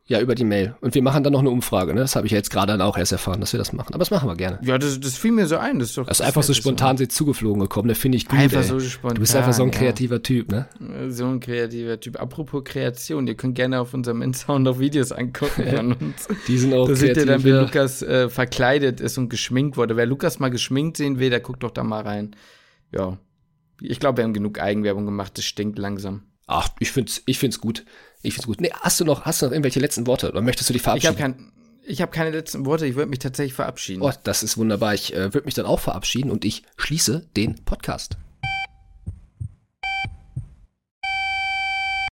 ja, 0.06 0.20
über 0.20 0.36
die 0.36 0.44
Mail. 0.44 0.76
Und 0.82 0.96
wir 0.96 1.02
machen 1.02 1.24
dann 1.24 1.32
noch 1.32 1.40
eine 1.40 1.50
Umfrage, 1.50 1.94
ne? 1.94 2.02
Das 2.02 2.18
habe 2.18 2.26
ich 2.26 2.34
ja 2.34 2.38
jetzt 2.38 2.50
gerade 2.50 2.74
dann 2.74 2.82
auch 2.82 2.98
erst 2.98 3.14
erfahren, 3.14 3.40
dass 3.40 3.54
wir 3.54 3.58
das 3.58 3.72
machen. 3.72 3.94
Aber 3.94 4.00
das 4.00 4.12
machen 4.12 4.28
wir 4.28 4.36
gerne. 4.36 4.60
Ja, 4.62 4.78
das, 4.78 5.00
das 5.00 5.16
fiel 5.16 5.32
mir 5.32 5.48
so 5.48 5.56
ein. 5.56 5.80
Das 5.80 5.90
ist 5.90 5.98
doch 5.98 6.06
Das 6.06 6.20
ist 6.20 6.26
einfach 6.26 6.44
so 6.44 6.54
spontan 6.54 6.98
sie 6.98 7.08
zugeflogen 7.08 7.62
gekommen, 7.62 7.88
das 7.88 7.98
finde 7.98 8.18
ich 8.18 8.28
gut. 8.28 8.38
Einfach 8.38 8.58
ey. 8.58 8.68
so 8.68 8.80
spontan. 8.82 9.16
du 9.16 9.22
bist 9.22 9.34
einfach 9.34 9.54
so 9.54 9.64
ein 9.64 9.72
ja. 9.72 9.78
kreativer 9.78 10.22
Typ, 10.22 10.52
ne? 10.52 10.68
So 11.08 11.26
ein 11.28 11.40
kreativer 11.40 11.98
Typ. 12.02 12.20
Apropos 12.20 12.66
Kreation, 12.66 13.26
ihr 13.28 13.36
könnt 13.36 13.56
gerne 13.56 13.80
auf 13.80 13.94
unserem 13.94 14.22
Insta 14.22 14.60
noch 14.60 14.78
Videos 14.78 15.14
angucken 15.14 15.64
von 15.74 15.94
uns. 16.02 16.28
Die 16.48 16.58
sind 16.58 16.74
auch 16.74 16.90
Da 16.90 16.96
seht 16.96 17.10
ihr 17.10 17.24
kreativ. 17.24 17.32
dann, 17.32 17.44
wie 17.46 17.50
ja. 17.50 17.62
Lukas 17.62 18.02
äh, 18.02 18.30
verkleidet 18.30 19.00
ist 19.00 19.18
und 19.18 19.30
geschminkt 19.30 19.78
wurde. 19.78 19.96
Wer 19.96 20.06
Lukas 20.06 20.38
mal 20.38 20.50
geschminkt 20.50 20.98
sehen 20.98 21.20
will, 21.20 21.30
der 21.30 21.40
guckt 21.40 21.64
doch 21.64 21.72
da 21.72 21.84
mal 21.84 22.02
rein. 22.02 22.36
Ja. 22.92 23.18
Ich 23.80 24.02
glaube, 24.02 24.18
wir 24.18 24.26
haben 24.26 24.34
genug 24.34 24.60
Eigenwerbung 24.60 25.06
gemacht, 25.06 25.38
das 25.38 25.46
stinkt 25.46 25.80
langsam. 25.80 26.24
Ach, 26.46 26.70
ich 26.80 26.92
find's, 26.92 27.24
ich 27.26 27.40
find's 27.40 27.62
gut. 27.62 27.86
Ich 28.24 28.34
find's 28.34 28.48
gut. 28.48 28.62
Nee, 28.62 28.72
hast 28.74 29.00
du 29.00 29.06
noch, 29.06 29.26
hast 29.26 29.42
du 29.42 29.46
noch 29.46 29.52
irgendwelche 29.52 29.80
letzten 29.80 30.08
Worte? 30.08 30.30
Oder 30.30 30.42
möchtest 30.42 30.70
du 30.70 30.74
dich 30.74 30.82
Ich 30.82 30.88
habe 30.88 31.00
verabschieden? 31.02 31.38
kein, 31.38 31.52
ich 31.86 32.02
hab 32.02 32.12
keine 32.12 32.32
letzten 32.32 32.66
Worte, 32.66 32.86
ich 32.88 32.96
würde 32.96 33.10
mich 33.10 33.20
tatsächlich 33.20 33.54
verabschieden. 33.54 34.02
Oh, 34.02 34.12
das 34.24 34.42
ist 34.44 34.58
wunderbar. 34.58 34.94
Ich 34.96 35.14
äh, 35.14 35.34
würde 35.34 35.46
mich 35.46 35.54
dann 35.54 35.66
auch 35.66 35.80
verabschieden 35.80 36.32
und 36.32 36.46
ich 36.46 36.64
schließe 36.78 37.28
den 37.36 37.64
Podcast. 37.66 38.18